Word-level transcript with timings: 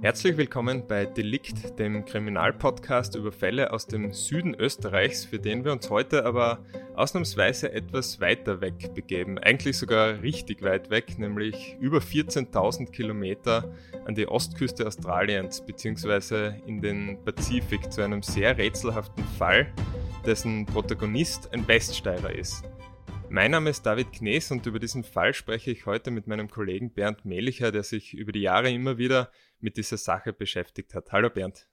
Herzlich 0.00 0.36
willkommen 0.36 0.86
bei 0.86 1.06
Delikt, 1.06 1.76
dem 1.80 2.04
Kriminalpodcast 2.04 3.16
über 3.16 3.32
Fälle 3.32 3.72
aus 3.72 3.88
dem 3.88 4.12
Süden 4.12 4.54
Österreichs, 4.54 5.24
für 5.24 5.40
den 5.40 5.64
wir 5.64 5.72
uns 5.72 5.90
heute 5.90 6.24
aber 6.24 6.60
ausnahmsweise 6.94 7.72
etwas 7.72 8.20
weiter 8.20 8.60
weg 8.60 8.94
begeben. 8.94 9.38
Eigentlich 9.38 9.76
sogar 9.76 10.22
richtig 10.22 10.62
weit 10.62 10.90
weg, 10.90 11.18
nämlich 11.18 11.76
über 11.80 11.98
14.000 11.98 12.92
Kilometer 12.92 13.74
an 14.06 14.14
die 14.14 14.28
Ostküste 14.28 14.86
Australiens 14.86 15.66
bzw. 15.66 16.52
in 16.64 16.80
den 16.80 17.18
Pazifik 17.24 17.92
zu 17.92 18.00
einem 18.00 18.22
sehr 18.22 18.56
rätselhaften 18.56 19.24
Fall, 19.36 19.66
dessen 20.24 20.64
Protagonist 20.64 21.52
ein 21.52 21.66
Weststeiler 21.66 22.32
ist. 22.32 22.62
Mein 23.30 23.50
Name 23.50 23.68
ist 23.68 23.82
David 23.84 24.12
Knees 24.12 24.50
und 24.50 24.64
über 24.64 24.78
diesen 24.78 25.04
Fall 25.04 25.34
spreche 25.34 25.70
ich 25.70 25.84
heute 25.84 26.10
mit 26.10 26.26
meinem 26.26 26.48
Kollegen 26.48 26.94
Bernd 26.94 27.26
Mehlicher, 27.26 27.70
der 27.70 27.82
sich 27.82 28.14
über 28.14 28.32
die 28.32 28.40
Jahre 28.40 28.70
immer 28.70 28.96
wieder 28.96 29.30
mit 29.60 29.76
dieser 29.76 29.98
Sache 29.98 30.32
beschäftigt 30.32 30.94
hat. 30.94 31.12
Hallo 31.12 31.28
Bernd. 31.28 31.68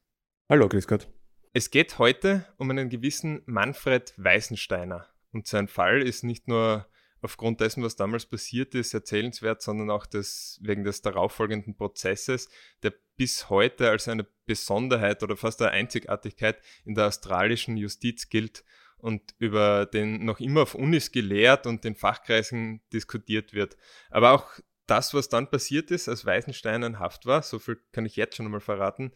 Hallo, 0.49 0.67
grüß 0.67 0.85
Gott. 0.85 1.07
Es 1.53 1.71
geht 1.71 1.97
heute 1.97 2.45
um 2.57 2.69
einen 2.69 2.89
gewissen 2.89 3.41
Manfred 3.45 4.13
Weißensteiner. 4.17 5.07
Und 5.31 5.47
sein 5.47 5.69
Fall 5.69 6.01
ist 6.01 6.25
nicht 6.25 6.49
nur 6.49 6.89
aufgrund 7.21 7.61
dessen, 7.61 7.83
was 7.83 7.95
damals 7.95 8.25
passiert 8.25 8.75
ist, 8.75 8.93
erzählenswert, 8.93 9.61
sondern 9.61 9.89
auch 9.89 10.05
des, 10.05 10.59
wegen 10.61 10.83
des 10.83 11.01
darauffolgenden 11.01 11.77
Prozesses, 11.77 12.49
der 12.83 12.93
bis 13.15 13.49
heute 13.49 13.89
als 13.89 14.09
eine 14.09 14.27
Besonderheit 14.45 15.23
oder 15.23 15.37
fast 15.37 15.61
eine 15.61 15.71
Einzigartigkeit 15.71 16.61
in 16.83 16.95
der 16.95 17.07
australischen 17.07 17.77
Justiz 17.77 18.27
gilt 18.27 18.65
und 19.05 19.35
über 19.37 19.85
den 19.85 20.25
noch 20.25 20.39
immer 20.39 20.63
auf 20.63 20.73
Unis 20.73 21.11
gelehrt 21.11 21.67
und 21.67 21.85
in 21.85 21.93
Fachkreisen 21.93 22.81
diskutiert 22.91 23.53
wird. 23.53 23.77
Aber 24.09 24.31
auch 24.31 24.59
das, 24.87 25.13
was 25.13 25.29
dann 25.29 25.51
passiert 25.51 25.91
ist, 25.91 26.09
als 26.09 26.25
Weißenstein 26.25 26.81
in 26.81 26.97
Haft 26.97 27.27
war, 27.27 27.43
so 27.43 27.59
viel 27.59 27.79
kann 27.91 28.07
ich 28.07 28.15
jetzt 28.15 28.35
schon 28.35 28.47
einmal 28.47 28.61
verraten, 28.61 29.11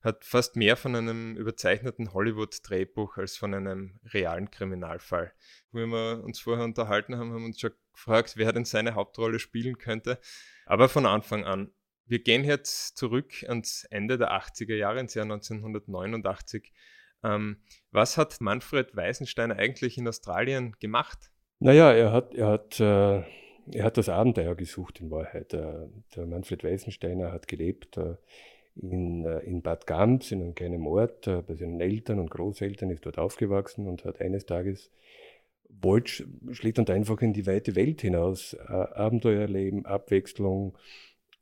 hat 0.00 0.24
fast 0.24 0.54
mehr 0.54 0.76
von 0.76 0.94
einem 0.94 1.36
überzeichneten 1.36 2.12
Hollywood-Drehbuch 2.12 3.16
als 3.18 3.36
von 3.36 3.52
einem 3.52 3.98
realen 4.12 4.48
Kriminalfall. 4.48 5.32
Wie 5.72 5.86
wir 5.86 6.22
uns 6.22 6.38
vorher 6.38 6.64
unterhalten 6.64 7.16
haben, 7.16 7.32
haben 7.32 7.40
wir 7.40 7.46
uns 7.46 7.58
schon 7.58 7.72
gefragt, 7.92 8.34
wer 8.36 8.52
denn 8.52 8.64
seine 8.64 8.94
Hauptrolle 8.94 9.40
spielen 9.40 9.76
könnte. 9.76 10.20
Aber 10.66 10.88
von 10.88 11.04
Anfang 11.04 11.44
an. 11.44 11.72
Wir 12.06 12.22
gehen 12.22 12.44
jetzt 12.44 12.96
zurück 12.96 13.44
ans 13.48 13.86
Ende 13.90 14.18
der 14.18 14.32
80er 14.32 14.76
Jahre, 14.76 15.00
ins 15.00 15.14
Jahr 15.14 15.24
1989. 15.24 16.72
Ähm, 17.24 17.58
was 17.90 18.16
hat 18.18 18.40
Manfred 18.40 18.96
Weisenstein 18.96 19.52
eigentlich 19.52 19.98
in 19.98 20.08
Australien 20.08 20.74
gemacht? 20.80 21.30
Naja, 21.60 21.92
er 21.92 22.12
hat, 22.12 22.34
er 22.34 22.48
hat, 22.48 22.80
äh, 22.80 23.22
er 23.72 23.84
hat 23.84 23.96
das 23.96 24.08
Abenteuer 24.08 24.54
gesucht 24.54 25.00
in 25.00 25.10
Wahrheit. 25.10 25.52
Der, 25.52 25.88
der 26.16 26.26
Manfred 26.26 26.64
Weisensteiner 26.64 27.30
hat 27.32 27.46
gelebt 27.46 27.96
äh, 27.96 28.16
in, 28.74 29.24
äh, 29.24 29.38
in 29.40 29.62
Bad 29.62 29.86
Gams, 29.86 30.32
in 30.32 30.42
einem 30.42 30.54
kleinen 30.54 30.86
Ort, 30.86 31.26
äh, 31.26 31.42
bei 31.42 31.54
seinen 31.54 31.80
Eltern 31.80 32.18
und 32.18 32.30
Großeltern, 32.30 32.90
ist 32.90 33.06
dort 33.06 33.18
aufgewachsen 33.18 33.86
und 33.86 34.04
hat 34.04 34.20
eines 34.20 34.46
Tages 34.46 34.90
wollte 35.80 36.26
schlicht 36.52 36.78
und 36.78 36.90
einfach 36.90 37.20
in 37.22 37.32
die 37.32 37.46
weite 37.46 37.74
Welt 37.76 38.02
hinaus. 38.02 38.54
Äh, 38.54 38.72
Abenteuer 38.72 39.42
erleben, 39.42 39.86
Abwechslung, 39.86 40.76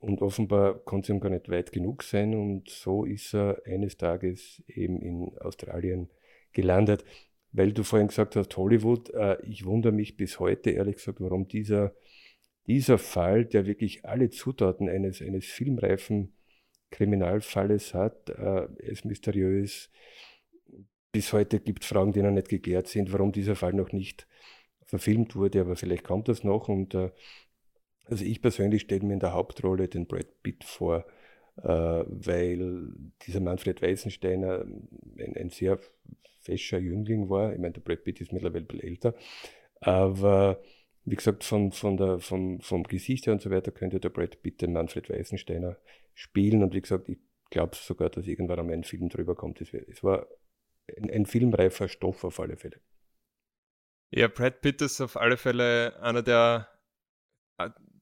und 0.00 0.22
offenbar 0.22 0.78
konnte 0.84 1.12
es 1.12 1.14
ihm 1.14 1.20
gar 1.20 1.28
nicht 1.30 1.48
weit 1.50 1.72
genug 1.72 2.02
sein 2.02 2.34
und 2.34 2.68
so 2.70 3.04
ist 3.04 3.34
er 3.34 3.62
eines 3.66 3.98
Tages 3.98 4.62
eben 4.66 5.00
in 5.02 5.38
Australien 5.38 6.08
gelandet. 6.52 7.04
Weil 7.52 7.72
du 7.72 7.82
vorhin 7.82 8.08
gesagt 8.08 8.36
hast, 8.36 8.56
Hollywood, 8.56 9.10
äh, 9.10 9.36
ich 9.42 9.64
wundere 9.66 9.92
mich 9.92 10.16
bis 10.16 10.40
heute 10.40 10.70
ehrlich 10.70 10.96
gesagt, 10.96 11.20
warum 11.20 11.48
dieser, 11.48 11.94
dieser 12.66 12.96
Fall, 12.96 13.44
der 13.44 13.66
wirklich 13.66 14.04
alle 14.04 14.30
Zutaten 14.30 14.88
eines, 14.88 15.20
eines 15.20 15.46
filmreifen 15.46 16.32
Kriminalfalles 16.90 17.92
hat, 17.92 18.30
äh, 18.30 18.68
ist 18.78 19.04
mysteriös. 19.04 19.90
Bis 21.12 21.32
heute 21.32 21.60
gibt 21.60 21.82
es 21.82 21.88
Fragen, 21.88 22.12
die 22.12 22.22
noch 22.22 22.30
nicht 22.30 22.48
geklärt 22.48 22.86
sind, 22.86 23.12
warum 23.12 23.32
dieser 23.32 23.56
Fall 23.56 23.74
noch 23.74 23.92
nicht 23.92 24.28
verfilmt 24.84 25.36
wurde, 25.36 25.60
aber 25.60 25.76
vielleicht 25.76 26.04
kommt 26.04 26.28
das 26.28 26.42
noch 26.42 26.68
und 26.68 26.94
äh, 26.94 27.10
also 28.06 28.24
ich 28.24 28.42
persönlich 28.42 28.82
stelle 28.82 29.04
mir 29.04 29.14
in 29.14 29.20
der 29.20 29.32
Hauptrolle 29.32 29.88
den 29.88 30.06
Brad 30.06 30.42
Pitt 30.42 30.64
vor, 30.64 31.06
äh, 31.56 31.68
weil 32.06 32.92
dieser 33.26 33.40
Manfred 33.40 33.82
Weißensteiner 33.82 34.62
ein, 34.62 35.36
ein, 35.36 35.50
sehr 35.50 35.78
fescher 36.40 36.78
Jüngling 36.78 37.28
war. 37.28 37.52
Ich 37.52 37.58
meine, 37.58 37.72
der 37.72 37.80
Brad 37.80 38.04
Pitt 38.04 38.20
ist 38.20 38.32
mittlerweile 38.32 38.64
ein 38.64 38.66
bisschen 38.66 38.88
älter. 38.88 39.14
Aber 39.80 40.60
wie 41.04 41.16
gesagt, 41.16 41.44
von, 41.44 41.72
von 41.72 41.96
der, 41.96 42.18
vom, 42.18 42.60
vom 42.60 42.82
Gesicht 42.84 43.26
her 43.26 43.32
und 43.32 43.42
so 43.42 43.50
weiter 43.50 43.70
könnte 43.70 44.00
der 44.00 44.10
Brad 44.10 44.42
Pitt 44.42 44.60
den 44.62 44.72
Manfred 44.72 45.08
Weißensteiner 45.08 45.76
spielen. 46.14 46.62
Und 46.62 46.74
wie 46.74 46.80
gesagt, 46.80 47.08
ich 47.08 47.18
glaube 47.50 47.76
sogar, 47.76 48.10
dass 48.10 48.26
irgendwann 48.26 48.60
einmal 48.60 48.74
ein 48.74 48.84
Film 48.84 49.08
drüber 49.08 49.34
kommt. 49.34 49.60
Es, 49.60 49.72
war 50.02 50.26
ein, 50.96 51.10
ein 51.10 51.26
filmreifer 51.26 51.88
Stoff 51.88 52.24
auf 52.24 52.40
alle 52.40 52.56
Fälle. 52.56 52.80
Ja, 54.10 54.28
Brad 54.28 54.60
Pitt 54.60 54.82
ist 54.82 55.00
auf 55.00 55.16
alle 55.16 55.36
Fälle 55.36 56.00
einer 56.00 56.22
der 56.22 56.68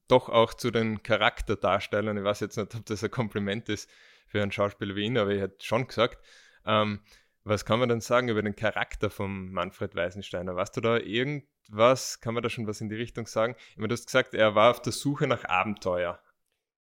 doch 0.09 0.29
auch 0.29 0.53
zu 0.53 0.71
den 0.71 1.03
Charakterdarstellern, 1.03 2.17
ich 2.17 2.23
weiß 2.23 2.41
jetzt 2.41 2.57
nicht, 2.57 2.75
ob 2.75 2.85
das 2.85 3.03
ein 3.03 3.11
Kompliment 3.11 3.69
ist 3.69 3.89
für 4.27 4.41
einen 4.41 4.51
Schauspieler 4.51 4.95
wie 4.95 5.05
ihn, 5.05 5.17
aber 5.17 5.31
ich 5.31 5.41
hätte 5.41 5.65
schon 5.65 5.87
gesagt, 5.87 6.19
ähm, 6.65 6.99
was 7.43 7.65
kann 7.65 7.79
man 7.79 7.89
denn 7.89 8.01
sagen 8.01 8.29
über 8.29 8.41
den 8.41 8.55
Charakter 8.55 9.09
von 9.09 9.51
Manfred 9.51 9.95
Weisensteiner? 9.95 10.55
Weißt 10.55 10.75
du 10.77 10.81
da 10.81 10.97
irgendwas, 10.97 12.19
kann 12.19 12.33
man 12.33 12.43
da 12.43 12.49
schon 12.49 12.67
was 12.67 12.81
in 12.81 12.89
die 12.89 12.95
Richtung 12.95 13.27
sagen? 13.27 13.55
Ich 13.71 13.77
meine, 13.77 13.89
du 13.89 13.93
hast 13.93 14.07
gesagt, 14.07 14.33
er 14.33 14.55
war 14.55 14.71
auf 14.71 14.81
der 14.81 14.93
Suche 14.93 15.25
nach 15.25 15.45
Abenteuer. 15.45 16.19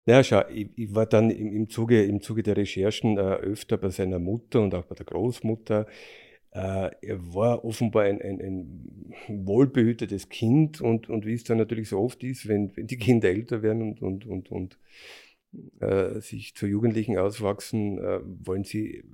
Ja, 0.06 0.23
schau, 0.23 0.47
ich, 0.49 0.69
ich 0.77 0.95
war 0.95 1.06
dann 1.06 1.31
im, 1.31 1.53
im, 1.53 1.69
Zuge, 1.69 2.05
im 2.05 2.21
Zuge 2.21 2.43
der 2.43 2.56
Recherchen 2.56 3.17
äh, 3.17 3.21
öfter 3.21 3.79
bei 3.79 3.89
seiner 3.89 4.19
Mutter 4.19 4.61
und 4.61 4.75
auch 4.75 4.85
bei 4.85 4.95
der 4.95 5.06
Großmutter. 5.06 5.87
Äh, 6.54 6.91
er 7.03 7.34
war 7.34 7.65
offenbar 7.65 8.04
ein, 8.04 8.22
ein, 8.22 8.41
ein, 8.41 9.15
wohlbehütetes 9.28 10.28
Kind 10.28 10.81
und, 10.81 11.09
und 11.09 11.26
wie 11.26 11.34
es 11.34 11.44
dann 11.44 11.59
natürlich 11.59 11.88
so 11.88 12.00
oft 12.00 12.22
ist, 12.22 12.47
wenn, 12.47 12.76
wenn 12.76 12.87
die 12.87 12.97
Kinder 12.97 13.28
älter 13.28 13.62
werden 13.62 13.82
und, 13.82 14.03
und, 14.03 14.26
und, 14.26 14.50
und 14.50 14.78
äh, 15.81 16.20
sich 16.20 16.54
zu 16.54 16.66
Jugendlichen 16.66 17.19
auswachsen, 17.19 17.98
äh, 17.98 18.20
wollen 18.22 18.64
sie 18.64 19.04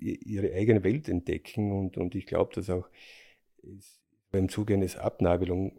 ihre 0.00 0.52
eigene 0.54 0.84
Welt 0.84 1.08
entdecken 1.08 1.72
und, 1.72 1.96
und 1.96 2.14
ich 2.14 2.26
glaube, 2.26 2.54
dass 2.54 2.68
auch 2.68 2.88
beim 4.30 4.48
Zuge 4.48 4.74
eines 4.74 4.96
Abnabelung, 4.96 5.72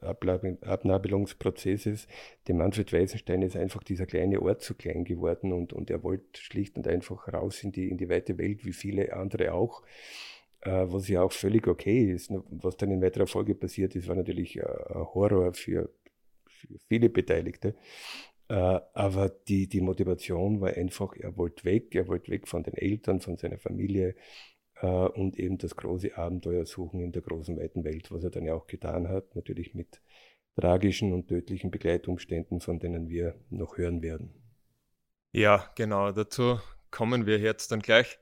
Abnabelungsprozesses 0.00 2.08
dem 2.48 2.56
Manfred 2.56 2.92
Weisenstein 2.92 3.42
ist 3.42 3.56
einfach 3.56 3.82
dieser 3.82 4.06
kleine 4.06 4.42
Ort 4.42 4.62
zu 4.62 4.74
klein 4.74 5.04
geworden 5.04 5.52
und, 5.52 5.72
und 5.72 5.90
er 5.90 6.02
wollte 6.02 6.40
schlicht 6.40 6.76
und 6.76 6.88
einfach 6.88 7.32
raus 7.32 7.62
in 7.62 7.72
die, 7.72 7.88
in 7.88 7.98
die 7.98 8.08
weite 8.08 8.36
Welt, 8.38 8.64
wie 8.64 8.72
viele 8.72 9.14
andere 9.14 9.52
auch. 9.52 9.82
Äh, 10.64 10.90
was 10.90 11.08
ja 11.08 11.22
auch 11.22 11.32
völlig 11.32 11.66
okay 11.68 12.10
ist. 12.12 12.30
Was 12.30 12.76
dann 12.76 12.90
in 12.90 13.02
weiterer 13.02 13.26
Folge 13.26 13.54
passiert 13.54 13.94
ist, 13.96 14.08
war 14.08 14.16
natürlich 14.16 14.56
äh, 14.56 14.62
ein 14.62 15.04
Horror 15.14 15.52
für, 15.52 15.90
für 16.48 16.78
viele 16.88 17.10
Beteiligte. 17.10 17.74
Äh, 18.48 18.54
aber 18.94 19.28
die, 19.28 19.68
die 19.68 19.82
Motivation 19.82 20.60
war 20.60 20.70
einfach, 20.70 21.14
er 21.16 21.36
wollte 21.36 21.64
weg, 21.64 21.94
er 21.94 22.08
wollte 22.08 22.30
weg 22.30 22.48
von 22.48 22.62
den 22.62 22.74
Eltern, 22.74 23.20
von 23.20 23.36
seiner 23.36 23.58
Familie 23.58 24.14
und 25.14 25.38
eben 25.38 25.56
das 25.56 25.76
große 25.76 26.18
Abenteuer 26.18 26.66
suchen 26.66 27.00
in 27.00 27.12
der 27.12 27.22
großen, 27.22 27.56
weiten 27.56 27.84
Welt, 27.84 28.10
was 28.10 28.24
er 28.24 28.30
dann 28.30 28.44
ja 28.44 28.54
auch 28.54 28.66
getan 28.66 29.08
hat, 29.08 29.34
natürlich 29.34 29.72
mit 29.72 30.02
tragischen 30.56 31.12
und 31.12 31.28
tödlichen 31.28 31.70
Begleitumständen, 31.70 32.60
von 32.60 32.80
denen 32.80 33.08
wir 33.08 33.36
noch 33.50 33.78
hören 33.78 34.02
werden. 34.02 34.34
Ja, 35.32 35.70
genau, 35.76 36.10
dazu 36.10 36.58
kommen 36.90 37.24
wir 37.24 37.38
jetzt 37.38 37.70
dann 37.70 37.80
gleich 37.80 38.18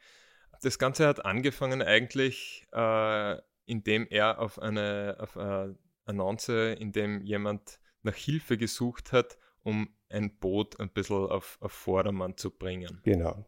das 0.62 0.78
Ganze 0.78 1.06
hat 1.06 1.24
angefangen 1.24 1.82
eigentlich, 1.82 2.66
äh, 2.72 3.36
indem 3.66 4.06
er 4.08 4.40
auf 4.40 4.58
eine, 4.58 5.16
auf 5.18 5.36
eine 5.36 5.76
Annonce, 6.04 6.76
in 6.78 6.92
dem 6.92 7.22
jemand 7.22 7.80
nach 8.02 8.14
Hilfe 8.14 8.56
gesucht 8.56 9.12
hat, 9.12 9.38
um 9.62 9.94
ein 10.08 10.36
Boot 10.38 10.80
ein 10.80 10.90
bisschen 10.90 11.26
auf, 11.26 11.58
auf 11.60 11.72
Vordermann 11.72 12.36
zu 12.36 12.50
bringen. 12.50 13.00
Genau. 13.04 13.46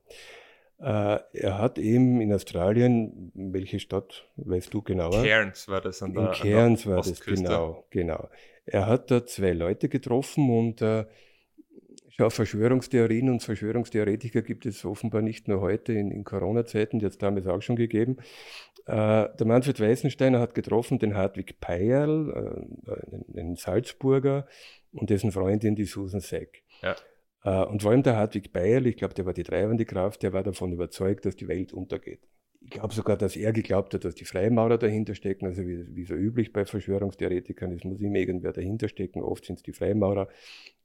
Äh, 0.78 1.19
er 1.32 1.58
hat 1.58 1.78
eben 1.78 2.20
in 2.20 2.32
Australien, 2.32 3.32
welche 3.34 3.78
Stadt 3.78 4.28
weißt 4.37 4.75
du 4.75 4.82
genauer? 4.82 5.22
Cairns 5.22 5.69
war 5.69 5.81
das 5.81 6.02
an 6.02 6.14
der 6.14 6.28
In 6.28 6.32
Cairns 6.32 6.87
war 6.87 6.96
das, 6.96 7.20
genau, 7.20 7.87
genau. 7.90 8.28
Er 8.67 8.87
hat 8.87 9.10
da 9.10 9.25
zwei 9.25 9.52
Leute 9.52 9.88
getroffen 9.88 10.50
und 10.50 10.82
äh, 10.82 11.05
Schau, 12.16 12.31
Verschwörungstheorien 12.31 13.28
und 13.28 13.43
Verschwörungstheoretiker 13.43 14.43
gibt 14.43 14.66
es 14.66 14.84
offenbar 14.84 15.20
nicht 15.20 15.49
nur 15.49 15.61
heute 15.61 15.93
in, 15.93 16.12
in 16.12 16.22
Corona-Zeiten, 16.22 17.00
die 17.00 17.06
hat 17.06 17.12
es 17.12 17.19
damals 17.19 17.49
auch 17.49 17.61
schon 17.61 17.75
gegeben. 17.75 18.19
Äh, 18.87 19.28
der 19.37 19.46
Manfred 19.46 19.81
Weißensteiner 19.81 20.38
hat 20.38 20.55
getroffen 20.55 21.00
den 21.00 21.16
Hartwig 21.16 21.58
Peierl, 21.58 22.69
äh, 22.87 23.40
einen, 23.40 23.56
Salzburger, 23.56 24.46
und 24.93 25.11
dessen 25.11 25.32
Freundin, 25.32 25.75
die 25.75 25.87
Susan 25.87 26.20
Seck. 26.20 26.62
Ja. 26.82 26.94
Äh, 27.43 27.66
und 27.66 27.82
vor 27.82 27.90
allem 27.90 28.05
der 28.05 28.17
Hartwig 28.17 28.52
Peierl, 28.52 28.87
ich 28.87 28.96
glaube, 28.96 29.14
der 29.14 29.26
war 29.26 29.32
die 29.32 29.43
treibende 29.43 29.84
Kraft, 29.84 30.22
der 30.22 30.32
war 30.32 30.44
davon 30.44 30.72
überzeugt, 30.72 31.26
dass 31.26 31.34
die 31.34 31.49
Welt 31.49 31.72
untergeht. 31.72 32.20
Ich 32.64 32.70
glaube 32.70 32.94
sogar, 32.94 33.16
dass 33.16 33.37
er 33.37 33.52
geglaubt 33.52 33.93
hat, 33.94 34.05
dass 34.05 34.14
die 34.14 34.25
Freimaurer 34.25 34.78
dahinter 34.78 35.14
stecken, 35.14 35.46
also 35.46 35.62
wie, 35.62 35.94
wie 35.94 36.05
so 36.05 36.14
üblich 36.14 36.52
bei 36.52 36.64
Verschwörungstheoretikern, 36.64 37.72
es 37.72 37.84
muss 37.84 38.00
immer 38.00 38.16
irgendwer 38.16 38.52
dahinter 38.52 38.88
stecken, 38.88 39.22
oft 39.22 39.44
sind 39.44 39.56
es 39.56 39.62
die 39.62 39.72
Freimaurer, 39.72 40.28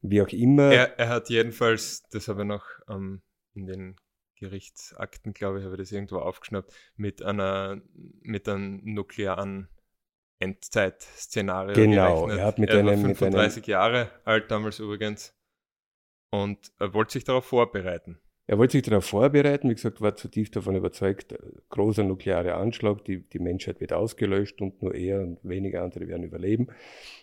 wie 0.01 0.21
auch 0.21 0.27
immer. 0.29 0.71
Er, 0.71 0.99
er 0.99 1.09
hat 1.09 1.29
jedenfalls, 1.29 2.03
das 2.11 2.27
habe 2.27 2.41
ich 2.41 2.47
noch 2.47 2.65
ähm, 2.89 3.21
in 3.53 3.65
den 3.65 3.95
Gerichtsakten, 4.35 5.33
glaube 5.33 5.59
ich, 5.59 5.65
habe 5.65 5.75
ich 5.75 5.79
das 5.79 5.91
irgendwo 5.91 6.17
aufgeschnappt, 6.17 6.73
mit 6.95 7.23
einer, 7.23 7.81
mit 8.21 8.47
einem 8.49 8.81
nuklearen 8.83 9.69
Endzeit-Szenario 10.39 11.75
Genau, 11.75 12.25
gerechnet. 12.25 12.39
er 12.39 12.45
hat 12.45 12.59
mit 12.59 12.69
er 12.69 12.85
war 12.85 12.91
einem, 12.91 13.07
mit 13.07 13.17
35 13.17 13.63
einem, 13.63 13.71
Jahre 13.71 14.11
alt 14.25 14.51
damals 14.51 14.79
übrigens 14.79 15.33
und 16.31 16.71
er 16.77 16.93
wollte 16.93 17.13
sich 17.13 17.23
darauf 17.23 17.45
vorbereiten. 17.45 18.19
Er 18.49 18.57
wollte 18.57 18.71
sich 18.71 18.81
darauf 18.81 19.05
vorbereiten, 19.05 19.69
wie 19.69 19.75
gesagt, 19.75 20.01
war 20.01 20.15
zutiefst 20.15 20.55
davon 20.55 20.75
überzeugt, 20.75 21.33
äh, 21.33 21.37
großer 21.69 22.03
nuklearer 22.03 22.57
Anschlag, 22.57 23.05
die, 23.05 23.19
die 23.19 23.37
Menschheit 23.37 23.79
wird 23.79 23.93
ausgelöscht 23.93 24.59
und 24.59 24.81
nur 24.81 24.95
er 24.95 25.21
und 25.21 25.37
wenige 25.43 25.83
andere 25.83 26.07
werden 26.07 26.23
überleben. 26.23 26.65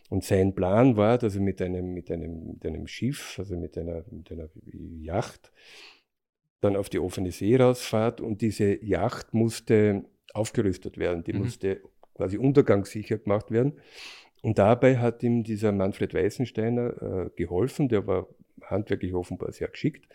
Und 0.08 0.23
sein 0.23 0.55
Plan 0.55 0.96
war, 0.96 1.19
dass 1.19 1.34
er 1.34 1.40
mit 1.40 1.61
einem, 1.61 1.94
mit 1.94 2.12
einem, 2.12 2.52
mit 2.52 2.64
einem 2.64 2.87
Schiff, 2.87 3.40
also 3.40 3.56
mit 3.56 3.76
einer, 3.76 4.05
mit 4.08 4.31
einer 4.31 4.49
Yacht, 5.00 5.50
dann 6.61 6.76
auf 6.76 6.90
die 6.90 7.00
offene 7.00 7.32
See 7.32 7.56
rausfahrt 7.56 8.20
und 8.20 8.40
diese 8.40 8.81
Yacht 8.84 9.34
musste 9.34 10.05
aufgerüstet 10.32 10.96
werden, 10.96 11.25
die 11.25 11.32
Mhm. 11.32 11.40
musste 11.40 11.81
quasi 12.14 12.38
untergangssicher 12.38 13.19
gemacht 13.19 13.50
werden. 13.50 13.81
Und 14.43 14.58
dabei 14.58 14.99
hat 14.99 15.25
ihm 15.25 15.43
dieser 15.43 15.73
Manfred 15.73 16.14
Weißensteiner 16.14 17.02
äh, 17.02 17.31
geholfen, 17.34 17.88
der 17.88 18.06
war 18.06 18.28
handwerklich 18.62 19.12
offenbar 19.12 19.50
sehr 19.50 19.67
geschickt. 19.67 20.06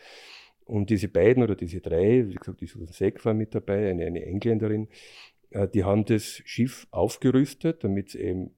Und 0.71 0.89
diese 0.89 1.09
beiden 1.09 1.43
oder 1.43 1.55
diese 1.55 1.81
drei, 1.81 2.27
wie 2.29 2.35
gesagt, 2.35 2.61
die 2.61 2.65
Susan 2.67 2.87
Seck 2.93 3.25
war 3.25 3.33
mit 3.33 3.53
dabei, 3.53 3.89
eine, 3.89 4.05
eine 4.05 4.25
Engländerin, 4.25 4.87
äh, 5.49 5.67
die 5.67 5.83
haben 5.83 6.05
das 6.05 6.41
Schiff 6.45 6.87
aufgerüstet, 6.91 7.83
damit 7.83 8.09
es 8.09 8.15
eben 8.15 8.51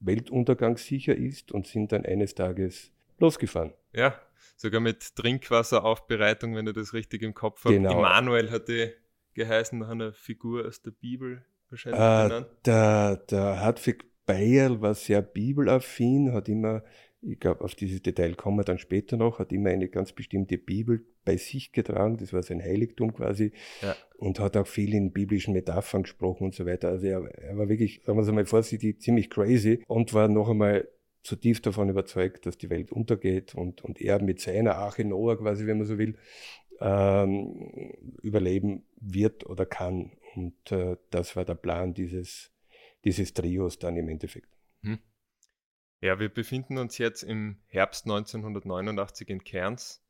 weltuntergangssicher 0.00 1.14
ist 1.14 1.52
und 1.52 1.66
sind 1.66 1.92
dann 1.92 2.06
eines 2.06 2.34
Tages 2.34 2.90
losgefahren. 3.18 3.72
Ja, 3.92 4.14
sogar 4.56 4.80
mit 4.80 5.14
Trinkwasseraufbereitung, 5.16 6.54
wenn 6.56 6.66
du 6.66 6.72
das 6.72 6.94
richtig 6.94 7.22
im 7.22 7.34
Kopf 7.34 7.64
hast. 7.64 7.72
Genau. 7.72 7.98
Immanuel 7.98 8.50
hat 8.50 8.68
die 8.68 8.90
geheißen 9.34 9.78
nach 9.78 9.90
einer 9.90 10.12
Figur 10.12 10.66
aus 10.66 10.80
der 10.82 10.92
Bibel 10.92 11.44
wahrscheinlich 11.68 12.00
Äh, 12.00 12.28
genannt. 12.28 12.46
der, 12.64 13.16
der 13.30 13.60
Hartwig 13.60 14.04
Bayerl 14.26 14.80
war 14.80 14.94
sehr 14.94 15.22
bibelaffin, 15.22 16.32
hat 16.32 16.48
immer, 16.48 16.82
ich 17.20 17.40
glaube, 17.40 17.64
auf 17.64 17.74
dieses 17.74 18.00
Detail 18.02 18.34
kommen 18.34 18.58
wir 18.58 18.64
dann 18.64 18.78
später 18.78 19.16
noch, 19.16 19.38
hat 19.38 19.52
immer 19.52 19.70
eine 19.70 19.88
ganz 19.88 20.12
bestimmte 20.12 20.56
Bibel 20.56 21.04
bei 21.24 21.36
sich 21.36 21.72
getragen, 21.72 22.16
das 22.16 22.32
war 22.32 22.42
sein 22.42 22.62
Heiligtum 22.62 23.12
quasi, 23.12 23.52
Ja. 23.82 23.96
und 24.16 24.38
hat 24.40 24.56
auch 24.56 24.66
viel 24.66 24.94
in 24.94 25.12
biblischen 25.12 25.52
Metaphern 25.52 26.04
gesprochen 26.04 26.44
und 26.44 26.54
so 26.54 26.64
weiter. 26.64 26.88
Also 26.88 27.06
er, 27.06 27.24
er 27.24 27.58
war 27.58 27.68
wirklich, 27.68 28.02
sagen 28.04 28.18
wir 28.18 28.22
es 28.22 28.28
einmal 28.28 28.46
vorsichtig, 28.46 29.00
ziemlich 29.02 29.30
crazy 29.30 29.82
und 29.88 30.14
war 30.14 30.28
noch 30.28 30.48
einmal 30.48 30.88
zutiefst 31.24 31.66
davon 31.66 31.88
überzeugt, 31.90 32.46
dass 32.46 32.56
die 32.56 32.70
Welt 32.70 32.92
untergeht 32.92 33.54
und, 33.54 33.84
und 33.84 34.00
er 34.00 34.22
mit 34.22 34.40
seiner 34.40 34.76
Arche 34.76 35.04
Noah 35.04 35.36
quasi, 35.36 35.66
wenn 35.66 35.78
man 35.78 35.86
so 35.86 35.98
will, 35.98 36.16
ähm, 36.80 37.92
überleben 38.22 38.84
wird 39.00 39.44
oder 39.46 39.66
kann. 39.66 40.12
Und 40.36 40.70
äh, 40.72 40.96
das 41.10 41.34
war 41.36 41.44
der 41.44 41.56
Plan 41.56 41.94
dieses, 41.94 42.52
dieses 43.04 43.34
Trios 43.34 43.78
dann 43.78 43.96
im 43.96 44.08
Endeffekt. 44.08 44.48
Ja, 46.00 46.20
wir 46.20 46.28
befinden 46.28 46.78
uns 46.78 46.98
jetzt 46.98 47.22
im 47.22 47.60
Herbst 47.66 48.04
1989 48.04 49.28
in 49.28 49.42
Cairns, 49.42 50.04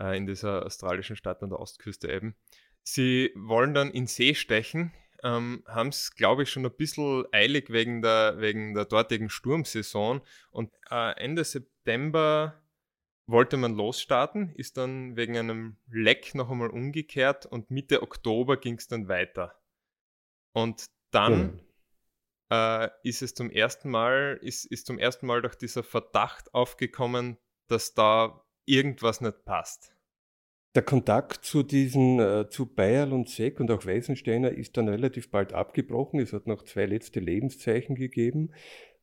äh, 0.00 0.16
in 0.16 0.26
dieser 0.26 0.64
australischen 0.64 1.16
Stadt 1.16 1.42
an 1.42 1.50
der 1.50 1.58
Ostküste 1.58 2.10
eben. 2.10 2.36
Sie 2.82 3.32
wollen 3.34 3.74
dann 3.74 3.90
in 3.90 4.06
See 4.06 4.34
stechen, 4.34 4.92
ähm, 5.24 5.64
haben 5.66 5.88
es, 5.88 6.14
glaube 6.14 6.44
ich, 6.44 6.50
schon 6.50 6.66
ein 6.66 6.76
bisschen 6.76 7.24
eilig 7.32 7.70
wegen 7.70 8.02
der, 8.02 8.36
wegen 8.38 8.74
der 8.74 8.84
dortigen 8.84 9.28
Sturmsaison. 9.28 10.20
Und 10.50 10.70
äh, 10.90 11.16
Ende 11.18 11.42
September 11.42 12.62
wollte 13.26 13.56
man 13.56 13.74
losstarten, 13.74 14.54
ist 14.54 14.76
dann 14.76 15.16
wegen 15.16 15.36
einem 15.36 15.78
Leck 15.90 16.34
noch 16.34 16.50
einmal 16.50 16.70
umgekehrt 16.70 17.46
und 17.46 17.70
Mitte 17.70 18.02
Oktober 18.02 18.58
ging 18.58 18.74
es 18.74 18.86
dann 18.86 19.08
weiter. 19.08 19.58
Und 20.52 20.86
dann 21.10 21.60
äh, 22.50 22.88
ist 23.02 23.22
es 23.22 23.34
zum 23.34 23.50
ersten 23.50 23.90
Mal, 23.90 24.38
ist, 24.42 24.64
ist 24.66 24.86
zum 24.86 24.98
ersten 24.98 25.26
Mal 25.26 25.42
doch 25.42 25.54
dieser 25.54 25.82
Verdacht 25.82 26.54
aufgekommen, 26.54 27.38
dass 27.68 27.94
da 27.94 28.44
irgendwas 28.66 29.20
nicht 29.20 29.44
passt. 29.44 29.92
Der 30.74 30.82
Kontakt 30.82 31.44
zu 31.44 31.62
diesen, 31.62 32.18
äh, 32.18 32.48
zu 32.48 32.66
Bayerl 32.66 33.12
und 33.12 33.28
Seck 33.28 33.60
und 33.60 33.70
auch 33.70 33.86
Weißensteiner 33.86 34.50
ist 34.50 34.76
dann 34.76 34.88
relativ 34.88 35.30
bald 35.30 35.52
abgebrochen. 35.52 36.18
Es 36.18 36.32
hat 36.32 36.48
noch 36.48 36.64
zwei 36.64 36.86
letzte 36.86 37.20
Lebenszeichen 37.20 37.94
gegeben. 37.94 38.50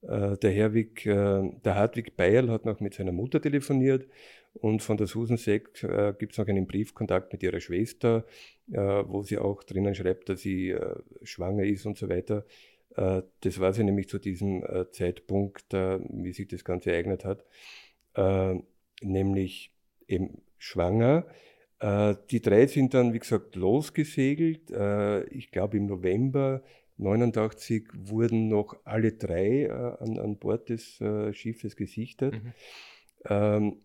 Äh, 0.01 0.37
der 0.37 0.51
Herwig, 0.51 1.05
äh, 1.05 1.49
der 1.63 1.75
Hartwig 1.75 2.17
Bayerl 2.17 2.49
hat 2.49 2.65
noch 2.65 2.81
mit 2.81 2.93
seiner 2.93 3.13
Mutter 3.13 3.41
telefoniert 3.41 4.07
und 4.53 4.81
von 4.81 4.97
der 4.97 5.07
Susan 5.07 5.37
Seck 5.37 5.81
äh, 5.83 6.13
gibt 6.17 6.33
es 6.33 6.37
noch 6.37 6.47
einen 6.47 6.67
Briefkontakt 6.67 7.31
mit 7.31 7.41
ihrer 7.41 7.61
Schwester, 7.61 8.25
äh, 8.71 8.77
wo 8.77 9.23
sie 9.23 9.37
auch 9.37 9.63
drinnen 9.63 9.95
schreibt, 9.95 10.27
dass 10.27 10.41
sie 10.41 10.71
äh, 10.71 10.95
schwanger 11.23 11.63
ist 11.63 11.85
und 11.85 11.97
so 11.97 12.09
weiter. 12.09 12.45
Äh, 12.95 13.23
das 13.41 13.59
war 13.59 13.73
sie 13.73 13.83
nämlich 13.83 14.09
zu 14.09 14.19
diesem 14.19 14.63
äh, 14.63 14.89
Zeitpunkt, 14.91 15.73
äh, 15.73 15.99
wie 16.09 16.33
sich 16.33 16.47
das 16.47 16.63
Ganze 16.63 16.91
ereignet 16.91 17.25
hat, 17.25 17.45
nämlich 19.01 19.71
eben 20.07 20.41
schwanger. 20.57 21.25
Die 21.81 22.41
drei 22.41 22.67
sind 22.67 22.93
dann, 22.93 23.13
wie 23.13 23.19
gesagt, 23.19 23.55
losgesegelt. 23.55 24.69
Ich 25.31 25.49
glaube, 25.49 25.77
im 25.77 25.85
November 25.85 26.61
89 26.97 27.87
wurden 27.93 28.49
noch 28.49 28.75
alle 28.83 29.13
drei 29.13 29.71
an, 29.71 30.19
an 30.19 30.37
Bord 30.37 30.67
des 30.67 30.99
Schiffes 31.31 31.77
gesichtet. 31.77 32.33
Mhm. 32.33 32.53
Ähm, 33.29 33.77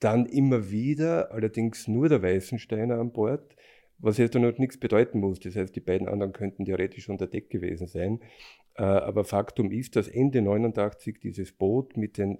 dann 0.00 0.24
immer 0.24 0.70
wieder, 0.70 1.32
allerdings 1.32 1.86
nur 1.86 2.08
der 2.08 2.22
Weißensteiner 2.22 2.98
an 2.98 3.12
Bord, 3.12 3.56
was 3.98 4.18
jetzt 4.18 4.34
noch 4.34 4.58
nichts 4.58 4.78
bedeuten 4.78 5.20
muss. 5.20 5.40
Das 5.40 5.56
heißt, 5.56 5.74
die 5.74 5.80
beiden 5.80 6.08
anderen 6.08 6.32
könnten 6.32 6.64
theoretisch 6.64 7.08
unter 7.08 7.26
Deck 7.26 7.50
gewesen 7.50 7.86
sein. 7.86 8.20
Äh, 8.74 8.82
aber 8.82 9.24
Faktum 9.24 9.70
ist, 9.70 9.96
dass 9.96 10.08
Ende 10.08 10.42
89 10.42 11.18
dieses 11.20 11.52
Boot 11.52 11.96
mit 11.96 12.18
den 12.18 12.38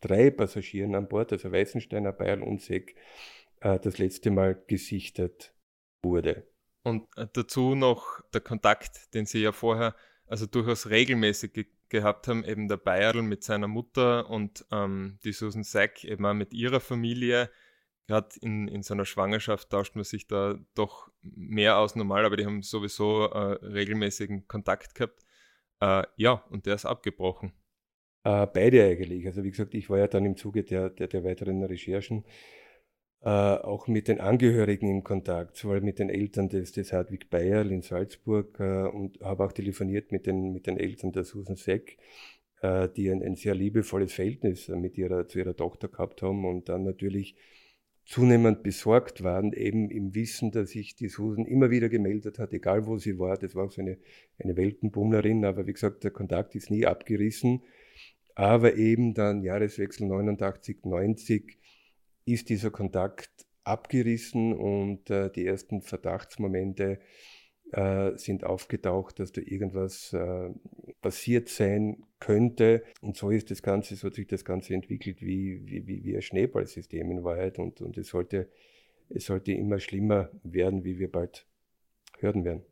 drei 0.00 0.30
Passagieren 0.30 0.94
an 0.94 1.08
Bord, 1.08 1.32
also 1.32 1.52
Weißensteiner, 1.52 2.12
Bayern 2.12 2.42
und 2.42 2.62
Seck, 2.62 2.94
äh, 3.60 3.78
das 3.78 3.98
letzte 3.98 4.30
Mal 4.30 4.62
gesichtet 4.66 5.52
wurde. 6.02 6.46
Und 6.82 7.06
äh, 7.16 7.26
dazu 7.32 7.74
noch 7.74 8.22
der 8.32 8.40
Kontakt, 8.40 9.12
den 9.14 9.26
sie 9.26 9.42
ja 9.42 9.52
vorher, 9.52 9.94
also 10.26 10.46
durchaus 10.46 10.88
regelmäßig 10.90 11.52
ge 11.52 11.66
gehabt 11.90 12.28
haben, 12.28 12.44
eben 12.44 12.68
der 12.68 12.76
Bayerl 12.76 13.22
mit 13.22 13.42
seiner 13.42 13.66
Mutter 13.66 14.28
und 14.28 14.66
ähm, 14.70 15.18
die 15.24 15.32
Susan 15.32 15.64
Sack 15.64 16.04
eben 16.04 16.26
auch 16.26 16.34
mit 16.34 16.52
ihrer 16.52 16.80
Familie. 16.80 17.48
Gerade 18.08 18.28
in, 18.40 18.68
in 18.68 18.82
seiner 18.82 19.04
Schwangerschaft 19.04 19.68
tauscht 19.68 19.94
man 19.94 20.04
sich 20.04 20.26
da 20.26 20.58
doch 20.74 21.10
mehr 21.22 21.78
aus 21.78 21.94
normal, 21.94 22.24
aber 22.24 22.38
die 22.38 22.46
haben 22.46 22.62
sowieso 22.62 23.26
äh, 23.26 23.64
regelmäßigen 23.66 24.48
Kontakt 24.48 24.94
gehabt. 24.94 25.20
Äh, 25.80 26.04
ja, 26.16 26.42
und 26.50 26.64
der 26.64 26.74
ist 26.74 26.86
abgebrochen. 26.86 27.52
Äh, 28.24 28.46
beide 28.46 28.82
eigentlich. 28.82 29.26
Also 29.26 29.44
wie 29.44 29.50
gesagt, 29.50 29.74
ich 29.74 29.90
war 29.90 29.98
ja 29.98 30.06
dann 30.06 30.24
im 30.24 30.38
Zuge 30.38 30.64
der, 30.64 30.88
der, 30.88 31.08
der 31.08 31.22
weiteren 31.22 31.62
Recherchen 31.62 32.24
äh, 33.20 33.28
auch 33.28 33.88
mit 33.88 34.08
den 34.08 34.20
Angehörigen 34.20 34.88
im 34.88 35.04
Kontakt, 35.04 35.56
sowohl 35.56 35.82
mit 35.82 35.98
den 35.98 36.08
Eltern 36.08 36.48
des, 36.48 36.72
des 36.72 36.94
Hartwig 36.94 37.28
Bayerl 37.28 37.70
in 37.72 37.82
Salzburg 37.82 38.58
äh, 38.58 38.88
und 38.88 39.20
habe 39.20 39.44
auch 39.44 39.52
telefoniert 39.52 40.12
mit 40.12 40.26
den, 40.26 40.52
mit 40.52 40.66
den 40.66 40.78
Eltern 40.78 41.12
der 41.12 41.24
Susan 41.24 41.56
Seck, 41.56 41.98
äh, 42.62 42.88
die 42.88 43.10
ein, 43.10 43.22
ein 43.22 43.36
sehr 43.36 43.54
liebevolles 43.54 44.14
Verhältnis 44.14 44.68
mit 44.68 44.96
ihrer, 44.96 45.26
zu 45.26 45.40
ihrer 45.40 45.54
Tochter 45.54 45.88
gehabt 45.88 46.22
haben 46.22 46.46
und 46.46 46.70
dann 46.70 46.84
natürlich 46.84 47.36
zunehmend 48.08 48.62
besorgt 48.62 49.22
waren, 49.22 49.52
eben 49.52 49.90
im 49.90 50.14
Wissen, 50.14 50.50
dass 50.50 50.70
sich 50.70 50.96
die 50.96 51.08
Susan 51.08 51.44
immer 51.44 51.70
wieder 51.70 51.90
gemeldet 51.90 52.38
hat, 52.38 52.54
egal 52.54 52.86
wo 52.86 52.96
sie 52.96 53.18
war. 53.18 53.36
Das 53.36 53.54
war 53.54 53.66
auch 53.66 53.70
so 53.70 53.82
eine, 53.82 53.98
eine 54.38 54.56
Weltenbummlerin, 54.56 55.44
aber 55.44 55.66
wie 55.66 55.74
gesagt, 55.74 56.04
der 56.04 56.10
Kontakt 56.10 56.54
ist 56.54 56.70
nie 56.70 56.86
abgerissen. 56.86 57.62
Aber 58.34 58.76
eben 58.76 59.12
dann 59.12 59.42
Jahreswechsel 59.42 60.06
89, 60.06 60.84
90 60.84 61.58
ist 62.24 62.48
dieser 62.48 62.70
Kontakt 62.70 63.30
abgerissen 63.64 64.54
und 64.54 65.10
äh, 65.10 65.30
die 65.30 65.44
ersten 65.44 65.82
Verdachtsmomente 65.82 67.00
äh, 67.72 68.16
sind 68.16 68.44
aufgetaucht, 68.44 69.18
dass 69.18 69.32
da 69.32 69.40
irgendwas 69.40 70.12
äh, 70.12 70.50
passiert 71.00 71.48
sein 71.48 72.04
könnte. 72.20 72.82
Und 73.00 73.16
so 73.16 73.30
ist 73.30 73.50
das 73.50 73.62
Ganze, 73.62 73.96
so 73.96 74.08
hat 74.08 74.14
sich 74.14 74.26
das 74.26 74.44
Ganze 74.44 74.74
entwickelt 74.74 75.20
wie, 75.20 75.66
wie, 75.66 75.86
wie, 75.86 76.04
wie 76.04 76.16
ein 76.16 76.22
Schneeballsystem 76.22 77.10
in 77.10 77.24
Wahrheit. 77.24 77.58
Und, 77.58 77.80
und 77.80 77.96
es, 77.98 78.08
sollte, 78.08 78.50
es 79.08 79.26
sollte 79.26 79.52
immer 79.52 79.80
schlimmer 79.80 80.30
werden, 80.42 80.84
wie 80.84 80.98
wir 80.98 81.10
bald 81.10 81.46
hören 82.18 82.44
werden. 82.44 82.64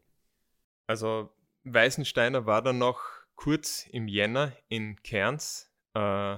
Also 0.87 1.31
Weißensteiner 1.65 2.47
war 2.47 2.63
dann 2.63 2.79
noch 2.79 3.03
kurz 3.35 3.87
im 3.91 4.09
Jänner 4.09 4.53
in 4.69 4.97
Cairns, 5.03 5.71
äh, 5.95 6.37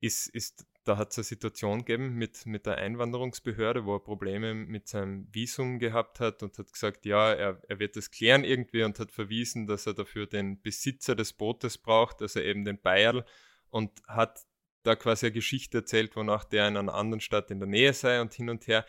ist, 0.00 0.28
ist 0.28 0.66
da 0.84 0.96
hat 0.96 1.12
es 1.12 1.18
eine 1.18 1.24
Situation 1.24 1.80
gegeben 1.80 2.14
mit, 2.14 2.44
mit 2.46 2.66
der 2.66 2.76
Einwanderungsbehörde, 2.76 3.84
wo 3.84 3.96
er 3.96 4.00
Probleme 4.00 4.54
mit 4.54 4.88
seinem 4.88 5.28
Visum 5.32 5.78
gehabt 5.78 6.18
hat 6.18 6.42
und 6.42 6.58
hat 6.58 6.72
gesagt, 6.72 7.04
ja, 7.04 7.32
er, 7.32 7.62
er 7.68 7.78
wird 7.78 7.96
das 7.96 8.10
klären 8.10 8.44
irgendwie 8.44 8.82
und 8.82 8.98
hat 8.98 9.12
verwiesen, 9.12 9.66
dass 9.66 9.86
er 9.86 9.94
dafür 9.94 10.26
den 10.26 10.60
Besitzer 10.60 11.14
des 11.14 11.32
Bootes 11.32 11.78
braucht, 11.78 12.20
also 12.20 12.40
eben 12.40 12.64
den 12.64 12.80
Bayerl 12.80 13.24
und 13.70 14.02
hat 14.08 14.40
da 14.82 14.96
quasi 14.96 15.26
eine 15.26 15.34
Geschichte 15.34 15.78
erzählt, 15.78 16.16
wonach 16.16 16.44
der 16.44 16.66
in 16.66 16.76
einer 16.76 16.94
anderen 16.94 17.20
Stadt 17.20 17.50
in 17.50 17.60
der 17.60 17.68
Nähe 17.68 17.92
sei 17.92 18.20
und 18.20 18.34
hin 18.34 18.50
und 18.50 18.66
her. 18.66 18.84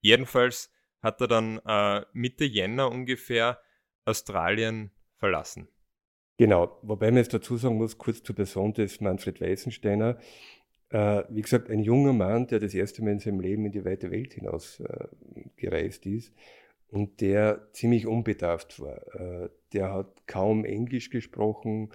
Jedenfalls 0.00 0.70
hat 1.02 1.20
er 1.20 1.26
dann 1.28 1.58
äh, 1.66 2.04
Mitte 2.12 2.44
Jänner 2.44 2.90
ungefähr 2.90 3.60
Australien 4.04 4.92
verlassen. 5.16 5.68
Genau, 6.36 6.78
wobei 6.82 7.06
man 7.06 7.18
jetzt 7.18 7.34
dazu 7.34 7.56
sagen 7.56 7.76
muss, 7.76 7.98
kurz 7.98 8.22
zur 8.22 8.34
Person 8.34 8.72
des 8.72 9.00
Manfred 9.00 9.40
Weißensteiner. 9.40 10.18
Äh, 10.94 11.24
wie 11.28 11.42
gesagt, 11.42 11.70
ein 11.70 11.80
junger 11.80 12.12
Mann, 12.12 12.46
der 12.46 12.60
das 12.60 12.72
erste 12.72 13.02
Mal 13.02 13.14
in 13.14 13.18
seinem 13.18 13.40
Leben 13.40 13.66
in 13.66 13.72
die 13.72 13.84
weite 13.84 14.12
Welt 14.12 14.34
hinaus 14.34 14.78
äh, 14.78 15.08
gereist 15.56 16.06
ist 16.06 16.32
und 16.86 17.20
der 17.20 17.66
ziemlich 17.72 18.06
unbedarft 18.06 18.78
war. 18.78 19.02
Äh, 19.16 19.48
der 19.72 19.92
hat 19.92 20.28
kaum 20.28 20.64
Englisch 20.64 21.10
gesprochen, 21.10 21.90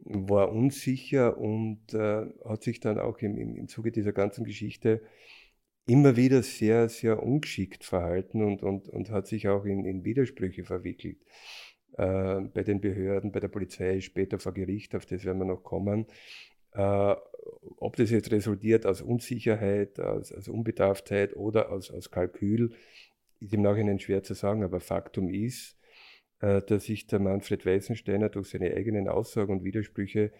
war 0.00 0.50
unsicher 0.50 1.38
und 1.38 1.94
äh, 1.94 2.26
hat 2.44 2.64
sich 2.64 2.80
dann 2.80 2.98
auch 2.98 3.18
im, 3.18 3.38
im, 3.38 3.54
im 3.54 3.68
Zuge 3.68 3.92
dieser 3.92 4.12
ganzen 4.12 4.44
Geschichte 4.44 5.02
immer 5.86 6.16
wieder 6.16 6.42
sehr, 6.42 6.88
sehr 6.88 7.22
ungeschickt 7.22 7.84
verhalten 7.84 8.42
und, 8.42 8.64
und, 8.64 8.88
und 8.88 9.10
hat 9.10 9.28
sich 9.28 9.46
auch 9.46 9.64
in, 9.64 9.84
in 9.84 10.04
Widersprüche 10.04 10.64
verwickelt. 10.64 11.18
Äh, 11.92 12.40
bei 12.52 12.64
den 12.64 12.80
Behörden, 12.80 13.30
bei 13.30 13.38
der 13.38 13.48
Polizei, 13.48 14.00
später 14.00 14.40
vor 14.40 14.52
Gericht, 14.52 14.96
auf 14.96 15.06
das 15.06 15.24
werden 15.24 15.38
wir 15.38 15.44
noch 15.44 15.62
kommen. 15.62 16.06
Äh, 16.74 17.14
ob 17.76 17.96
das 17.96 18.10
jetzt 18.10 18.30
resultiert 18.30 18.86
aus 18.86 19.02
Unsicherheit, 19.02 20.00
aus, 20.00 20.32
aus 20.32 20.48
Unbedarftheit 20.48 21.36
oder 21.36 21.70
aus, 21.70 21.90
aus 21.90 22.10
Kalkül, 22.10 22.74
ist 23.40 23.52
im 23.52 23.62
Nachhinein 23.62 23.98
schwer 23.98 24.22
zu 24.22 24.34
sagen, 24.34 24.62
aber 24.62 24.80
Faktum 24.80 25.28
ist, 25.28 25.76
äh, 26.40 26.62
dass 26.62 26.84
sich 26.84 27.06
der 27.06 27.18
Manfred 27.18 27.66
Weißensteiner 27.66 28.28
durch 28.28 28.50
seine 28.50 28.74
eigenen 28.74 29.08
Aussagen 29.08 29.52
und 29.52 29.64
Widersprüche 29.64 30.32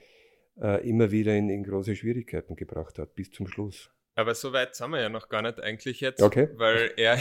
äh, 0.60 0.88
immer 0.88 1.10
wieder 1.10 1.34
in, 1.34 1.48
in 1.48 1.64
große 1.64 1.96
Schwierigkeiten 1.96 2.56
gebracht 2.56 2.98
hat, 2.98 3.14
bis 3.14 3.30
zum 3.30 3.46
Schluss. 3.46 3.90
Aber 4.14 4.34
so 4.34 4.52
weit 4.52 4.74
sind 4.74 4.90
wir 4.90 5.00
ja 5.00 5.08
noch 5.08 5.28
gar 5.28 5.42
nicht 5.42 5.60
eigentlich 5.60 6.00
jetzt, 6.00 6.22
okay. 6.22 6.48
weil 6.54 6.92
er, 6.96 7.18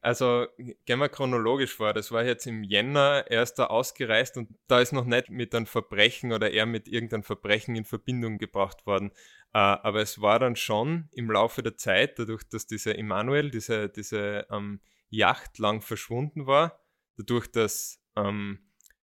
Also 0.00 0.46
gehen 0.84 0.98
wir 0.98 1.08
chronologisch 1.08 1.74
vor. 1.74 1.92
Das 1.92 2.12
war 2.12 2.24
jetzt 2.24 2.46
im 2.46 2.62
Jänner, 2.62 3.24
er 3.28 3.42
ist 3.42 3.54
da 3.54 3.66
ausgereist 3.66 4.36
und 4.36 4.48
da 4.68 4.80
ist 4.80 4.92
noch 4.92 5.04
nicht 5.04 5.30
mit 5.30 5.54
einem 5.54 5.66
Verbrechen 5.66 6.32
oder 6.32 6.50
er 6.50 6.66
mit 6.66 6.88
irgendeinem 6.88 7.24
Verbrechen 7.24 7.74
in 7.74 7.84
Verbindung 7.84 8.38
gebracht 8.38 8.86
worden. 8.86 9.10
Äh, 9.52 9.58
aber 9.58 10.00
es 10.00 10.20
war 10.20 10.38
dann 10.38 10.56
schon 10.56 11.08
im 11.12 11.30
Laufe 11.30 11.62
der 11.62 11.76
Zeit, 11.76 12.18
dadurch, 12.18 12.48
dass 12.48 12.66
diese 12.66 12.96
Emanuel, 12.96 13.50
diese, 13.50 13.88
diese 13.88 14.46
ähm, 14.50 14.80
Yacht 15.10 15.58
lang 15.58 15.80
verschwunden 15.80 16.46
war, 16.46 16.80
dadurch, 17.16 17.50
dass 17.50 18.00
ähm, 18.16 18.60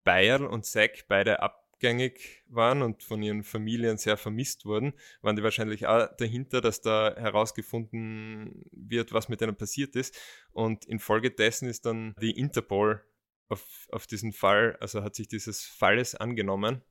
Bayer 0.05 0.51
und 0.51 0.67
Zack 0.67 1.07
beide 1.09 1.41
ab 1.41 1.64
rückgängig 1.85 2.43
waren 2.49 2.83
und 2.83 3.03
von 3.03 3.23
ihren 3.23 3.43
Familien 3.43 3.99
sehr 3.99 4.17
vermisst 4.17 4.65
wurden, 4.65 4.95
waren 5.23 5.37
die 5.37 5.43
wahrscheinlich 5.43 5.87
auch 5.87 6.09
dahinter, 6.17 6.61
dass 6.61 6.81
da 6.81 7.15
herausgefunden 7.17 8.65
wird, 8.73 9.13
was 9.13 9.29
mit 9.29 9.41
denen 9.41 9.57
passiert 9.57 9.97
ist. 9.97 10.17
Und 10.53 10.87
infolgedessen 10.87 11.69
ist 11.69 11.85
dann 11.87 12.15
die 12.21 12.39
Interpol 12.39 13.05
auf, 13.49 13.89
auf 13.91 14.07
diesen 14.07 14.33
Fall, 14.33 14.77
also 14.81 15.03
hat 15.03 15.15
sich 15.15 15.29
dieses 15.29 15.65
Falles 15.65 16.15
angenommen. 16.15 16.83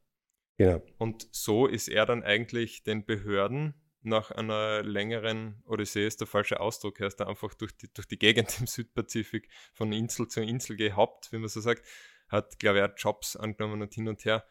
Ja. 0.58 0.82
Und 0.98 1.28
so 1.32 1.66
ist 1.66 1.88
er 1.88 2.06
dann 2.06 2.24
eigentlich 2.24 2.84
den 2.84 3.06
Behörden 3.06 3.74
nach 4.06 4.32
einer 4.32 4.84
längeren 4.84 5.64
Odyssee 5.66 6.06
ist 6.06 6.20
der 6.20 6.28
falsche 6.28 6.60
Ausdruck, 6.60 7.00
er 7.00 7.08
ist 7.08 7.22
da 7.22 7.26
einfach 7.26 7.54
durch 7.54 7.72
die, 7.78 7.92
durch 7.94 8.06
die 8.06 8.20
Gegend 8.20 8.60
im 8.60 8.68
Südpazifik 8.68 9.48
von 9.74 9.94
Insel 9.94 10.28
zu 10.28 10.42
Insel 10.42 10.76
gehaupt, 10.76 11.32
wie 11.32 11.38
man 11.38 11.48
so 11.48 11.62
sagt, 11.62 11.88
hat, 12.28 12.60
glaube 12.60 12.80
ich, 12.80 12.84
auch 12.84 12.98
Jobs 12.98 13.38
angenommen 13.38 13.82
und 13.82 13.94
hin 13.94 14.10
und 14.10 14.26
her 14.26 14.46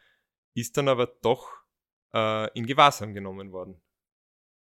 ist 0.53 0.77
dann 0.77 0.87
aber 0.87 1.07
doch 1.21 1.49
äh, 2.13 2.51
in 2.57 2.65
Gewahrsam 2.65 3.13
genommen 3.13 3.51
worden. 3.51 3.81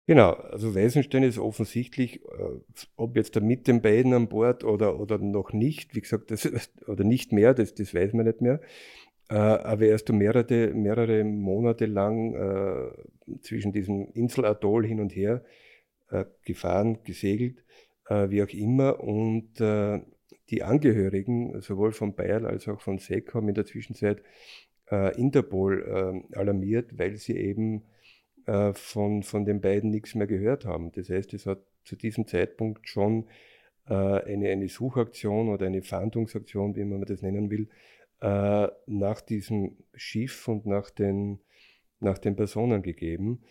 Genau, 0.06 0.32
also 0.32 0.74
Weißenstein 0.74 1.22
ist 1.22 1.38
offensichtlich, 1.38 2.24
äh, 2.24 2.60
ob 2.96 3.16
jetzt 3.16 3.36
da 3.36 3.40
mit 3.40 3.68
den 3.68 3.80
beiden 3.80 4.12
an 4.12 4.28
Bord 4.28 4.64
oder, 4.64 4.98
oder 4.98 5.18
noch 5.18 5.52
nicht, 5.52 5.94
wie 5.94 6.00
gesagt, 6.00 6.30
das, 6.30 6.48
oder 6.86 7.04
nicht 7.04 7.32
mehr, 7.32 7.54
das, 7.54 7.74
das 7.74 7.94
weiß 7.94 8.12
man 8.14 8.26
nicht 8.26 8.40
mehr. 8.40 8.60
Äh, 9.28 9.34
aber 9.34 9.86
er 9.86 9.94
ist 9.94 10.08
da 10.08 10.12
mehrere, 10.12 10.74
mehrere 10.74 11.22
Monate 11.22 11.86
lang 11.86 12.34
äh, 12.34 13.38
zwischen 13.42 13.72
diesem 13.72 14.08
Inselatoll 14.12 14.84
hin 14.84 15.00
und 15.00 15.14
her 15.14 15.44
äh, 16.10 16.24
gefahren, 16.44 16.98
gesegelt, 17.04 17.62
äh, 18.08 18.30
wie 18.30 18.42
auch 18.42 18.48
immer. 18.48 18.98
Und 18.98 19.60
äh, 19.60 20.00
die 20.50 20.64
Angehörigen, 20.64 21.60
sowohl 21.60 21.92
von 21.92 22.16
Bayern 22.16 22.44
als 22.46 22.66
auch 22.66 22.80
von 22.80 22.98
SEC, 22.98 23.32
haben 23.32 23.48
in 23.48 23.54
der 23.54 23.66
Zwischenzeit 23.66 24.24
äh, 24.90 25.18
Interpol 25.18 26.24
äh, 26.32 26.36
alarmiert, 26.36 26.98
weil 26.98 27.16
sie 27.16 27.36
eben 27.36 27.82
äh, 28.46 28.72
von, 28.72 29.22
von 29.22 29.44
den 29.44 29.60
beiden 29.60 29.90
nichts 29.90 30.14
mehr 30.14 30.26
gehört 30.26 30.64
haben. 30.64 30.92
Das 30.92 31.08
heißt, 31.08 31.34
es 31.34 31.46
hat 31.46 31.60
zu 31.84 31.96
diesem 31.96 32.26
Zeitpunkt 32.26 32.88
schon 32.88 33.26
äh, 33.88 33.94
eine, 33.94 34.50
eine 34.50 34.68
Suchaktion 34.68 35.48
oder 35.48 35.66
eine 35.66 35.82
Fahndungsaktion, 35.82 36.76
wie 36.76 36.84
man 36.84 37.02
das 37.02 37.22
nennen 37.22 37.50
will, 37.50 37.68
äh, 38.20 38.68
nach 38.86 39.20
diesem 39.20 39.76
Schiff 39.94 40.48
und 40.48 40.66
nach 40.66 40.90
den, 40.90 41.40
nach 42.00 42.18
den 42.18 42.36
Personen 42.36 42.82
gegeben. 42.82 43.42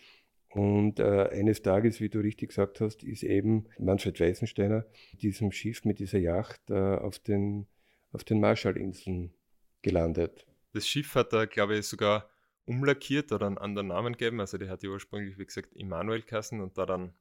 Und 0.50 0.98
äh, 0.98 1.28
eines 1.30 1.62
Tages, 1.62 2.00
wie 2.00 2.08
du 2.08 2.18
richtig 2.18 2.48
gesagt 2.48 2.80
hast, 2.80 3.04
ist 3.04 3.22
eben 3.22 3.66
Manfred 3.78 4.18
Weißensteiner 4.18 4.84
diesem 5.20 5.52
Schiff, 5.52 5.84
mit 5.84 6.00
dieser 6.00 6.18
Yacht 6.18 6.70
äh, 6.70 6.74
auf 6.74 7.20
den, 7.20 7.66
auf 8.12 8.24
den 8.24 8.40
Marshallinseln 8.40 9.32
gelandet. 9.82 10.49
Das 10.72 10.86
Schiff 10.86 11.14
hat 11.14 11.32
er, 11.32 11.46
glaube 11.46 11.76
ich, 11.76 11.86
sogar 11.86 12.30
umlackiert 12.64 13.32
oder 13.32 13.46
einen 13.46 13.58
anderen 13.58 13.88
Namen 13.88 14.12
gegeben. 14.12 14.40
Also 14.40 14.58
die 14.58 14.68
hat 14.68 14.82
ja 14.82 14.90
ursprünglich, 14.90 15.38
wie 15.38 15.46
gesagt, 15.46 15.74
Immanuel 15.74 16.22
Kassen 16.22 16.60
und 16.60 16.78
da 16.78 16.86
dann, 16.86 17.14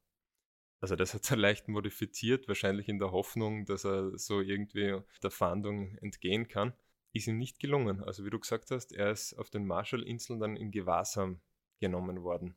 also 0.79 0.95
das 0.95 1.13
hat 1.13 1.29
er 1.31 1.37
leicht 1.37 1.67
modifiziert, 1.67 2.47
wahrscheinlich 2.47 2.87
in 2.87 2.99
der 2.99 3.11
Hoffnung, 3.11 3.65
dass 3.65 3.85
er 3.85 4.17
so 4.17 4.41
irgendwie 4.41 5.01
der 5.23 5.31
Fahndung 5.31 5.97
entgehen 5.97 6.47
kann. 6.47 6.73
Ist 7.11 7.27
ihm 7.27 7.39
nicht 7.39 7.59
gelungen. 7.59 8.03
Also 8.03 8.23
wie 8.23 8.29
du 8.29 8.39
gesagt 8.39 8.69
hast, 8.69 8.91
er 8.93 9.11
ist 9.11 9.33
auf 9.33 9.49
den 9.49 9.65
Marshallinseln 9.65 10.39
dann 10.39 10.55
in 10.55 10.71
Gewahrsam 10.71 11.41
genommen 11.79 12.21
worden. 12.21 12.55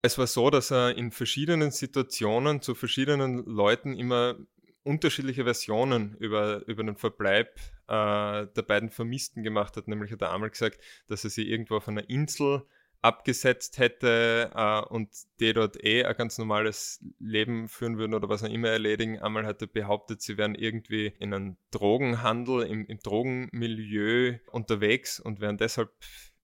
Es 0.00 0.18
war 0.18 0.26
so, 0.26 0.50
dass 0.50 0.72
er 0.72 0.96
in 0.96 1.12
verschiedenen 1.12 1.70
Situationen 1.70 2.60
zu 2.60 2.74
verschiedenen 2.74 3.44
Leuten 3.44 3.94
immer 3.94 4.36
unterschiedliche 4.84 5.44
Versionen 5.44 6.16
über, 6.18 6.66
über 6.66 6.82
den 6.82 6.96
Verbleib 6.96 7.58
äh, 7.88 8.46
der 8.46 8.62
beiden 8.66 8.90
Vermissten 8.90 9.42
gemacht 9.42 9.76
hat. 9.76 9.88
Nämlich 9.88 10.12
hat 10.12 10.22
er 10.22 10.32
einmal 10.32 10.50
gesagt, 10.50 10.80
dass 11.08 11.24
er 11.24 11.30
sie 11.30 11.48
irgendwo 11.48 11.76
auf 11.76 11.88
einer 11.88 12.08
Insel 12.08 12.62
abgesetzt 13.02 13.78
hätte 13.78 14.50
äh, 14.54 14.80
und 14.92 15.10
die 15.40 15.52
dort 15.52 15.82
eh 15.84 16.04
ein 16.04 16.16
ganz 16.16 16.38
normales 16.38 17.04
Leben 17.18 17.68
führen 17.68 17.98
würden 17.98 18.14
oder 18.14 18.28
was 18.28 18.44
auch 18.44 18.48
immer 18.48 18.68
erledigen. 18.68 19.20
Einmal 19.20 19.44
hat 19.44 19.60
er 19.60 19.66
behauptet, 19.66 20.22
sie 20.22 20.38
wären 20.38 20.54
irgendwie 20.54 21.12
in 21.18 21.34
einem 21.34 21.56
Drogenhandel, 21.72 22.62
im, 22.62 22.86
im 22.86 22.98
Drogenmilieu 23.00 24.38
unterwegs 24.52 25.18
und 25.18 25.40
wären 25.40 25.58
deshalb 25.58 25.90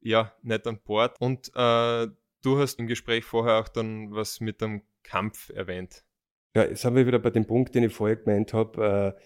ja 0.00 0.32
nicht 0.42 0.66
an 0.66 0.80
Bord. 0.82 1.20
Und 1.20 1.48
äh, 1.54 2.08
du 2.42 2.58
hast 2.58 2.80
im 2.80 2.88
Gespräch 2.88 3.24
vorher 3.24 3.58
auch 3.58 3.68
dann 3.68 4.12
was 4.12 4.40
mit 4.40 4.60
dem 4.60 4.82
Kampf 5.04 5.50
erwähnt. 5.50 6.04
Ja, 6.54 6.64
jetzt 6.64 6.84
haben 6.84 6.96
wir 6.96 7.06
wieder 7.06 7.18
bei 7.18 7.30
dem 7.30 7.46
Punkt, 7.46 7.74
den 7.74 7.84
ich 7.84 7.92
vorher 7.92 8.16
gemeint 8.16 8.52
habe, 8.52 9.14
äh, 9.16 9.20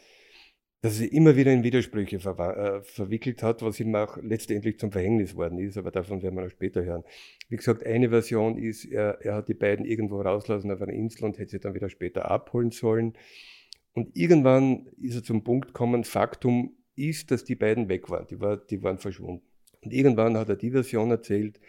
dass 0.83 1.01
er 1.01 1.13
immer 1.13 1.37
wieder 1.37 1.53
in 1.53 1.63
Widersprüche 1.63 2.19
ver 2.19 2.57
äh, 2.57 2.83
verwickelt 2.83 3.43
hat, 3.45 3.63
was 3.63 3.79
ihm 3.79 3.95
auch 3.95 4.17
letztendlich 4.21 4.81
zum 4.81 4.91
Verhängnis 4.91 5.37
worden 5.37 5.59
ist, 5.59 5.79
aber 5.79 5.93
davon 5.93 6.23
werden 6.23 6.35
wir 6.35 6.43
noch 6.43 6.51
später 6.51 6.85
hören. 6.85 7.05
Wie 7.49 7.57
gesagt, 7.57 7.87
eine 7.87 8.09
Version 8.09 8.59
ist, 8.59 8.85
er, 8.85 9.19
er 9.21 9.37
hat 9.37 9.49
die 9.49 9.55
beiden 9.55 9.87
irgendwo 9.87 10.21
rauslassen 10.21 10.73
auf 10.73 10.83
einer 10.83 10.93
Insel 10.93 11.25
und 11.25 11.39
hätte 11.39 11.53
sie 11.53 11.61
dann 11.61 11.75
wieder 11.75 11.89
später 11.89 12.29
abholen 12.29 12.73
sollen. 12.73 13.13
Und 13.95 14.17
irgendwann 14.17 14.89
ist 15.01 15.15
er 15.15 15.23
zum 15.23 15.45
Punkt 15.45 15.69
gekommen, 15.69 16.03
Faktum 16.03 16.77
ist, 16.97 17.31
dass 17.31 17.45
die 17.45 17.55
beiden 17.55 17.89
weg 17.89 18.11
waren, 18.11 18.27
die, 18.27 18.41
war, 18.41 18.57
die 18.57 18.83
waren 18.83 18.99
verschwunden. 18.99 19.47
Und 19.83 19.93
irgendwann 19.93 20.37
hat 20.37 20.49
er 20.49 20.57
die 20.57 20.73
Version 20.73 21.11
erzählt, 21.13 21.61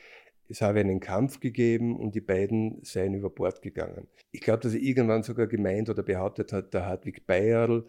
es 0.49 0.61
habe 0.61 0.79
einen 0.79 0.99
Kampf 0.99 1.39
gegeben 1.39 1.95
und 1.95 2.15
die 2.15 2.21
beiden 2.21 2.83
seien 2.83 3.13
über 3.13 3.29
Bord 3.29 3.61
gegangen. 3.61 4.07
Ich 4.31 4.41
glaube, 4.41 4.61
dass 4.61 4.73
er 4.73 4.81
irgendwann 4.81 5.23
sogar 5.23 5.47
gemeint 5.47 5.89
oder 5.89 6.03
behauptet 6.03 6.51
hat, 6.53 6.73
der 6.73 6.85
Hartwig 6.85 7.25
Bayerl 7.25 7.85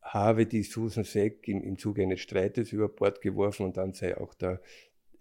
habe 0.00 0.46
die 0.46 0.62
Susan 0.62 1.04
Seck 1.04 1.48
im, 1.48 1.62
im 1.62 1.78
Zuge 1.78 2.02
eines 2.02 2.20
Streites 2.20 2.72
über 2.72 2.88
Bord 2.88 3.20
geworfen 3.20 3.66
und 3.66 3.76
dann 3.76 3.92
sei 3.92 4.16
auch 4.16 4.34
der, 4.34 4.60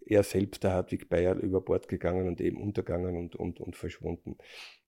er 0.06 0.24
selbst, 0.24 0.64
der 0.64 0.74
Hartwig 0.74 1.10
Bayerl, 1.10 1.40
über 1.40 1.62
Bord 1.62 1.88
gegangen 1.88 2.28
und 2.28 2.40
eben 2.40 2.62
untergangen 2.62 3.18
und, 3.18 3.36
und, 3.36 3.60
und 3.60 3.76
verschwunden. 3.76 4.38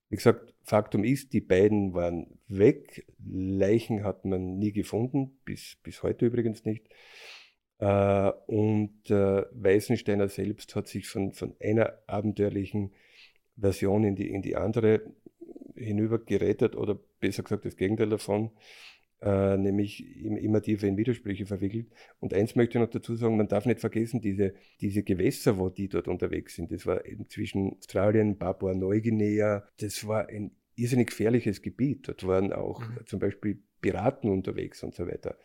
Wie 0.10 0.16
gesagt, 0.16 0.54
Faktum 0.64 1.04
ist, 1.04 1.34
die 1.34 1.42
beiden 1.42 1.94
waren 1.94 2.40
weg. 2.48 3.06
Leichen 3.26 4.04
hat 4.04 4.24
man 4.24 4.58
nie 4.58 4.72
gefunden, 4.72 5.38
bis, 5.44 5.78
bis 5.84 6.02
heute 6.04 6.28
übrigens 6.28 6.64
nicht. 6.64 6.88
Äh, 7.80 8.32
und 8.48 9.10
äh, 9.10 9.44
Weißensteiner 9.52 10.30
selbst 10.30 10.76
hat 10.76 10.88
sich 10.88 11.08
von, 11.08 11.32
von 11.32 11.56
einer 11.62 11.94
abenteuerlichen 12.08 12.94
Version 13.58 14.04
in 14.04 14.16
die, 14.16 14.30
in 14.30 14.42
die 14.42 14.56
andere 14.56 15.02
hinübergerettet 15.76 16.76
oder 16.76 17.00
besser 17.20 17.44
gesagt 17.44 17.66
das 17.66 17.78
Gegenteil 17.78 18.10
davon, 18.10 18.52
äh, 19.22 19.58
nämlich 19.58 20.06
immer 20.24 20.62
tiefer 20.62 20.88
in 20.88 20.98
Widersprüche 20.98 21.46
verwickelt. 21.46 21.88
Und 22.20 22.34
eins 22.34 22.56
möchte 22.56 22.78
ich 22.78 22.84
noch 22.84 22.90
dazu 22.90 23.16
sagen, 23.16 23.38
man 23.38 23.48
darf 23.48 23.66
nicht 23.66 23.80
vergessen, 23.80 24.22
diese, 24.22 24.54
diese 24.82 25.04
Gewässer, 25.04 25.58
wo 25.58 25.70
die 25.70 25.88
dort 25.88 26.08
unterwegs 26.08 26.56
sind, 26.56 26.72
das 26.72 26.86
war 26.86 27.02
zwischen 27.30 27.78
Australien, 27.78 28.38
Papua-Neuguinea, 28.38 29.68
das 29.80 30.08
war 30.08 30.28
ein 30.30 30.52
irrsinnig 30.76 31.10
gefährliches 31.10 31.62
Gebiet. 31.62 32.08
Dort 32.08 32.26
waren 32.26 32.54
auch 32.54 32.80
mhm. 32.82 33.06
zum 33.06 33.20
Beispiel 33.20 33.62
Piraten 33.82 34.30
unterwegs 34.30 34.84
und 34.84 34.96
so 34.96 35.08
weiter. 35.08 35.38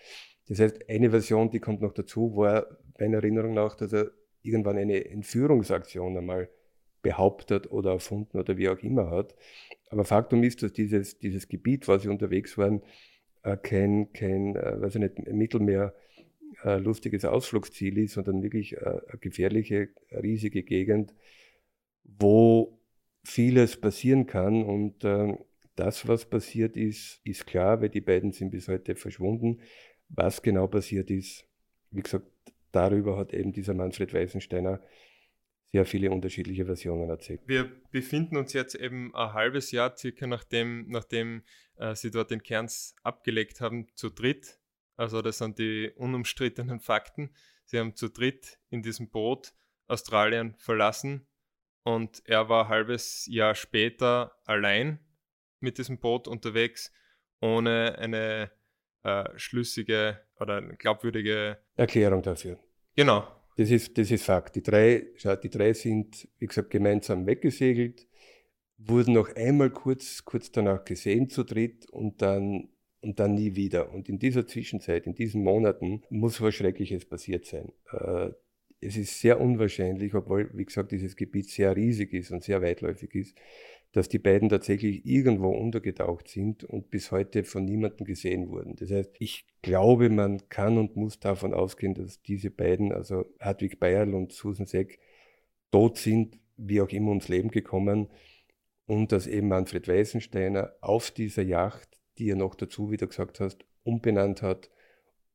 Das 0.53 0.61
heißt, 0.61 0.91
eine 0.91 1.09
Version, 1.09 1.49
die 1.51 1.61
kommt 1.61 1.81
noch 1.81 1.95
dazu, 1.95 2.37
war 2.37 2.67
meiner 2.99 3.17
Erinnerung 3.17 3.55
nach, 3.55 3.75
dass 3.75 3.95
er 3.95 4.11
irgendwann 4.43 4.77
eine 4.77 5.03
Entführungsaktion 5.07 6.15
einmal 6.15 6.51
behauptet 7.01 7.73
oder 7.73 7.93
erfunden 7.93 8.37
oder 8.37 8.59
wie 8.59 8.69
auch 8.69 8.79
immer 8.81 9.11
hat. 9.11 9.35
Aber 9.89 10.05
Faktum 10.05 10.43
ist, 10.43 10.63
dass 10.63 10.75
dieses, 10.75 11.19
dieses 11.19 11.49
Gebiet, 11.49 11.89
wo 11.89 11.97
sie 11.97 12.11
unterwegs 12.11 12.59
waren, 12.59 12.83
äh, 13.45 13.57
kein, 13.57 14.13
kein 14.13 14.55
äh, 14.55 14.79
weiß 14.79 14.97
ich 14.97 15.01
nicht, 15.01 15.27
Mittelmeer 15.33 15.95
äh, 16.65 16.77
lustiges 16.77 17.25
Ausflugsziel 17.25 17.97
ist, 17.97 18.13
sondern 18.13 18.43
wirklich 18.43 18.79
eine 18.79 19.01
gefährliche, 19.23 19.89
riesige 20.11 20.65
Gegend, 20.65 21.15
wo 22.05 22.79
vieles 23.25 23.81
passieren 23.81 24.27
kann. 24.27 24.65
Und 24.65 25.03
äh, 25.03 25.35
das, 25.77 26.07
was 26.07 26.27
passiert 26.27 26.77
ist, 26.77 27.23
ist 27.25 27.47
klar, 27.47 27.81
weil 27.81 27.89
die 27.89 28.03
beiden 28.03 28.33
sind 28.33 28.51
bis 28.51 28.69
heute 28.69 28.97
verschwunden. 28.97 29.63
Was 30.15 30.43
genau 30.43 30.67
passiert 30.67 31.11
ist, 31.11 31.47
wie 31.91 32.03
gesagt, 32.03 32.27
darüber 32.71 33.17
hat 33.17 33.33
eben 33.33 33.53
dieser 33.53 33.75
Manfred 33.75 34.13
Weisensteiner 34.13 34.81
sehr 35.65 35.87
viele 35.87 36.11
unterschiedliche 36.11 36.67
Versionen 36.67 37.09
erzählt. 37.09 37.41
Wir 37.47 37.65
befinden 37.91 38.37
uns 38.37 38.53
jetzt 38.53 38.75
eben 38.75 39.15
ein 39.15 39.33
halbes 39.33 39.71
Jahr 39.71 39.97
circa 39.97 40.27
nachdem, 40.27 40.87
nachdem 40.89 41.43
äh, 41.77 41.95
sie 41.95 42.11
dort 42.11 42.31
den 42.31 42.43
Kerns 42.43 42.95
abgelegt 43.03 43.61
haben, 43.63 43.87
zu 43.95 44.11
dritt. 44.11 44.59
Also 44.97 45.23
das 45.23 45.39
sind 45.39 45.59
die 45.59 45.91
unumstrittenen 45.97 46.81
Fakten. 46.81 47.31
Sie 47.65 47.79
haben 47.79 47.97
zu 47.97 48.11
dritt 48.11 48.59
in 48.69 48.83
diesem 48.83 49.09
Boot 49.09 49.55
Australien 49.89 50.55
verlassen 50.59 51.27
und 51.85 52.23
er 52.27 52.49
war 52.49 52.67
ein 52.67 52.69
halbes 52.69 53.27
Jahr 53.31 53.55
später 53.55 54.33
allein 54.45 54.99
mit 55.61 55.79
diesem 55.79 55.99
Boot 55.99 56.29
unterwegs, 56.29 56.93
ohne 57.41 57.99
eine 57.99 58.51
äh, 59.05 59.25
schlüssige 59.37 60.21
oder 60.39 60.63
glaubwürdige 60.63 61.59
Erklärung 61.77 62.23
dafür. 62.23 62.59
Genau. 62.97 63.27
Das 63.57 63.71
ist, 63.71 63.97
das 63.99 64.11
ist 64.11 64.25
Fakt. 64.25 64.57
Die 64.57 64.63
drei, 64.63 65.07
die 65.43 65.51
drei 65.51 65.73
sind, 65.73 66.29
wie 66.39 66.47
gesagt, 66.47 66.71
gemeinsam 66.71 67.27
weggesegelt, 67.27 68.07
wurden 68.79 69.15
noch 69.15 69.35
einmal 69.37 69.71
kurz, 69.71 70.25
kurz 70.25 70.51
danach 70.51 70.85
gesehen 70.85 71.29
zu 71.29 71.45
dritt 71.45 71.89
und 71.91 72.23
dann, 72.23 72.71
und 73.01 73.21
dann 73.21 73.35
nie 73.35 73.55
wieder. 73.55 73.93
Und 73.93 74.09
in 74.09 74.19
dieser 74.19 74.47
Zwischenzeit, 74.47 75.07
in 75.07 75.15
diesen 75.15 75.43
Monaten, 75.43 76.03
muss 76.09 76.41
was 76.41 76.55
Schreckliches 76.55 77.05
passiert 77.05 77.45
sein. 77.45 77.73
Äh, 77.91 78.31
es 78.83 78.97
ist 78.97 79.21
sehr 79.21 79.41
unwahrscheinlich, 79.41 80.15
obwohl, 80.15 80.51
wie 80.53 80.65
gesagt, 80.65 80.93
dieses 80.93 81.17
Gebiet 81.17 81.49
sehr 81.49 81.75
riesig 81.77 82.13
ist 82.13 82.33
und 82.33 82.43
sehr 82.43 82.61
weitläufig 82.61 83.15
ist, 83.15 83.37
dass 83.93 84.09
die 84.09 84.19
beiden 84.19 84.49
tatsächlich 84.49 85.07
irgendwo 85.07 85.51
untergetaucht 85.51 86.27
sind 86.27 86.65
und 86.65 86.91
bis 86.91 87.13
heute 87.13 87.45
von 87.45 87.65
niemandem 87.65 88.07
gesehen 88.07 88.49
wurden. 88.49 88.75
Das 88.77 88.91
heißt, 88.91 89.15
ich 89.19 89.47
glaube, 89.61 90.09
man 90.09 90.49
kann 90.49 90.79
und 90.79 90.97
muss 90.97 91.21
davon 91.21 91.55
ausgehen, 91.55 91.95
dass 91.95 92.23
diese 92.23 92.51
beiden, 92.51 92.93
also 92.93 93.27
Hartwig 93.39 93.79
Bayerl 93.79 94.15
und 94.15 94.33
Susan 94.33 94.67
Seck, 94.67 94.99
tot 95.71 95.99
sind, 95.99 96.39
wie 96.57 96.81
auch 96.81 96.89
immer 96.89 97.11
ums 97.11 97.29
Leben 97.29 97.51
gekommen 97.51 98.09
und 98.87 99.13
dass 99.13 99.27
eben 99.27 99.49
Manfred 99.49 99.89
Weisensteiner 99.89 100.73
auf 100.81 101.11
dieser 101.11 101.43
Yacht, 101.43 102.01
die 102.19 102.31
er 102.31 102.37
noch 102.37 102.55
dazu, 102.55 102.91
wie 102.91 102.97
du 102.97 103.07
gesagt 103.07 103.41
hast, 103.41 103.65
umbenannt 103.85 104.43
hat, 104.43 104.71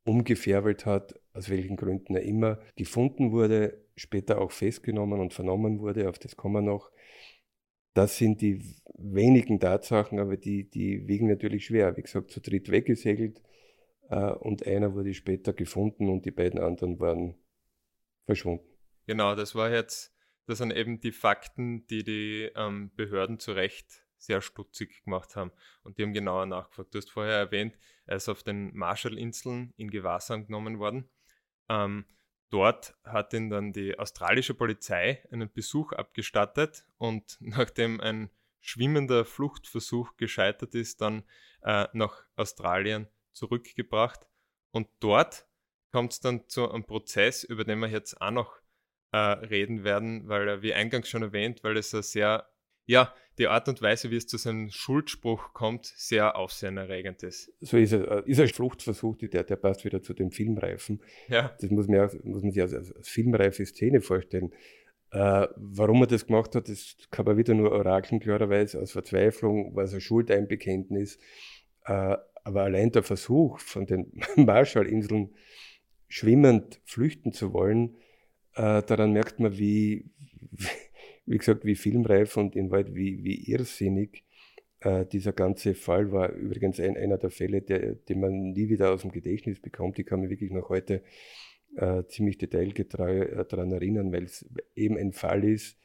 umgefärbelt 0.03 0.85
hat, 0.85 1.19
aus 1.37 1.49
welchen 1.49 1.77
Gründen 1.77 2.15
er 2.15 2.23
immer 2.23 2.59
gefunden 2.75 3.31
wurde, 3.31 3.85
später 3.95 4.41
auch 4.41 4.51
festgenommen 4.51 5.19
und 5.19 5.33
vernommen 5.33 5.79
wurde, 5.79 6.09
auf 6.09 6.19
das 6.19 6.35
kommen 6.35 6.65
wir 6.65 6.71
noch, 6.71 6.91
das 7.93 8.17
sind 8.17 8.41
die 8.41 8.61
wenigen 8.97 9.59
Tatsachen, 9.59 10.19
aber 10.19 10.37
die, 10.37 10.69
die 10.69 11.07
wiegen 11.07 11.27
natürlich 11.27 11.65
schwer. 11.65 11.95
Wie 11.97 12.01
gesagt, 12.01 12.31
zu 12.31 12.41
dritt 12.41 12.69
weggesegelt 12.69 13.41
äh, 14.09 14.31
und 14.31 14.65
einer 14.65 14.93
wurde 14.93 15.13
später 15.13 15.53
gefunden 15.53 16.09
und 16.09 16.25
die 16.25 16.31
beiden 16.31 16.59
anderen 16.59 16.99
waren 16.99 17.35
verschwunden. 18.25 18.65
Genau, 19.07 19.35
das 19.35 19.55
war 19.55 19.71
jetzt, 19.71 20.13
das 20.45 20.59
sind 20.59 20.71
eben 20.71 20.99
die 20.99 21.11
Fakten, 21.11 21.87
die 21.87 22.03
die 22.03 22.51
ähm, 22.55 22.91
Behörden 22.95 23.39
zu 23.39 23.53
Recht 23.53 24.05
sehr 24.17 24.41
stutzig 24.41 25.03
gemacht 25.03 25.35
haben. 25.35 25.51
Und 25.83 25.97
die 25.97 26.03
haben 26.03 26.13
genauer 26.13 26.45
nachgefragt. 26.45 26.93
Du 26.93 26.97
hast 26.97 27.11
vorher 27.11 27.37
erwähnt, 27.37 27.77
er 28.05 28.17
ist 28.17 28.29
auf 28.29 28.43
den 28.43 28.75
Marshallinseln 28.75 29.73
in 29.77 29.89
Gewahrsam 29.89 30.45
genommen 30.45 30.79
worden. 30.79 31.09
Ähm, 31.69 32.05
Dort 32.49 32.95
hat 33.03 33.33
ihn 33.33 33.49
dann 33.49 33.73
die 33.73 33.99
australische 33.99 34.53
Polizei 34.53 35.21
einen 35.31 35.51
Besuch 35.51 35.91
abgestattet 35.91 36.85
und 36.97 37.37
nachdem 37.41 37.99
ein 37.99 38.29
schwimmender 38.59 39.25
Fluchtversuch 39.25 40.15
gescheitert 40.17 40.75
ist, 40.75 41.01
dann 41.01 41.23
äh, 41.61 41.87
nach 41.93 42.23
Australien 42.35 43.07
zurückgebracht. 43.33 44.25
Und 44.71 44.87
dort 44.99 45.45
kommt 45.91 46.13
es 46.13 46.19
dann 46.19 46.47
zu 46.47 46.69
einem 46.69 46.85
Prozess, 46.85 47.43
über 47.43 47.63
den 47.63 47.79
wir 47.79 47.89
jetzt 47.89 48.21
auch 48.21 48.31
noch 48.31 48.59
äh, 49.11 49.17
reden 49.17 49.83
werden, 49.83 50.27
weil 50.27 50.47
er, 50.47 50.61
wie 50.61 50.73
eingangs 50.73 51.09
schon 51.09 51.23
erwähnt, 51.23 51.63
weil 51.63 51.77
es 51.77 51.93
ein 51.93 52.03
sehr 52.03 52.49
ja, 52.87 53.13
die 53.37 53.47
Art 53.47 53.67
und 53.69 53.81
Weise, 53.81 54.09
wie 54.09 54.15
es 54.15 54.25
zu 54.25 54.37
seinem 54.37 54.71
Schuldspruch 54.71 55.53
kommt, 55.53 55.85
sehr 55.85 56.35
aufsehenerregend 56.35 57.21
ist. 57.21 57.53
So 57.59 57.77
ist 57.77 57.93
es. 57.93 58.03
Äh, 58.03 58.23
ist 58.25 58.39
ein 58.39 58.47
Fluchtversuch, 58.47 59.17
der, 59.17 59.43
der 59.43 59.55
passt 59.57 59.85
wieder 59.85 60.01
zu 60.01 60.13
dem 60.13 60.31
Filmreifen. 60.31 61.01
Ja. 61.27 61.55
Das 61.61 61.69
muss 61.69 61.87
man, 61.87 61.99
auch, 61.99 62.13
muss 62.23 62.41
man 62.41 62.51
sich 62.51 62.61
als, 62.61 62.73
als 62.73 63.07
filmreife 63.07 63.63
Szene 63.65 64.01
vorstellen. 64.01 64.53
Äh, 65.11 65.47
warum 65.55 66.01
er 66.01 66.07
das 66.07 66.25
gemacht 66.25 66.55
hat, 66.55 66.67
das 66.67 66.97
kann 67.11 67.25
man 67.25 67.37
wieder 67.37 67.53
nur 67.53 67.71
orakeln, 67.71 68.19
klarerweise 68.19 68.81
aus 68.81 68.91
Verzweiflung, 68.91 69.75
weil 69.75 69.85
es 69.85 69.93
ein 69.93 70.01
Schuldeinbekenntnis. 70.01 71.19
Äh, 71.85 72.17
aber 72.43 72.63
allein 72.63 72.91
der 72.91 73.03
Versuch, 73.03 73.59
von 73.59 73.85
den 73.85 74.11
Marshallinseln 74.35 75.35
schwimmend 76.07 76.81
flüchten 76.85 77.33
zu 77.33 77.53
wollen, 77.53 77.97
äh, 78.55 78.81
daran 78.81 79.11
merkt 79.11 79.39
man, 79.39 79.57
wie, 79.57 80.09
wie 80.51 80.67
wie 81.27 81.37
gesagt, 81.37 81.65
wie 81.65 81.75
filmreif 81.75 82.37
und 82.37 82.55
in 82.55 82.71
weit 82.71 82.95
wie, 82.95 83.23
wie 83.23 83.51
irrsinnig 83.51 84.23
äh, 84.79 85.05
dieser 85.05 85.33
ganze 85.33 85.75
Fall 85.75 86.11
war. 86.11 86.31
Übrigens 86.31 86.79
ein, 86.79 86.97
einer 86.97 87.17
der 87.17 87.29
Fälle, 87.29 87.61
der, 87.61 87.95
den 87.95 88.21
man 88.21 88.51
nie 88.53 88.69
wieder 88.69 88.91
aus 88.93 89.01
dem 89.01 89.11
Gedächtnis 89.11 89.59
bekommt. 89.59 89.99
Ich 89.99 90.05
kann 90.05 90.21
mich 90.21 90.29
wirklich 90.29 90.51
noch 90.51 90.69
heute 90.69 91.03
äh, 91.75 92.03
ziemlich 92.07 92.37
detailgetreu 92.37 93.19
äh, 93.19 93.45
daran 93.45 93.71
erinnern, 93.71 94.11
weil 94.11 94.23
es 94.23 94.49
eben 94.75 94.97
ein 94.97 95.11
Fall 95.11 95.43
ist. 95.43 95.77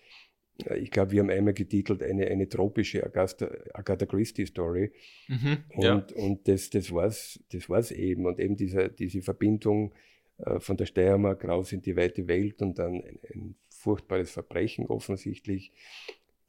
Ich 0.76 0.90
glaube, 0.90 1.12
wir 1.12 1.20
haben 1.20 1.30
einmal 1.30 1.54
getitelt 1.54 2.02
eine, 2.02 2.28
eine 2.28 2.48
tropische 2.48 3.02
Agatha, 3.04 3.50
Agatha 3.72 4.06
Christie 4.06 4.46
Story. 4.46 4.92
Mhm, 5.26 5.58
und 5.74 5.82
ja. 5.82 6.06
und 6.14 6.46
das, 6.46 6.70
das 6.70 6.92
war 6.92 7.06
es 7.06 7.42
das 7.50 7.68
war's 7.68 7.90
eben. 7.90 8.26
Und 8.26 8.38
eben 8.38 8.54
diese, 8.54 8.90
diese 8.90 9.22
Verbindung 9.22 9.92
äh, 10.38 10.60
von 10.60 10.76
der 10.76 10.86
Steiermark 10.86 11.44
raus 11.46 11.72
in 11.72 11.82
die 11.82 11.96
weite 11.96 12.28
Welt 12.28 12.62
und 12.62 12.78
dann 12.78 12.94
ein, 13.02 13.18
ein 13.34 13.54
furchtbares 13.82 14.30
Verbrechen 14.30 14.86
offensichtlich. 14.86 15.72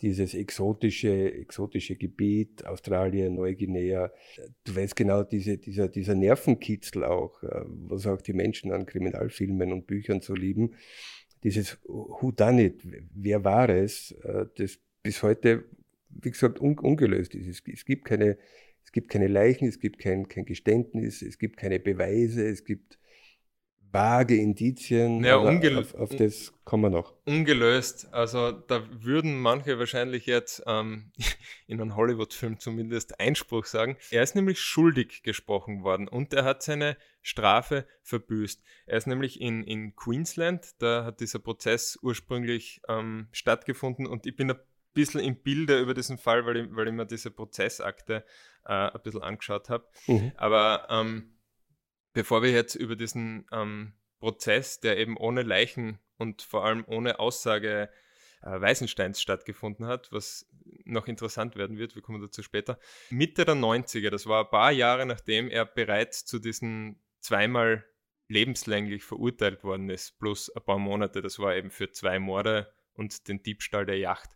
Dieses 0.01 0.33
exotische, 0.33 1.33
exotische 1.33 1.95
Gebiet, 1.95 2.65
Australien, 2.65 3.35
Neuguinea. 3.35 4.11
Du 4.65 4.75
weißt 4.75 4.95
genau, 4.95 5.23
diese, 5.23 5.57
dieser, 5.57 5.87
dieser 5.87 6.15
Nervenkitzel 6.15 7.05
auch, 7.05 7.41
äh, 7.43 7.63
was 7.65 8.05
auch 8.05 8.21
die 8.21 8.33
Menschen 8.33 8.71
an 8.71 8.85
Kriminalfilmen 8.85 9.71
und 9.71 9.87
Büchern 9.87 10.19
so 10.21 10.33
lieben. 10.35 10.75
Dieses 11.43 11.77
Who 11.85 12.31
Done 12.31 12.63
It, 12.63 12.81
wer 13.13 13.43
war 13.43 13.69
es, 13.69 14.11
äh, 14.23 14.45
das 14.57 14.79
bis 15.03 15.23
heute, 15.23 15.65
wie 16.09 16.31
gesagt, 16.31 16.59
un 16.59 16.77
ungelöst 16.77 17.33
ist. 17.35 17.47
Es, 17.47 17.63
es, 17.65 17.85
gibt 17.85 18.05
keine, 18.05 18.37
es 18.83 18.91
gibt 18.91 19.09
keine 19.09 19.27
Leichen, 19.27 19.67
es 19.67 19.79
gibt 19.79 19.99
kein, 19.99 20.27
kein 20.27 20.45
Geständnis, 20.45 21.21
es 21.21 21.37
gibt 21.37 21.57
keine 21.57 21.79
Beweise, 21.79 22.45
es 22.45 22.65
gibt 22.65 22.99
vage 23.93 24.35
Indizien. 24.35 25.23
Ja, 25.23 25.37
auf, 25.37 25.93
auf, 25.93 26.15
das 26.15 26.51
kommen 26.65 26.83
wir 26.83 26.89
noch. 26.89 27.13
Ungelöst. 27.25 28.11
Also 28.11 28.51
da 28.51 28.83
würden 28.91 29.39
manche 29.39 29.77
wahrscheinlich 29.77 30.25
jetzt 30.25 30.63
ähm, 30.65 31.11
in 31.67 31.79
einem 31.79 31.95
Hollywood-Film 31.95 32.59
zumindest 32.59 33.19
Einspruch 33.19 33.65
sagen. 33.65 33.95
Er 34.09 34.23
ist 34.23 34.35
nämlich 34.35 34.59
schuldig 34.59 35.21
gesprochen 35.23 35.83
worden 35.83 36.07
und 36.07 36.33
er 36.33 36.43
hat 36.43 36.63
seine 36.63 36.97
Strafe 37.21 37.85
verbüßt. 38.01 38.63
Er 38.87 38.97
ist 38.97 39.07
nämlich 39.07 39.39
in, 39.39 39.63
in 39.63 39.95
Queensland, 39.95 40.71
da 40.79 41.05
hat 41.05 41.19
dieser 41.19 41.39
Prozess 41.39 41.97
ursprünglich 42.01 42.81
ähm, 42.89 43.27
stattgefunden 43.31 44.07
und 44.07 44.25
ich 44.25 44.35
bin 44.35 44.49
ein 44.51 44.57
bisschen 44.93 45.21
im 45.21 45.35
Bilde 45.35 45.79
über 45.79 45.93
diesen 45.93 46.17
Fall, 46.17 46.45
weil 46.45 46.57
ich, 46.57 46.67
weil 46.71 46.87
ich 46.87 46.93
mir 46.93 47.05
diese 47.05 47.31
Prozessakte 47.31 48.25
äh, 48.65 48.73
ein 48.73 49.01
bisschen 49.03 49.21
angeschaut 49.21 49.69
habe. 49.69 49.87
Mhm. 50.07 50.31
Aber 50.35 50.87
ähm, 50.89 51.33
Bevor 52.13 52.43
wir 52.43 52.51
jetzt 52.51 52.75
über 52.75 52.95
diesen 52.95 53.45
ähm, 53.51 53.93
Prozess, 54.19 54.79
der 54.79 54.97
eben 54.97 55.17
ohne 55.17 55.43
Leichen 55.43 55.99
und 56.17 56.41
vor 56.41 56.63
allem 56.65 56.85
ohne 56.87 57.19
Aussage 57.19 57.89
äh, 58.41 58.61
Weißensteins 58.61 59.21
stattgefunden 59.21 59.85
hat, 59.87 60.11
was 60.11 60.47
noch 60.85 61.07
interessant 61.07 61.55
werden 61.55 61.77
wird, 61.77 61.95
wir 61.95 62.01
kommen 62.01 62.21
dazu 62.21 62.43
später. 62.43 62.79
Mitte 63.09 63.45
der 63.45 63.55
90er, 63.55 64.09
das 64.09 64.27
war 64.27 64.45
ein 64.45 64.49
paar 64.49 64.71
Jahre 64.71 65.05
nachdem 65.05 65.49
er 65.49 65.65
bereits 65.65 66.25
zu 66.25 66.39
diesen 66.39 67.01
zweimal 67.19 67.85
lebenslänglich 68.27 69.03
verurteilt 69.03 69.63
worden 69.63 69.89
ist, 69.89 70.17
plus 70.19 70.49
ein 70.49 70.63
paar 70.63 70.79
Monate, 70.79 71.21
das 71.21 71.39
war 71.39 71.55
eben 71.55 71.71
für 71.71 71.91
zwei 71.91 72.19
Morde 72.19 72.73
und 72.93 73.27
den 73.27 73.43
Diebstahl 73.43 73.85
der 73.85 73.97
Yacht, 73.97 74.29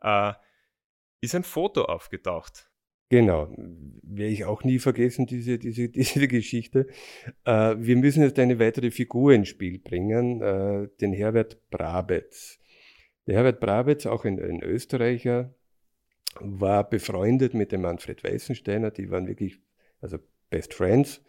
äh, 0.00 0.32
ist 1.20 1.34
ein 1.34 1.44
Foto 1.44 1.84
aufgetaucht. 1.84 2.70
Genau, 3.14 3.48
werde 4.02 4.32
ich 4.32 4.44
auch 4.44 4.64
nie 4.64 4.80
vergessen, 4.80 5.26
diese, 5.26 5.56
diese, 5.56 5.88
diese 6.00 6.26
Geschichte. 6.26 6.88
Äh, 7.44 7.76
wir 7.78 7.94
müssen 7.94 8.24
jetzt 8.24 8.40
eine 8.40 8.58
weitere 8.58 8.90
Figur 8.90 9.32
ins 9.32 9.50
Spiel 9.50 9.78
bringen, 9.78 10.42
äh, 10.42 10.88
den 11.00 11.12
Herbert 11.12 11.70
Brabetz. 11.70 12.58
Der 13.28 13.36
Herbert 13.36 13.60
Brabetz, 13.60 14.06
auch 14.06 14.24
ein, 14.24 14.40
ein 14.40 14.64
Österreicher, 14.64 15.54
war 16.40 16.90
befreundet 16.90 17.54
mit 17.54 17.70
dem 17.70 17.82
Manfred 17.82 18.24
Weißensteiner, 18.24 18.90
die 18.90 19.08
waren 19.12 19.28
wirklich, 19.28 19.60
also 20.00 20.18
Best 20.50 20.74
Friends. 20.74 21.22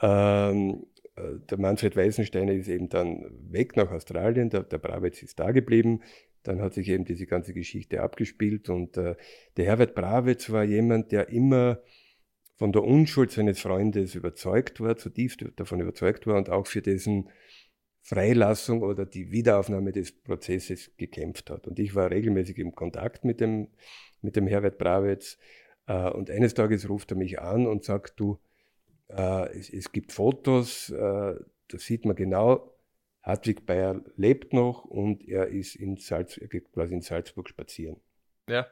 Ähm, 0.00 0.86
äh, 1.16 1.40
der 1.50 1.58
Manfred 1.58 1.96
Weißensteiner 1.96 2.52
ist 2.52 2.68
eben 2.68 2.88
dann 2.88 3.26
weg 3.50 3.76
nach 3.76 3.90
Australien, 3.90 4.48
der, 4.48 4.62
der 4.62 4.78
Brabetz 4.78 5.24
ist 5.24 5.40
da 5.40 5.50
geblieben. 5.50 6.02
Dann 6.46 6.60
hat 6.60 6.74
sich 6.74 6.88
eben 6.88 7.04
diese 7.04 7.26
ganze 7.26 7.52
Geschichte 7.52 8.02
abgespielt 8.02 8.68
und 8.68 8.96
äh, 8.96 9.16
der 9.56 9.64
Herbert 9.64 9.94
Brabetz 9.94 10.50
war 10.50 10.64
jemand, 10.64 11.12
der 11.12 11.28
immer 11.28 11.80
von 12.56 12.72
der 12.72 12.84
Unschuld 12.84 13.30
seines 13.30 13.60
Freundes 13.60 14.14
überzeugt 14.14 14.80
war, 14.80 14.96
zutiefst 14.96 15.44
davon 15.56 15.80
überzeugt 15.80 16.26
war 16.26 16.36
und 16.36 16.48
auch 16.48 16.66
für 16.66 16.82
dessen 16.82 17.28
Freilassung 18.00 18.82
oder 18.82 19.04
die 19.04 19.32
Wiederaufnahme 19.32 19.92
des 19.92 20.12
Prozesses 20.12 20.92
gekämpft 20.96 21.50
hat. 21.50 21.66
Und 21.66 21.78
ich 21.78 21.94
war 21.94 22.10
regelmäßig 22.10 22.58
im 22.58 22.74
Kontakt 22.74 23.24
mit 23.24 23.40
dem, 23.40 23.68
mit 24.22 24.36
dem 24.36 24.46
Herbert 24.46 24.78
Brawitz. 24.78 25.38
Äh, 25.86 26.10
und 26.10 26.30
eines 26.30 26.54
Tages 26.54 26.88
ruft 26.88 27.10
er 27.10 27.16
mich 27.16 27.40
an 27.40 27.66
und 27.66 27.84
sagt, 27.84 28.20
du, 28.20 28.38
äh, 29.08 29.58
es, 29.58 29.70
es, 29.70 29.92
gibt 29.92 30.12
Fotos, 30.12 30.90
äh, 30.90 30.94
da 30.94 31.78
sieht 31.78 32.04
man 32.04 32.16
genau, 32.16 32.75
Hartwig 33.26 33.66
Bayer 33.66 34.02
lebt 34.16 34.52
noch 34.52 34.84
und 34.84 35.26
er 35.28 35.48
ist 35.48 35.74
in, 35.74 35.96
Salz, 35.96 36.38
er 36.38 36.46
geht 36.46 36.72
quasi 36.72 36.94
in 36.94 37.02
Salzburg 37.02 37.48
spazieren. 37.48 38.00
Ja, 38.48 38.66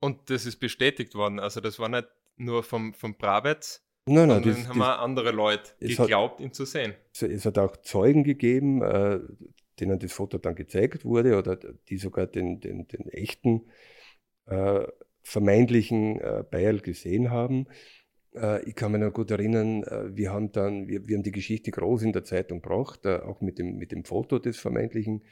und 0.00 0.28
das 0.28 0.44
ist 0.44 0.56
bestätigt 0.56 1.14
worden. 1.14 1.38
Also 1.38 1.60
das 1.60 1.78
war 1.78 1.88
nicht 1.88 2.08
nur 2.36 2.64
vom, 2.64 2.92
vom 2.92 3.16
Brawitz, 3.16 3.84
Nein, 4.06 4.28
nein, 4.28 4.42
das, 4.42 4.68
haben 4.68 4.80
das, 4.80 4.98
andere 4.98 5.30
Leute 5.30 5.72
geglaubt, 5.80 6.34
hat, 6.34 6.40
ihn 6.40 6.52
zu 6.52 6.66
sehen. 6.66 6.94
Es 7.18 7.46
hat 7.46 7.56
auch 7.56 7.76
Zeugen 7.78 8.22
gegeben, 8.22 8.82
äh, 8.82 9.20
denen 9.80 9.98
das 9.98 10.12
Foto 10.12 10.36
dann 10.36 10.54
gezeigt 10.54 11.06
wurde 11.06 11.38
oder 11.38 11.56
die 11.56 11.96
sogar 11.96 12.26
den, 12.26 12.60
den, 12.60 12.86
den 12.86 13.08
echten 13.08 13.70
äh, 14.44 14.86
vermeintlichen 15.22 16.20
äh, 16.20 16.44
Bayerl 16.50 16.80
gesehen 16.80 17.30
haben. 17.30 17.66
Äh, 18.34 18.68
ich 18.68 18.74
kann 18.74 18.92
mich 18.92 19.00
noch 19.00 19.12
gut 19.12 19.30
erinnern, 19.30 19.82
äh, 19.84 20.16
wir 20.16 20.32
haben 20.32 20.52
dann, 20.52 20.88
wir, 20.88 21.06
wir 21.06 21.16
haben 21.16 21.22
die 21.22 21.32
Geschichte 21.32 21.70
groß 21.70 22.02
in 22.02 22.12
der 22.12 22.24
Zeitung 22.24 22.60
gebracht, 22.60 23.06
äh, 23.06 23.20
auch 23.20 23.40
mit 23.40 23.58
dem, 23.58 23.76
mit 23.76 23.92
dem 23.92 24.04
Foto 24.04 24.38
des 24.38 24.58
vermeintlichen 24.58 25.22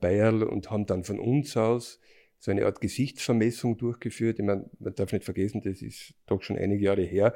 Bayerl 0.00 0.42
und 0.42 0.70
haben 0.70 0.86
dann 0.86 1.04
von 1.04 1.18
uns 1.18 1.54
aus 1.54 2.00
so 2.38 2.50
eine 2.50 2.64
Art 2.64 2.80
Gesichtsvermessung 2.80 3.76
durchgeführt. 3.76 4.38
Ich 4.38 4.44
meine, 4.44 4.70
man 4.78 4.94
darf 4.94 5.12
nicht 5.12 5.24
vergessen, 5.24 5.60
das 5.62 5.82
ist 5.82 6.14
doch 6.24 6.42
schon 6.42 6.56
einige 6.56 6.82
Jahre 6.82 7.02
her. 7.02 7.34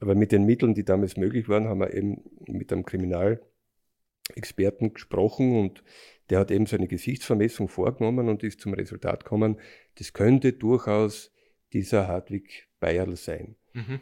Aber 0.00 0.14
mit 0.14 0.32
den 0.32 0.46
Mitteln, 0.46 0.74
die 0.74 0.86
damals 0.86 1.18
möglich 1.18 1.46
waren, 1.46 1.68
haben 1.68 1.80
wir 1.80 1.92
eben 1.92 2.22
mit 2.46 2.72
einem 2.72 2.86
Kriminalexperten 2.86 4.94
gesprochen 4.94 5.60
und 5.60 5.84
der 6.30 6.38
hat 6.38 6.50
eben 6.50 6.64
so 6.64 6.76
eine 6.76 6.88
Gesichtsvermessung 6.88 7.68
vorgenommen 7.68 8.30
und 8.30 8.42
ist 8.42 8.62
zum 8.62 8.72
Resultat 8.72 9.24
gekommen, 9.24 9.60
das 9.96 10.14
könnte 10.14 10.54
durchaus 10.54 11.34
dieser 11.74 12.08
Hartwig 12.08 12.66
Bayerl 12.80 13.16
sein. 13.16 13.56
Mhm. 13.74 14.00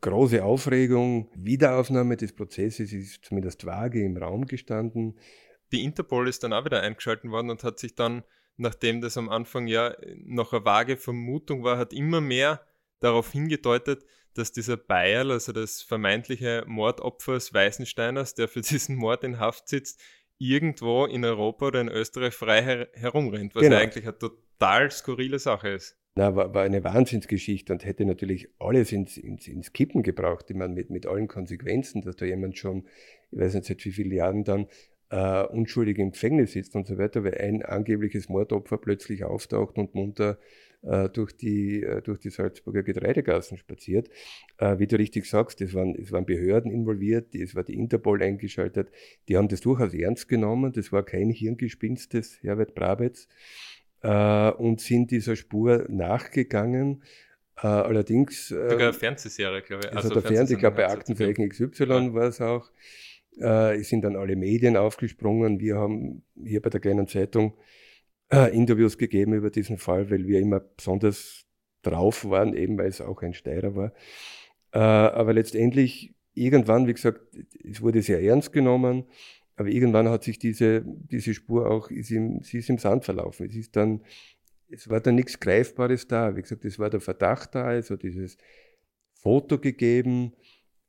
Große 0.00 0.44
Aufregung, 0.44 1.30
Wiederaufnahme 1.34 2.16
des 2.16 2.32
Prozesses 2.32 2.92
ist 2.92 3.24
zumindest 3.24 3.64
vage 3.66 4.04
im 4.04 4.16
Raum 4.16 4.46
gestanden. 4.46 5.18
Die 5.72 5.84
Interpol 5.84 6.28
ist 6.28 6.42
dann 6.42 6.52
auch 6.52 6.64
wieder 6.64 6.82
eingeschaltet 6.82 7.30
worden 7.30 7.50
und 7.50 7.64
hat 7.64 7.78
sich 7.78 7.94
dann, 7.94 8.24
nachdem 8.56 9.00
das 9.00 9.16
am 9.16 9.28
Anfang 9.28 9.66
ja 9.66 9.94
noch 10.16 10.52
eine 10.52 10.64
vage 10.64 10.96
Vermutung 10.96 11.64
war, 11.64 11.78
hat 11.78 11.92
immer 11.92 12.20
mehr 12.20 12.64
darauf 13.00 13.32
hingedeutet, 13.32 14.04
dass 14.34 14.52
dieser 14.52 14.76
Bayerl, 14.76 15.30
also 15.30 15.52
das 15.52 15.82
vermeintliche 15.82 16.64
Mordopfer 16.66 17.34
des 17.34 17.52
Weißensteiners, 17.52 18.34
der 18.34 18.48
für 18.48 18.60
diesen 18.60 18.96
Mord 18.96 19.24
in 19.24 19.38
Haft 19.38 19.68
sitzt, 19.68 20.00
irgendwo 20.38 21.06
in 21.06 21.24
Europa 21.24 21.66
oder 21.66 21.80
in 21.80 21.88
Österreich 21.88 22.34
frei 22.34 22.62
her 22.62 22.88
herumrennt, 22.94 23.54
was 23.54 23.62
genau. 23.62 23.76
ja 23.76 23.82
eigentlich 23.82 24.04
eine 24.04 24.18
total 24.18 24.90
skurrile 24.90 25.38
Sache 25.38 25.68
ist. 25.68 25.96
Na, 26.14 26.36
war, 26.36 26.52
war 26.52 26.62
eine 26.62 26.84
Wahnsinnsgeschichte 26.84 27.72
und 27.72 27.86
hätte 27.86 28.04
natürlich 28.04 28.48
alles 28.58 28.92
ins, 28.92 29.16
ins, 29.16 29.48
ins 29.48 29.72
Kippen 29.72 30.02
gebraucht, 30.02 30.50
ich 30.50 30.56
meine, 30.56 30.74
mit, 30.74 30.90
mit 30.90 31.06
allen 31.06 31.26
Konsequenzen, 31.26 32.02
dass 32.02 32.16
da 32.16 32.26
jemand 32.26 32.58
schon, 32.58 32.84
ich 33.30 33.38
weiß 33.38 33.54
nicht 33.54 33.66
seit 33.66 33.84
wie 33.84 33.92
vielen 33.92 34.12
Jahren 34.12 34.44
dann, 34.44 34.66
äh, 35.08 35.44
unschuldig 35.44 35.98
im 35.98 36.12
Gefängnis 36.12 36.52
sitzt 36.52 36.74
und 36.74 36.86
so 36.86 36.98
weiter, 36.98 37.24
weil 37.24 37.38
ein 37.38 37.62
angebliches 37.62 38.28
Mordopfer 38.28 38.78
plötzlich 38.78 39.24
auftaucht 39.24 39.78
und 39.78 39.94
munter 39.94 40.38
äh, 40.82 41.08
durch, 41.10 41.36
die, 41.36 41.82
äh, 41.82 42.02
durch 42.02 42.18
die 42.18 42.30
Salzburger 42.30 42.82
Getreidegassen 42.82 43.56
spaziert. 43.56 44.08
Äh, 44.58 44.78
wie 44.78 44.86
du 44.86 44.96
richtig 44.96 45.26
sagst, 45.26 45.60
es 45.60 45.74
waren, 45.74 45.94
es 45.94 46.12
waren 46.12 46.26
Behörden 46.26 46.70
involviert, 46.70 47.34
es 47.34 47.54
war 47.54 47.62
die 47.62 47.74
Interpol 47.74 48.22
eingeschaltet, 48.22 48.90
die 49.28 49.36
haben 49.36 49.48
das 49.48 49.60
durchaus 49.60 49.94
ernst 49.94 50.28
genommen, 50.28 50.72
das 50.72 50.92
war 50.92 51.04
kein 51.04 51.30
Hirngespinst 51.30 52.14
des 52.14 52.42
Herbert 52.42 52.74
Brabetz 52.74 53.28
äh, 54.02 54.50
und 54.50 54.80
sind 54.80 55.10
dieser 55.10 55.36
Spur 55.36 55.86
nachgegangen. 55.88 57.02
Uh, 57.62 57.68
allerdings. 57.68 58.48
Sogar 58.48 58.78
eine 58.78 58.92
Fernsehserie, 58.92 59.62
glaube 59.62 59.84
ich. 59.84 59.92
Also, 59.94 60.08
also 60.08 60.20
der 60.20 60.22
Fernseh, 60.22 60.54
ich 60.54 60.58
glaube, 60.58 60.78
bei 60.78 60.88
Aktenzeichen 60.88 61.48
XY 61.48 61.84
ja. 61.84 62.14
war 62.14 62.24
es 62.24 62.40
auch. 62.40 62.70
Es 63.38 63.88
sind 63.88 64.02
dann 64.02 64.16
alle 64.16 64.36
Medien 64.36 64.76
aufgesprungen. 64.76 65.60
Wir 65.60 65.76
haben 65.76 66.24
hier 66.44 66.60
bei 66.60 66.70
der 66.70 66.80
kleinen 66.80 67.06
Zeitung 67.06 67.54
äh, 68.32 68.54
Interviews 68.56 68.98
gegeben 68.98 69.34
über 69.34 69.50
diesen 69.50 69.78
Fall, 69.78 70.10
weil 70.10 70.26
wir 70.26 70.40
immer 70.40 70.60
besonders 70.60 71.44
drauf 71.82 72.24
waren, 72.24 72.54
eben 72.54 72.78
weil 72.78 72.88
es 72.88 73.00
auch 73.00 73.22
ein 73.22 73.34
Steirer 73.34 73.76
war. 73.76 73.92
Äh, 74.72 74.78
aber 74.78 75.34
letztendlich, 75.34 76.14
irgendwann, 76.34 76.86
wie 76.86 76.94
gesagt, 76.94 77.20
es 77.62 77.82
wurde 77.82 78.00
sehr 78.02 78.22
ernst 78.22 78.52
genommen, 78.52 79.04
aber 79.56 79.68
irgendwann 79.68 80.08
hat 80.08 80.24
sich 80.24 80.38
diese, 80.38 80.82
diese 80.84 81.34
Spur 81.34 81.70
auch, 81.70 81.90
ist 81.90 82.10
im, 82.10 82.42
sie 82.42 82.58
ist 82.58 82.70
im 82.70 82.78
Sand 82.78 83.04
verlaufen. 83.04 83.46
Es 83.46 83.56
ist 83.56 83.76
dann, 83.76 84.02
es 84.68 84.88
war 84.88 85.00
dann 85.00 85.14
nichts 85.14 85.38
Greifbares 85.40 86.08
da. 86.08 86.34
Wie 86.36 86.42
gesagt, 86.42 86.64
es 86.64 86.78
war 86.78 86.90
der 86.90 87.00
Verdacht 87.00 87.54
da, 87.54 87.64
also 87.64 87.96
dieses 87.96 88.38
Foto 89.12 89.58
gegeben, 89.58 90.32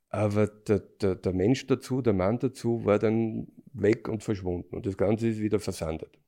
aber 0.08 0.46
der, 0.46 0.78
der, 0.78 1.14
der 1.16 1.32
Mensch 1.32 1.66
dazu, 1.66 2.00
der 2.00 2.14
Mann 2.14 2.38
dazu 2.38 2.84
war 2.84 2.98
dann 2.98 3.48
weg 3.72 4.08
und 4.08 4.22
verschwunden 4.22 4.76
und 4.76 4.86
das 4.86 4.96
Ganze 4.96 5.28
ist 5.28 5.40
wieder 5.40 5.58
versandet 5.58 6.18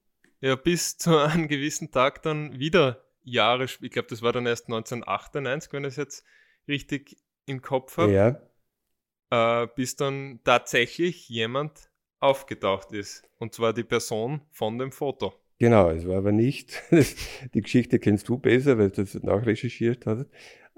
ja 0.40 0.57
bis 0.57 0.96
zu 0.99 1.16
einem 1.16 1.49
gewissen 1.49 1.90
Tag 1.90 2.22
dann 2.22 2.59
wieder 2.59 3.03
Jahre, 3.22 3.64
ich 3.64 3.90
glaube, 3.90 4.09
das 4.09 4.22
war 4.22 4.33
dann 4.33 4.46
erst 4.46 4.66
1998, 4.66 5.72
wenn 5.72 5.83
ich 5.83 5.88
es 5.88 5.96
jetzt 5.96 6.25
richtig 6.68 7.16
im 7.44 7.61
Kopf 7.61 7.96
habe, 7.96 8.12
ja. 8.12 9.62
äh, 9.62 9.66
bis 9.75 9.96
dann 9.96 10.40
tatsächlich 10.44 11.29
jemand 11.29 11.86
aufgetaucht 12.20 12.92
ist. 12.92 13.22
Und 13.38 13.55
zwar 13.55 13.72
die 13.72 13.85
Person 13.85 14.40
von 14.50 14.79
dem 14.79 14.92
Foto. 14.92 15.35
Genau, 15.59 15.90
es 15.90 16.07
war 16.07 16.18
aber 16.18 16.33
nicht, 16.33 16.83
die 17.55 17.62
Geschichte 17.62 17.98
kennst 17.98 18.29
du 18.29 18.38
besser, 18.38 18.79
weil 18.79 18.90
du 18.90 19.02
das 19.02 19.14
nachrecherchiert 19.22 20.05
hast. 20.07 20.26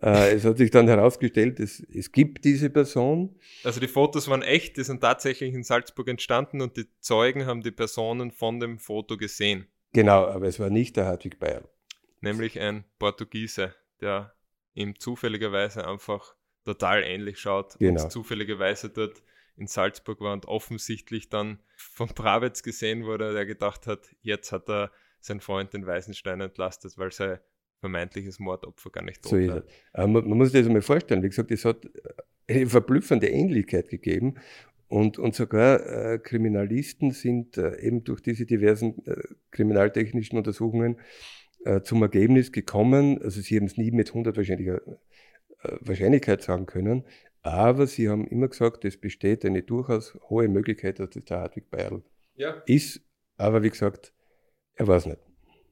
Äh, 0.01 0.35
es 0.35 0.45
hat 0.45 0.59
sich 0.59 0.71
dann 0.71 0.87
herausgestellt, 0.87 1.59
es, 1.59 1.81
es 1.93 2.13
gibt 2.13 2.45
diese 2.45 2.71
Person. 2.71 3.35
Also 3.65 3.81
die 3.81 3.89
Fotos 3.89 4.29
waren 4.29 4.43
echt, 4.43 4.77
die 4.77 4.85
sind 4.85 5.01
tatsächlich 5.01 5.53
in 5.53 5.65
Salzburg 5.65 6.07
entstanden 6.09 6.61
und 6.61 6.77
die 6.77 6.87
Zeugen 7.01 7.47
haben 7.47 7.63
die 7.63 7.73
Personen 7.73 8.31
von 8.31 8.61
dem 8.61 8.79
Foto 8.79 9.17
gesehen. 9.17 9.67
Genau, 9.93 10.27
aber 10.27 10.47
es 10.47 10.61
war 10.61 10.71
nicht 10.71 10.97
der 10.97 11.07
Hartwig 11.07 11.41
Bayern. 11.41 11.65
Nämlich 12.21 12.61
ein 12.61 12.85
Portugiese, 12.99 13.75
der 14.01 14.35
ihm 14.75 14.99
zufälligerweise 15.01 15.87
einfach 15.89 16.35
total 16.65 17.03
ähnlich 17.03 17.41
schaut 17.41 17.77
genau. 17.79 18.05
und 18.05 18.13
zufälligerweise 18.13 18.91
dort 18.91 19.23
in 19.59 19.67
Salzburg 19.67 20.21
war 20.21 20.33
und 20.33 20.47
offensichtlich 20.47 21.29
dann 21.29 21.59
von 21.77 22.09
Bravitz 22.09 22.63
gesehen 22.63 23.05
wurde, 23.05 23.33
der 23.33 23.47
gedacht 23.47 23.87
hat, 23.87 24.09
jetzt 24.23 24.53
hat 24.53 24.69
er 24.69 24.93
seinen 25.21 25.41
Freund 25.41 25.73
den 25.73 25.87
Weißenstein 25.87 26.41
entlastet, 26.41 26.97
weil 26.97 27.11
sein 27.13 27.39
vermeintliches 27.81 28.39
Mordopfer 28.39 28.91
gar 28.91 29.05
nicht 29.05 29.23
tot 29.23 29.31
so 29.31 29.37
ist 29.37 29.51
es. 29.51 29.65
Aber 29.93 30.07
man, 30.09 30.29
man 30.29 30.39
muss 30.39 30.51
sich 30.51 30.61
das 30.61 30.67
einmal 30.67 30.83
vorstellen. 30.83 31.23
Wie 31.23 31.29
gesagt, 31.29 31.51
es 31.51 31.65
hat 31.65 31.89
eine 32.49 32.67
verblüffende 32.67 33.29
Ähnlichkeit 33.29 33.89
gegeben. 33.89 34.37
Und, 34.89 35.19
und 35.19 35.35
sogar 35.35 35.87
äh, 35.87 36.19
Kriminalisten 36.19 37.11
sind 37.11 37.59
äh, 37.59 37.79
eben 37.81 38.05
durch 38.05 38.23
diese 38.23 38.47
diversen 38.47 39.05
äh, 39.07 39.23
kriminaltechnischen 39.51 40.39
Untersuchungen 40.39 40.99
äh, 41.65 41.83
zum 41.83 42.01
Ergebnis 42.03 42.53
gekommen, 42.53 43.21
also 43.21 43.41
sie 43.43 43.57
haben 43.57 43.67
es 43.67 43.77
nie 43.77 43.91
mit 43.91 44.15
hundertwahrscheinlicher 44.15 44.81
äh, 44.87 45.77
Wahrscheinlichkeit 45.81 46.41
sagen 46.41 46.65
können, 46.65 47.05
aber 47.43 47.87
sie 47.87 48.09
haben 48.09 48.27
immer 48.27 48.49
gesagt, 48.49 48.85
es 48.85 49.01
besteht 49.01 49.45
eine 49.45 49.63
durchaus 49.63 50.15
hohe 50.29 50.49
Möglichkeit, 50.49 50.99
dass 50.99 51.11
das 51.11 51.25
der 51.25 51.41
Hartwig 51.41 51.71
Beil 51.71 52.03
ja. 52.35 52.63
ist, 52.67 53.01
aber 53.37 53.63
wie 53.63 53.71
gesagt, 53.71 54.13
er 54.75 54.87
weiß 54.87 55.07
nicht. 55.07 55.21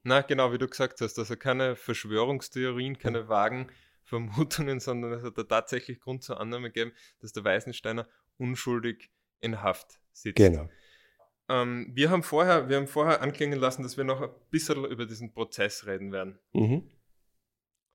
Na, 0.03 0.21
genau, 0.21 0.53
wie 0.53 0.59
du 0.59 0.69
gesagt 0.69 1.01
hast, 1.01 1.19
also 1.19 1.37
keine 1.37 1.75
Verschwörungstheorien, 1.75 2.99
keine 2.99 3.21
ja. 3.21 3.29
vagen 3.29 3.69
Vermutungen, 4.05 4.81
sondern 4.81 5.13
es 5.13 5.25
hat 5.25 5.37
da 5.37 5.43
tatsächlich 5.43 6.01
Grund 6.01 6.23
zur 6.23 6.41
Annahme 6.41 6.71
gegeben, 6.71 6.93
dass 7.21 7.33
der 7.33 7.45
Weißensteiner 7.45 8.09
unschuldig 8.39 9.11
in 9.41 9.63
Haft 9.63 9.99
sitzt. 10.13 10.37
Genau. 10.37 10.69
Ähm, 11.49 11.91
wir, 11.93 12.11
haben 12.11 12.23
vorher, 12.23 12.69
wir 12.69 12.77
haben 12.77 12.87
vorher 12.87 13.21
anklingen 13.23 13.59
lassen, 13.59 13.83
dass 13.83 13.97
wir 13.97 14.05
noch 14.05 14.21
ein 14.21 14.31
bisschen 14.51 14.85
über 14.85 15.07
diesen 15.07 15.33
Prozess 15.33 15.87
reden 15.87 16.13
werden. 16.13 16.39
Mhm. 16.53 16.91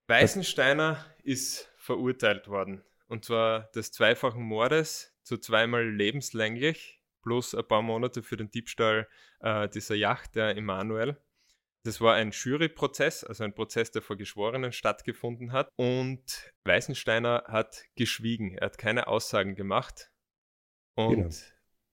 Weißensteiner 0.06 1.04
ist 1.22 1.70
verurteilt 1.76 2.48
worden. 2.48 2.82
Und 3.12 3.26
zwar 3.26 3.70
des 3.72 3.92
zweifachen 3.92 4.42
Mordes 4.42 5.14
zu 5.22 5.36
zweimal 5.36 5.86
lebenslänglich 5.86 7.02
plus 7.22 7.54
ein 7.54 7.68
paar 7.68 7.82
Monate 7.82 8.22
für 8.22 8.38
den 8.38 8.50
Diebstahl 8.50 9.06
äh, 9.40 9.68
dieser 9.68 9.96
Yacht, 9.96 10.34
der 10.34 10.56
Emanuel. 10.56 11.22
Das 11.84 12.00
war 12.00 12.14
ein 12.14 12.30
Juryprozess, 12.30 13.22
also 13.22 13.44
ein 13.44 13.54
Prozess, 13.54 13.90
der 13.90 14.00
vor 14.00 14.16
Geschworenen 14.16 14.72
stattgefunden 14.72 15.52
hat. 15.52 15.68
Und 15.76 16.54
Weißensteiner 16.64 17.44
hat 17.48 17.84
geschwiegen. 17.96 18.54
Er 18.54 18.64
hat 18.64 18.78
keine 18.78 19.08
Aussagen 19.08 19.56
gemacht. 19.56 20.10
Und 20.94 21.16
genau 21.16 21.28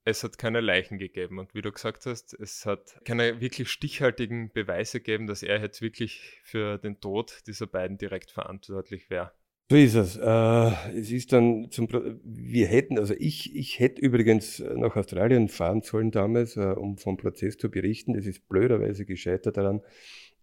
es 0.06 0.24
hat 0.24 0.38
keine 0.38 0.62
Leichen 0.62 0.98
gegeben. 0.98 1.40
Und 1.40 1.54
wie 1.54 1.62
du 1.62 1.72
gesagt 1.72 2.06
hast, 2.06 2.34
es 2.34 2.66
hat 2.66 3.00
keine 3.06 3.42
wirklich 3.42 3.70
stichhaltigen 3.70 4.52
Beweise 4.52 5.00
gegeben, 5.00 5.28
dass 5.28 5.44
er 5.44 5.62
jetzt 5.62 5.82
wirklich 5.82 6.40
für 6.44 6.78
den 6.78 7.00
Tod 7.00 7.42
dieser 7.48 7.68
beiden 7.68 7.98
direkt 7.98 8.32
verantwortlich 8.32 9.10
wäre. 9.10 9.34
So 9.72 9.76
ist 9.76 9.94
es. 9.94 10.18
Äh, 10.18 11.00
es 11.00 11.12
ist 11.12 11.32
dann 11.32 11.70
zum, 11.70 11.88
Pro 11.88 12.02
wir 12.24 12.66
hätten, 12.66 12.98
also 12.98 13.14
ich, 13.16 13.56
ich 13.56 13.80
hätte 13.80 14.02
übrigens 14.02 14.58
nach 14.60 14.96
Australien 14.96 15.48
fahren 15.48 15.84
sollen 15.84 16.10
damals, 16.10 16.58
äh, 16.58 16.62
um 16.62 16.98
vom 16.98 17.18
Prozess 17.18 17.56
zu 17.56 17.70
berichten. 17.70 18.14
Das 18.14 18.26
ist 18.26 18.50
blöderweise 18.50 19.06
gescheitert 19.06 19.58
daran, 19.58 19.82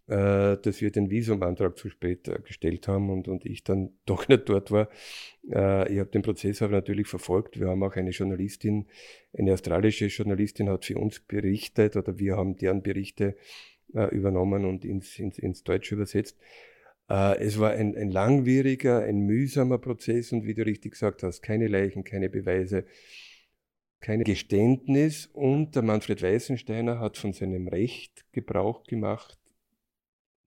äh, 0.07 0.57
dass 0.59 0.81
wir 0.81 0.93
den 0.93 1.11
Visumantrag 1.11 1.77
zu 1.77 1.91
spät 1.91 2.29
äh, 2.29 2.39
gestellt 2.41 2.87
haben 2.87 3.11
und, 3.11 3.27
und 3.27 3.45
ich 3.45 3.65
dann 3.65 3.95
doch 4.07 4.29
nicht 4.29 4.49
dort 4.49 4.71
war. 4.71 4.89
Äh, 5.51 5.93
ich 5.93 5.99
habe 5.99 6.11
den 6.11 6.23
Prozess 6.23 6.62
aber 6.62 6.75
natürlich 6.75 7.09
verfolgt. 7.09 7.59
Wir 7.59 7.67
haben 7.67 7.83
auch 7.83 7.97
eine 7.97 8.11
Journalistin, 8.11 8.87
eine 9.37 9.55
australische 9.55 10.07
Journalistin 10.07 10.69
hat 10.69 10.85
für 10.85 10.99
uns 10.99 11.19
berichtet 11.19 11.97
oder 11.97 12.17
wir 12.21 12.37
haben 12.37 12.57
deren 12.57 12.83
Berichte 12.83 13.37
übernommen 14.11 14.65
und 14.65 14.85
ins, 14.85 15.17
ins, 15.19 15.39
ins 15.39 15.62
Deutsche 15.62 15.95
übersetzt. 15.95 16.37
Es 17.09 17.61
war 17.61 17.71
ein, 17.71 17.97
ein 17.97 18.11
langwieriger, 18.11 19.01
ein 19.03 19.21
mühsamer 19.21 19.79
Prozess 19.79 20.33
und 20.33 20.45
wie 20.45 20.55
du 20.55 20.66
richtig 20.66 20.92
gesagt 20.92 21.23
hast, 21.23 21.40
keine 21.40 21.69
Leichen, 21.69 22.03
keine 22.03 22.29
Beweise, 22.29 22.85
kein 24.01 24.25
Geständnis 24.25 25.27
und 25.27 25.75
der 25.77 25.83
Manfred 25.83 26.23
Weißensteiner 26.23 26.99
hat 26.99 27.16
von 27.16 27.33
seinem 27.33 27.69
Recht 27.69 28.25
Gebrauch 28.33 28.85
gemacht, 28.85 29.38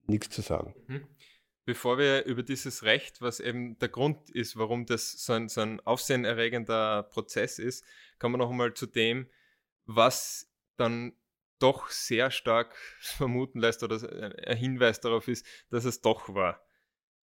nichts 0.07 0.29
zu 0.29 0.41
sagen. 0.41 0.75
Mhm. 0.87 1.07
Bevor 1.65 1.97
wir 1.97 2.25
über 2.25 2.41
dieses 2.41 2.83
Recht, 2.83 3.21
was 3.21 3.39
eben 3.39 3.77
der 3.79 3.89
Grund 3.89 4.29
ist, 4.31 4.57
warum 4.57 4.85
das 4.85 5.11
so 5.23 5.33
ein, 5.33 5.49
so 5.49 5.61
ein 5.61 5.79
aufsehenerregender 5.81 7.03
Prozess 7.03 7.59
ist, 7.59 7.85
kommen 8.17 8.33
wir 8.33 8.39
noch 8.39 8.49
einmal 8.49 8.73
zu 8.73 8.87
dem, 8.87 9.27
was 9.85 10.51
dann 10.77 11.13
doch 11.59 11.89
sehr 11.89 12.31
stark 12.31 12.75
vermuten 12.99 13.59
lässt 13.59 13.83
oder 13.83 13.99
ein 14.47 14.57
Hinweis 14.57 14.99
darauf 14.99 15.27
ist, 15.27 15.45
dass 15.69 15.85
es 15.85 16.01
doch 16.01 16.33
war. 16.33 16.61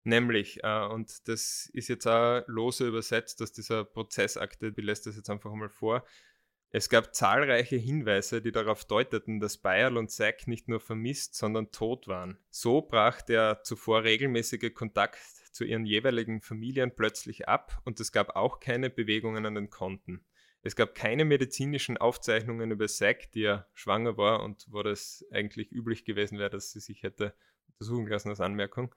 Nämlich, 0.03 0.63
äh, 0.63 0.87
und 0.87 1.29
das 1.29 1.71
ist 1.73 1.89
jetzt 1.89 2.07
auch 2.07 2.43
lose 2.47 2.87
übersetzt 2.87 3.41
aus 3.41 3.53
dieser 3.53 3.85
Prozessakte, 3.85 4.73
die 4.73 4.83
lässt 4.83 5.07
das 5.07 5.17
jetzt 5.17 5.31
einfach 5.31 5.53
mal 5.53 5.71
vor, 5.71 6.05
es 6.77 6.89
gab 6.89 7.15
zahlreiche 7.15 7.77
Hinweise, 7.77 8.43
die 8.43 8.51
darauf 8.51 8.85
deuteten, 8.85 9.39
dass 9.39 9.59
Bayerl 9.59 9.97
und 9.97 10.11
Sack 10.11 10.49
nicht 10.49 10.67
nur 10.67 10.81
vermisst, 10.81 11.37
sondern 11.37 11.71
tot 11.71 12.09
waren. 12.09 12.37
So 12.51 12.83
brach 12.83 13.23
der 13.23 13.63
zuvor 13.63 14.03
regelmäßige 14.03 14.75
Kontakt 14.75 15.21
zu 15.53 15.63
ihren 15.63 15.87
jeweiligen 15.87 16.41
Familien 16.41 16.93
plötzlich 16.93 17.47
ab 17.49 17.81
und 17.85 18.01
es 18.01 18.11
gab 18.11 18.35
auch 18.35 18.59
keine 18.59 18.91
Bewegungen 18.91 19.47
an 19.47 19.55
den 19.55 19.71
Konten. 19.71 20.25
Es 20.67 20.77
gab 20.77 20.95
keine 20.95 21.27
medizinischen 21.27 21.99
Aufzeichnungen 21.99 22.71
über 22.71 22.89
Sack, 22.89 23.31
die 23.33 23.43
ja 23.43 23.67
schwanger 23.75 24.17
war 24.17 24.43
und 24.43 24.67
wo 24.71 24.83
das 24.83 25.25
eigentlich 25.31 25.71
üblich 25.71 26.07
gewesen 26.07 26.39
wäre, 26.39 26.49
dass 26.49 26.73
sie 26.73 26.81
sich 26.81 27.03
hätte 27.03 27.35
untersuchen 27.69 28.07
lassen 28.07 28.31
als 28.31 28.41
Anmerkung. 28.41 28.95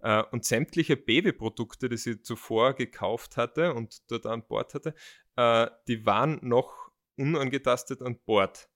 Äh, 0.00 0.22
und 0.30 0.46
sämtliche 0.46 0.96
Babyprodukte, 0.96 1.90
die 1.90 1.98
sie 1.98 2.22
zuvor 2.22 2.72
gekauft 2.72 3.36
hatte 3.36 3.74
und 3.74 4.10
dort 4.10 4.24
an 4.24 4.46
Bord 4.46 4.72
hatte, 4.72 4.94
äh, 5.36 5.68
die 5.86 6.06
waren 6.06 6.38
noch 6.42 6.90
unangetastet 7.16 8.00
an 8.00 8.18
Bord, 8.24 8.70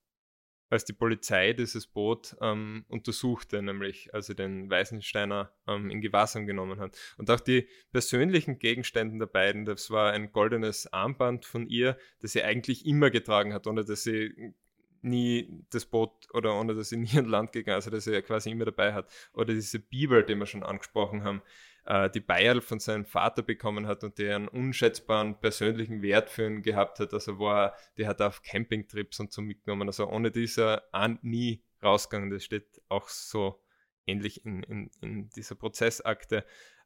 als 0.70 0.84
die 0.84 0.92
Polizei 0.92 1.52
dieses 1.52 1.86
Boot 1.86 2.36
ähm, 2.40 2.84
untersuchte, 2.88 3.62
nämlich 3.62 4.12
als 4.14 4.26
sie 4.26 4.34
den 4.34 4.68
Weißensteiner 4.70 5.52
ähm, 5.66 5.90
in 5.90 6.00
Gewahrsam 6.00 6.46
genommen 6.46 6.80
hat. 6.80 6.96
Und 7.18 7.30
auch 7.30 7.40
die 7.40 7.68
persönlichen 7.92 8.58
Gegenstände 8.58 9.18
der 9.18 9.26
beiden, 9.26 9.64
das 9.64 9.90
war 9.90 10.12
ein 10.12 10.32
goldenes 10.32 10.92
Armband 10.92 11.44
von 11.44 11.68
ihr, 11.68 11.96
das 12.20 12.32
sie 12.32 12.42
eigentlich 12.42 12.86
immer 12.86 13.10
getragen 13.10 13.54
hat, 13.54 13.66
ohne 13.66 13.84
dass 13.84 14.02
sie 14.02 14.54
nie 15.02 15.48
das 15.70 15.86
Boot 15.86 16.10
oder 16.32 16.58
ohne 16.58 16.74
dass 16.74 16.88
sie 16.88 16.96
nie 16.96 17.16
an 17.16 17.26
Land 17.26 17.52
gegangen 17.52 17.78
ist, 17.78 17.86
also 17.86 17.96
dass 17.96 18.04
sie 18.04 18.20
quasi 18.22 18.50
immer 18.50 18.64
dabei 18.64 18.92
hat. 18.92 19.10
Oder 19.32 19.54
diese 19.54 19.78
Bibel, 19.78 20.24
die 20.24 20.34
wir 20.34 20.46
schon 20.46 20.62
angesprochen 20.62 21.24
haben, 21.24 21.42
äh, 21.86 22.10
die 22.10 22.20
Bayerl 22.20 22.60
von 22.60 22.78
seinem 22.80 23.04
Vater 23.04 23.42
bekommen 23.42 23.86
hat 23.86 24.04
und 24.04 24.18
der 24.18 24.36
einen 24.36 24.48
unschätzbaren 24.48 25.38
persönlichen 25.40 26.02
Wert 26.02 26.30
für 26.30 26.46
ihn 26.46 26.62
gehabt 26.62 26.98
hat. 27.00 27.14
Also 27.14 27.38
war, 27.38 27.74
die 27.96 28.06
hat 28.06 28.20
auf 28.20 28.42
Campingtrips 28.42 29.20
und 29.20 29.32
so 29.32 29.40
mitgenommen. 29.42 29.88
Also 29.88 30.08
ohne 30.08 30.30
dieser 30.30 30.82
nie 31.22 31.62
rausgegangen. 31.82 32.30
Das 32.30 32.44
steht 32.44 32.82
auch 32.88 33.08
so 33.08 33.62
ähnlich 34.06 34.44
in, 34.44 34.62
in, 34.64 34.90
in 35.00 35.28
dieser 35.30 35.54
Prozessakte. 35.54 36.44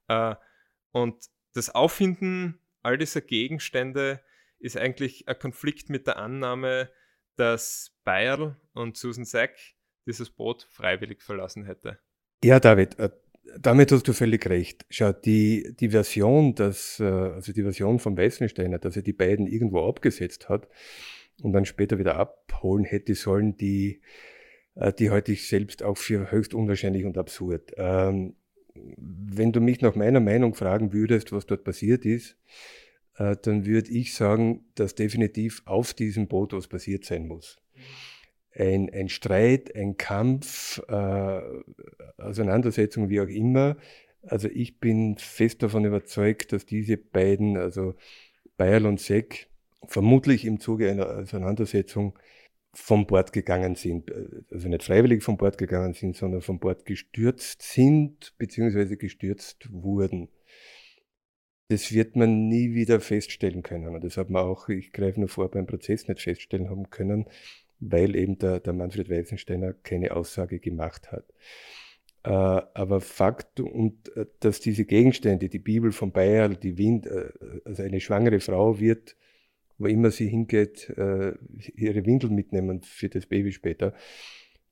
Äh, 0.08 0.34
und 0.92 1.16
das 1.54 1.70
Auffinden 1.74 2.60
all 2.82 2.98
dieser 2.98 3.20
Gegenstände 3.20 4.22
ist 4.58 4.76
eigentlich 4.76 5.28
ein 5.28 5.38
Konflikt 5.38 5.88
mit 5.88 6.06
der 6.06 6.18
Annahme, 6.18 6.90
dass 7.36 7.96
Bayerl 8.04 8.56
und 8.74 8.96
Susan 8.96 9.24
Sack 9.24 9.56
dieses 10.06 10.30
Boot 10.30 10.66
freiwillig 10.70 11.22
verlassen 11.22 11.64
hätte. 11.64 11.98
Ja, 12.44 12.60
David, 12.60 12.98
äh, 12.98 13.10
damit 13.58 13.92
hast 13.92 14.06
du 14.06 14.12
völlig 14.12 14.48
recht. 14.48 14.84
Schau, 14.90 15.12
die, 15.12 15.74
die 15.78 15.90
Version, 15.90 16.54
dass, 16.54 17.00
äh, 17.00 17.04
also 17.04 17.52
die 17.52 17.62
Version 17.62 17.98
von 17.98 18.16
Weißensteiner, 18.16 18.78
dass 18.78 18.96
er 18.96 19.02
die 19.02 19.12
beiden 19.12 19.46
irgendwo 19.46 19.86
abgesetzt 19.88 20.48
hat 20.48 20.68
und 21.42 21.52
dann 21.52 21.64
später 21.64 21.98
wieder 21.98 22.16
abholen 22.16 22.84
hätte 22.84 23.14
sollen, 23.14 23.56
die, 23.56 24.00
äh, 24.74 24.92
die 24.92 25.10
halte 25.10 25.32
ich 25.32 25.48
selbst 25.48 25.82
auch 25.82 25.96
für 25.96 26.30
höchst 26.30 26.54
unwahrscheinlich 26.54 27.04
und 27.04 27.18
absurd. 27.18 27.72
Ähm, 27.76 28.34
wenn 28.74 29.52
du 29.52 29.60
mich 29.60 29.80
nach 29.80 29.94
meiner 29.94 30.20
Meinung 30.20 30.54
fragen 30.54 30.92
würdest, 30.92 31.32
was 31.32 31.46
dort 31.46 31.64
passiert 31.64 32.04
ist, 32.04 32.36
äh, 33.16 33.36
dann 33.42 33.66
würde 33.66 33.90
ich 33.90 34.14
sagen, 34.14 34.64
dass 34.74 34.94
definitiv 34.94 35.62
auf 35.64 35.92
diesem 35.92 36.28
Boot 36.28 36.52
was 36.52 36.68
passiert 36.68 37.04
sein 37.04 37.26
muss 37.26 37.58
ein, 38.60 38.90
ein 38.92 39.08
Streit, 39.08 39.74
ein 39.74 39.96
Kampf, 39.96 40.82
äh, 40.88 41.40
Auseinandersetzung, 42.18 43.08
wie 43.08 43.20
auch 43.20 43.28
immer. 43.28 43.76
Also 44.22 44.48
ich 44.48 44.78
bin 44.78 45.16
fest 45.16 45.62
davon 45.62 45.86
überzeugt, 45.86 46.52
dass 46.52 46.66
diese 46.66 46.98
beiden, 46.98 47.56
also 47.56 47.94
Bayerl 48.58 48.84
und 48.84 49.00
Seck, 49.00 49.48
vermutlich 49.86 50.44
im 50.44 50.60
Zuge 50.60 50.90
einer 50.90 51.08
Auseinandersetzung 51.08 52.18
vom 52.74 53.06
Bord 53.06 53.32
gegangen 53.32 53.76
sind. 53.76 54.12
Also 54.50 54.68
nicht 54.68 54.84
freiwillig 54.84 55.22
vom 55.22 55.38
Bord 55.38 55.56
gegangen 55.56 55.94
sind, 55.94 56.14
sondern 56.16 56.42
vom 56.42 56.60
Bord 56.60 56.84
gestürzt 56.84 57.62
sind, 57.62 58.34
beziehungsweise 58.36 58.98
gestürzt 58.98 59.68
wurden. 59.72 60.28
Das 61.68 61.92
wird 61.92 62.14
man 62.14 62.48
nie 62.48 62.74
wieder 62.74 63.00
feststellen 63.00 63.62
können. 63.62 63.94
Und 63.94 64.04
das 64.04 64.18
hat 64.18 64.28
man 64.28 64.42
auch, 64.42 64.68
ich 64.68 64.92
greife 64.92 65.18
nur 65.18 65.30
vor, 65.30 65.50
beim 65.50 65.66
Prozess 65.66 66.08
nicht 66.08 66.20
feststellen 66.20 66.68
haben 66.68 66.90
können 66.90 67.26
weil 67.80 68.14
eben 68.14 68.38
der, 68.38 68.60
der 68.60 68.72
Manfred 68.72 69.10
Weißensteiner 69.10 69.72
keine 69.72 70.14
Aussage 70.14 70.60
gemacht 70.60 71.10
hat. 71.10 71.24
Äh, 72.22 72.30
aber 72.30 73.00
Fakt, 73.00 73.60
und 73.60 74.14
äh, 74.16 74.26
dass 74.40 74.60
diese 74.60 74.84
Gegenstände, 74.84 75.48
die 75.48 75.58
Bibel 75.58 75.90
von 75.90 76.12
Bayer, 76.12 76.50
die 76.50 76.76
Wind, 76.76 77.06
äh, 77.06 77.30
also 77.64 77.82
eine 77.82 78.00
schwangere 78.00 78.40
Frau 78.40 78.78
wird, 78.78 79.16
wo 79.78 79.86
immer 79.86 80.10
sie 80.10 80.28
hingeht, 80.28 80.90
äh, 80.90 81.32
ihre 81.74 82.04
Windel 82.04 82.30
mitnehmen 82.30 82.82
für 82.82 83.08
das 83.08 83.24
Baby 83.24 83.52
später. 83.52 83.94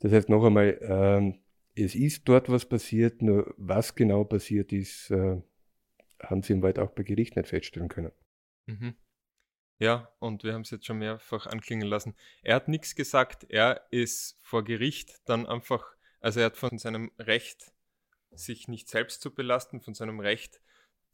Das 0.00 0.12
heißt 0.12 0.28
noch 0.28 0.44
einmal, 0.44 0.78
ähm, 0.82 1.38
es 1.74 1.94
ist 1.94 2.28
dort 2.28 2.50
was 2.50 2.66
passiert, 2.66 3.22
nur 3.22 3.54
was 3.56 3.94
genau 3.94 4.24
passiert 4.24 4.72
ist, 4.72 5.10
äh, 5.10 5.40
haben 6.20 6.42
sie 6.42 6.52
im 6.52 6.62
Wald 6.62 6.78
auch 6.78 6.90
bei 6.90 7.02
Gericht 7.02 7.36
nicht 7.36 7.48
feststellen 7.48 7.88
können. 7.88 8.12
Mhm. 8.66 8.94
Ja, 9.78 10.12
und 10.18 10.42
wir 10.42 10.54
haben 10.54 10.62
es 10.62 10.70
jetzt 10.70 10.86
schon 10.86 10.98
mehrfach 10.98 11.46
anklingen 11.46 11.86
lassen. 11.86 12.16
Er 12.42 12.56
hat 12.56 12.68
nichts 12.68 12.96
gesagt. 12.96 13.46
Er 13.48 13.82
ist 13.90 14.36
vor 14.42 14.64
Gericht 14.64 15.20
dann 15.24 15.46
einfach, 15.46 15.84
also 16.20 16.40
er 16.40 16.46
hat 16.46 16.56
von 16.56 16.78
seinem 16.78 17.12
Recht, 17.18 17.72
sich 18.32 18.68
nicht 18.68 18.88
selbst 18.88 19.22
zu 19.22 19.34
belasten, 19.34 19.80
von 19.80 19.94
seinem 19.94 20.20
Recht 20.20 20.60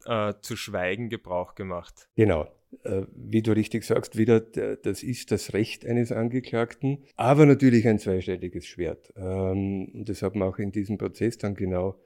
äh, 0.07 0.35
zu 0.41 0.57
schweigen 0.57 1.09
Gebrauch 1.11 1.55
gemacht. 1.55 2.09
Genau. 2.17 2.49
äh, 2.85 3.03
wie 3.15 3.43
du 3.43 3.53
richtig 3.53 3.85
sagst, 3.85 4.17
wieder, 4.17 4.41
das 4.41 5.03
ist 5.03 5.31
das 5.31 5.53
Recht 5.53 5.87
eines 5.87 6.11
Angeklagten, 6.11 7.05
aber 7.17 7.47
natürlich 7.47 7.87
ein 7.87 7.99
zweischneidiges 7.99 8.67
Schwert. 8.67 9.13
Ähm, 9.17 9.91
und 9.95 10.09
das 10.09 10.23
hat 10.23 10.35
man 10.35 10.49
auch 10.49 10.59
in 10.59 10.73
diesem 10.73 10.99
Prozess 10.99 11.39
dann 11.39 11.55
genau 11.55 12.01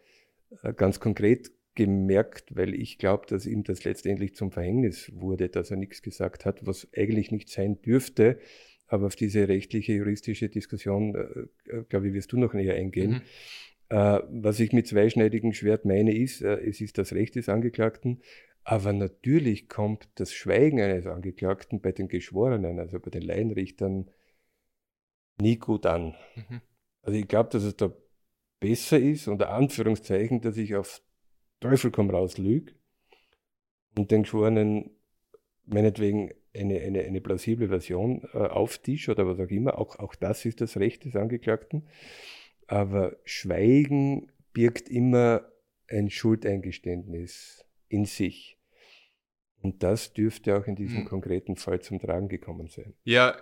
äh, 0.63 0.73
ganz 0.73 1.01
konkret 1.01 1.51
gemerkt, 1.79 2.57
weil 2.57 2.75
ich 2.75 2.99
glaube, 2.99 3.27
dass 3.29 3.47
ihm 3.47 3.63
das 3.63 3.85
letztendlich 3.85 4.35
zum 4.35 4.51
Verhängnis 4.51 5.13
wurde, 5.15 5.49
dass 5.49 5.71
er 5.71 5.77
nichts 5.77 6.03
gesagt 6.03 6.45
hat, 6.45 6.67
was 6.67 6.89
eigentlich 6.93 7.31
nicht 7.31 7.49
sein 7.49 7.81
dürfte. 7.83 8.41
Aber 8.89 9.07
auf 9.07 9.15
diese 9.15 9.47
rechtliche, 9.47 9.93
juristische 9.93 10.49
Diskussion, 10.49 11.15
äh, 11.15 11.85
glaube 11.89 12.09
ich, 12.09 12.15
wirst 12.15 12.33
du 12.33 12.37
noch 12.37 12.53
näher 12.53 12.75
eingehen. 12.75 13.11
Mhm. 13.11 13.21
Äh, 13.91 14.21
was 14.29 14.59
ich 14.59 14.73
mit 14.73 14.89
zweischneidigem 14.89 15.53
Schwert 15.53 15.85
meine, 15.85 16.17
ist, 16.17 16.43
äh, 16.43 16.57
es 16.57 16.81
ist 16.81 16.99
das 16.99 17.13
Recht 17.13 17.37
des 17.37 17.49
Angeklagten, 17.49 18.23
aber 18.65 18.93
natürlich 18.93 19.69
kommt 19.69 20.09
das 20.17 20.33
Schweigen 20.33 20.81
eines 20.81 21.07
Angeklagten 21.07 21.81
bei 21.81 21.93
den 21.93 22.09
Geschworenen, 22.09 22.81
also 22.81 22.99
bei 22.99 23.11
den 23.11 23.23
Laienrichtern, 23.23 24.11
nie 25.41 25.59
gut 25.59 25.87
an. 25.87 26.17
Mhm. 26.35 26.61
Also 27.03 27.19
ich 27.21 27.29
glaube, 27.29 27.51
dass 27.51 27.63
es 27.63 27.77
da 27.77 27.93
besser 28.59 28.99
ist, 28.99 29.29
unter 29.29 29.51
Anführungszeichen, 29.51 30.41
dass 30.41 30.57
ich 30.57 30.75
auf 30.75 31.03
Teufel 31.61 31.91
komm 31.91 32.11
raus 32.11 32.39
lüge 32.39 32.73
und 33.97 34.11
den 34.11 34.23
Geschworenen 34.23 34.91
meinetwegen 35.67 36.33
eine, 36.55 36.81
eine, 36.81 37.03
eine 37.03 37.21
plausible 37.21 37.69
Version 37.69 38.27
äh, 38.33 38.39
auftisch 38.39 39.09
oder 39.09 39.27
was 39.27 39.39
auch 39.39 39.51
immer. 39.51 39.79
Auch, 39.79 39.99
auch 39.99 40.15
das 40.15 40.45
ist 40.45 40.61
das 40.61 40.77
Recht 40.77 41.05
des 41.05 41.17
Angeklagten. 41.17 41.87
Aber 42.67 43.17
Schweigen 43.25 44.31
birgt 44.53 44.89
immer 44.89 45.51
ein 45.89 46.11
Schuldeingeständnis 46.11 47.65
in 47.89 48.05
sich. 48.05 48.59
Und 49.61 49.83
das 49.83 50.13
dürfte 50.13 50.57
auch 50.57 50.67
in 50.67 50.77
diesem 50.77 50.99
hm. 51.01 51.05
konkreten 51.07 51.57
Fall 51.57 51.81
zum 51.81 51.99
Tragen 51.99 52.29
gekommen 52.29 52.69
sein. 52.69 52.95
Ja, 53.05 53.37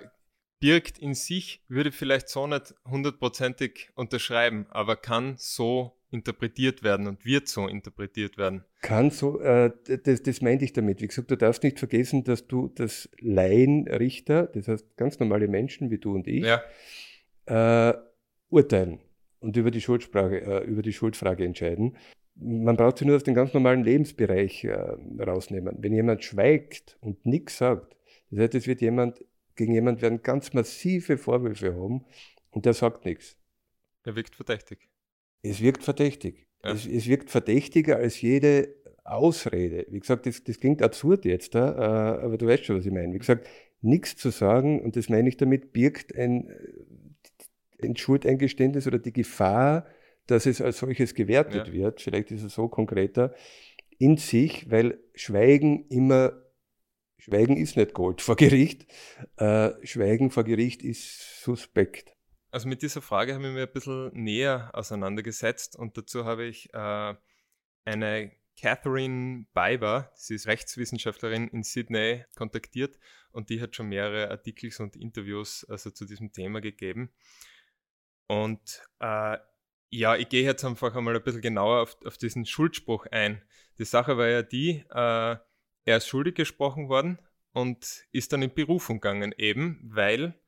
birgt 0.60 0.98
in 0.98 1.14
sich, 1.14 1.62
würde 1.68 1.92
vielleicht 1.92 2.28
so 2.28 2.46
nicht 2.46 2.74
hundertprozentig 2.84 3.90
unterschreiben, 3.94 4.66
aber 4.70 4.96
kann 4.96 5.34
so 5.38 5.95
interpretiert 6.10 6.82
werden 6.82 7.06
und 7.06 7.24
wird 7.24 7.48
so 7.48 7.66
interpretiert 7.66 8.38
werden. 8.38 8.64
Kann 8.80 9.10
so, 9.10 9.40
äh, 9.40 9.72
das, 10.04 10.22
das 10.22 10.40
meinte 10.40 10.64
ich 10.64 10.72
damit. 10.72 11.00
Wie 11.00 11.08
gesagt, 11.08 11.30
du 11.30 11.36
darfst 11.36 11.62
nicht 11.62 11.78
vergessen, 11.78 12.24
dass 12.24 12.46
du 12.46 12.68
das 12.68 13.08
Laienrichter, 13.18 14.46
das 14.46 14.68
heißt 14.68 14.96
ganz 14.96 15.18
normale 15.18 15.48
Menschen 15.48 15.90
wie 15.90 15.98
du 15.98 16.14
und 16.14 16.28
ich, 16.28 16.44
ja. 16.44 16.62
äh, 17.90 17.94
urteilen 18.48 19.00
und 19.40 19.56
über 19.56 19.70
die, 19.70 19.80
Schuldsprache, 19.80 20.40
äh, 20.40 20.64
über 20.64 20.82
die 20.82 20.92
Schuldfrage 20.92 21.44
entscheiden. 21.44 21.96
Man 22.36 22.76
braucht 22.76 22.98
sie 22.98 23.06
nur 23.06 23.16
aus 23.16 23.24
dem 23.24 23.34
ganz 23.34 23.54
normalen 23.54 23.82
Lebensbereich 23.82 24.64
äh, 24.64 24.96
rausnehmen. 25.18 25.76
Wenn 25.78 25.94
jemand 25.94 26.22
schweigt 26.22 26.98
und 27.00 27.24
nichts 27.24 27.58
sagt, 27.58 27.96
das 28.30 28.40
heißt, 28.40 28.54
es 28.54 28.66
wird 28.66 28.80
jemand, 28.80 29.24
gegen 29.54 29.72
jemand 29.72 30.02
werden 30.02 30.22
ganz 30.22 30.52
massive 30.52 31.16
Vorwürfe 31.16 31.74
haben 31.74 32.04
und 32.50 32.66
der 32.66 32.74
sagt 32.74 33.04
nichts. 33.04 33.36
Er 34.04 34.14
wirkt 34.14 34.36
verdächtig. 34.36 34.88
Es 35.42 35.60
wirkt 35.60 35.84
verdächtig. 35.84 36.46
Ja. 36.64 36.72
Es, 36.72 36.86
es, 36.86 37.06
wirkt 37.06 37.30
verdächtiger 37.30 37.96
als 37.96 38.20
jede 38.20 38.74
Ausrede. 39.04 39.86
Wie 39.90 40.00
gesagt, 40.00 40.26
das, 40.26 40.42
das 40.42 40.58
klingt 40.58 40.82
absurd 40.82 41.24
jetzt, 41.24 41.54
äh, 41.54 41.58
aber 41.58 42.36
du 42.38 42.46
weißt 42.46 42.64
schon, 42.64 42.78
was 42.78 42.86
ich 42.86 42.92
meine. 42.92 43.12
Wie 43.14 43.18
gesagt, 43.18 43.48
nichts 43.80 44.16
zu 44.16 44.30
sagen, 44.30 44.80
und 44.80 44.96
das 44.96 45.08
meine 45.08 45.28
ich 45.28 45.36
damit, 45.36 45.72
birgt 45.72 46.16
ein 46.16 46.50
ein 47.82 47.96
Schuldeingeständnis 47.96 48.86
oder 48.86 48.98
die 48.98 49.12
Gefahr, 49.12 49.86
dass 50.26 50.46
es 50.46 50.60
als 50.60 50.78
solches 50.78 51.14
gewertet 51.14 51.68
ja. 51.68 51.72
wird, 51.72 52.00
vielleicht 52.00 52.30
ist 52.30 52.42
es 52.42 52.54
so 52.54 52.68
konkreter, 52.68 53.34
in 53.98 54.16
sich, 54.16 54.70
weil 54.70 54.98
Schweigen 55.14 55.86
immer, 55.88 56.32
Schweigen 57.18 57.56
ist 57.56 57.76
nicht 57.76 57.94
Gold 57.94 58.20
vor 58.20 58.36
Gericht, 58.36 58.86
äh, 59.36 59.70
Schweigen 59.84 60.30
vor 60.30 60.44
Gericht 60.44 60.82
ist 60.82 61.42
suspekt. 61.42 62.15
Also 62.56 62.68
mit 62.68 62.80
dieser 62.80 63.02
Frage 63.02 63.34
habe 63.34 63.46
ich 63.46 63.52
mir 63.52 63.64
ein 63.64 63.70
bisschen 63.70 64.10
näher 64.14 64.70
auseinandergesetzt 64.72 65.76
und 65.76 65.98
dazu 65.98 66.24
habe 66.24 66.46
ich 66.46 66.72
äh, 66.72 67.14
eine 67.84 68.32
Catherine 68.58 69.44
Biber, 69.52 70.10
sie 70.14 70.36
ist 70.36 70.46
Rechtswissenschaftlerin 70.46 71.48
in 71.48 71.64
Sydney, 71.64 72.24
kontaktiert 72.34 72.98
und 73.30 73.50
die 73.50 73.60
hat 73.60 73.76
schon 73.76 73.90
mehrere 73.90 74.30
Artikel 74.30 74.72
und 74.78 74.96
Interviews 74.96 75.66
also 75.68 75.90
zu 75.90 76.06
diesem 76.06 76.32
Thema 76.32 76.62
gegeben. 76.62 77.12
Und 78.26 78.80
äh, 79.00 79.36
ja, 79.90 80.16
ich 80.16 80.30
gehe 80.30 80.44
jetzt 80.44 80.64
einfach 80.64 80.96
einmal 80.96 81.14
ein 81.14 81.22
bisschen 81.22 81.42
genauer 81.42 81.82
auf, 81.82 81.98
auf 82.06 82.16
diesen 82.16 82.46
Schuldspruch 82.46 83.04
ein. 83.10 83.42
Die 83.78 83.84
Sache 83.84 84.16
war 84.16 84.28
ja 84.28 84.40
die, 84.40 84.82
äh, 84.88 85.36
er 85.84 85.96
ist 85.98 86.08
schuldig 86.08 86.36
gesprochen 86.36 86.88
worden 86.88 87.18
und 87.52 88.06
ist 88.12 88.32
dann 88.32 88.40
in 88.40 88.54
Berufung 88.54 88.98
gegangen, 88.98 89.34
eben 89.36 89.78
weil 89.82 90.40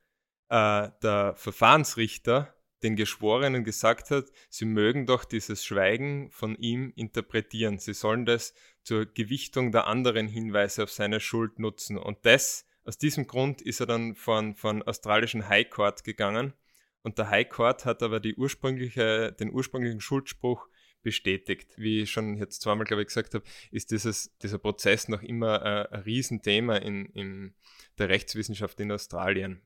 äh, 0.49 0.89
der 1.03 1.35
Verfahrensrichter 1.37 2.55
den 2.83 2.95
Geschworenen 2.95 3.65
gesagt 3.65 4.11
hat, 4.11 4.27
sie 4.49 4.65
mögen 4.65 5.07
doch 5.07 5.25
dieses 5.25 5.65
Schweigen 5.65 6.31
von 6.31 6.55
ihm 6.57 6.93
interpretieren. 6.95 7.79
Sie 7.79 7.93
sollen 7.93 8.25
das 8.25 8.55
zur 8.85 9.07
Gewichtung 9.07 9.73
der 9.73 9.87
anderen 9.87 10.29
Hinweise 10.29 10.85
auf 10.85 10.91
seine 10.93 11.19
Schuld 11.19 11.59
nutzen. 11.59 11.99
Und 11.99 12.19
das, 12.25 12.67
aus 12.85 12.97
diesem 12.97 13.27
Grund 13.27 13.63
ist 13.63 13.81
er 13.81 13.87
dann 13.87 14.15
von, 14.15 14.55
von 14.55 14.83
australischen 14.83 15.49
High 15.49 15.69
Court 15.69 16.05
gegangen 16.05 16.55
und 17.03 17.19
der 17.19 17.31
High 17.31 17.49
Court 17.49 17.85
hat 17.85 18.03
aber 18.03 18.21
ursprüngliche, 18.37 19.33
den 19.33 19.53
ursprünglichen 19.53 20.01
Schuldspruch 20.01 20.69
bestätigt. 21.03 21.73
Wie 21.77 22.03
ich 22.03 22.11
schon 22.11 22.37
jetzt 22.37 22.61
zweimal, 22.61 22.85
glaube 22.85 23.03
ich, 23.03 23.09
gesagt 23.09 23.35
habe, 23.35 23.45
ist 23.71 23.93
dieses, 23.93 24.37
dieser 24.39 24.59
Prozess 24.59 25.09
noch 25.09 25.23
immer 25.23 25.63
äh, 25.65 25.95
ein 25.95 26.03
Riesenthema 26.03 26.77
in, 26.77 27.07
in 27.07 27.55
der 27.99 28.09
Rechtswissenschaft 28.09 28.79
in 28.81 28.93
Australien. 28.93 29.63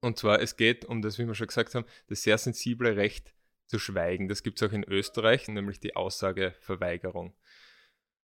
Und 0.00 0.18
zwar, 0.18 0.40
es 0.40 0.56
geht 0.56 0.84
um 0.84 1.02
das, 1.02 1.18
wie 1.18 1.26
wir 1.26 1.34
schon 1.34 1.48
gesagt 1.48 1.74
haben, 1.74 1.86
das 2.06 2.22
sehr 2.22 2.38
sensible 2.38 2.96
Recht 2.96 3.34
zu 3.66 3.78
schweigen. 3.78 4.28
Das 4.28 4.42
gibt 4.42 4.60
es 4.60 4.68
auch 4.68 4.72
in 4.72 4.84
Österreich, 4.84 5.48
nämlich 5.48 5.80
die 5.80 5.96
Aussageverweigerung. 5.96 7.34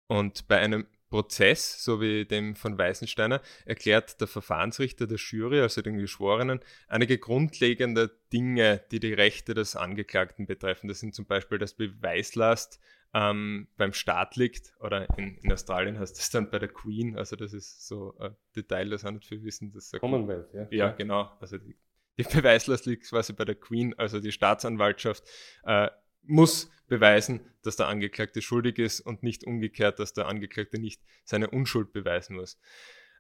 Und 0.08 0.48
bei 0.48 0.60
einem 0.60 0.86
Prozess, 1.10 1.84
so 1.84 2.02
wie 2.02 2.26
dem 2.26 2.56
von 2.56 2.78
Weißensteiner, 2.78 3.42
erklärt 3.66 4.20
der 4.20 4.28
Verfahrensrichter 4.28 5.06
der 5.06 5.18
Jury, 5.18 5.62
also 5.62 5.82
den 5.82 5.98
Geschworenen, 5.98 6.60
einige 6.88 7.20
grundlegende 7.20 8.20
Dinge, 8.34 8.84
die 8.92 9.00
die 9.00 9.14
Rechte 9.14 9.54
des 9.54 9.76
Angeklagten 9.76 10.48
betreffen. 10.48 10.88
Das 10.88 11.00
sind 11.00 11.14
zum 11.14 11.26
Beispiel, 11.26 11.60
dass 11.60 11.76
Beweislast 11.76 12.80
ähm, 13.14 13.68
beim 13.78 13.94
Staat 13.94 14.36
liegt, 14.36 14.74
oder 14.80 15.08
in, 15.18 15.38
in, 15.38 15.52
Australien 15.52 16.00
heißt 16.00 16.18
das 16.18 16.32
dann 16.32 16.50
bei 16.50 16.58
der 16.58 16.70
Queen, 16.70 17.16
also 17.18 17.36
das 17.36 17.54
ist 17.54 17.88
so 17.88 18.18
ein 18.20 18.36
Detail, 18.56 18.90
das 18.90 19.06
auch 19.06 19.12
nicht 19.12 19.28
viel 19.28 19.44
wissen. 19.44 19.72
Dass 19.72 19.92
Commonwealth, 19.92 20.52
ja. 20.54 20.68
Ja, 20.72 20.92
genau. 20.92 21.32
Also 21.40 21.58
die, 21.58 21.76
die 22.18 22.24
Beweislast 22.36 22.86
liegt 22.88 23.08
quasi 23.08 23.34
bei 23.34 23.46
der 23.46 23.56
Queen, 23.56 23.94
also 23.98 24.20
die 24.20 24.32
Staatsanwaltschaft 24.32 25.24
äh, 25.64 25.90
muss 26.24 26.72
beweisen, 26.88 27.42
dass 27.62 27.76
der 27.76 27.88
Angeklagte 27.88 28.42
schuldig 28.42 28.80
ist 28.80 29.02
und 29.02 29.22
nicht 29.22 29.44
umgekehrt, 29.44 30.00
dass 30.00 30.14
der 30.14 30.28
Angeklagte 30.28 30.80
nicht 30.80 31.02
seine 31.24 31.50
Unschuld 31.50 31.94
beweisen 31.94 32.36
muss. 32.36 32.60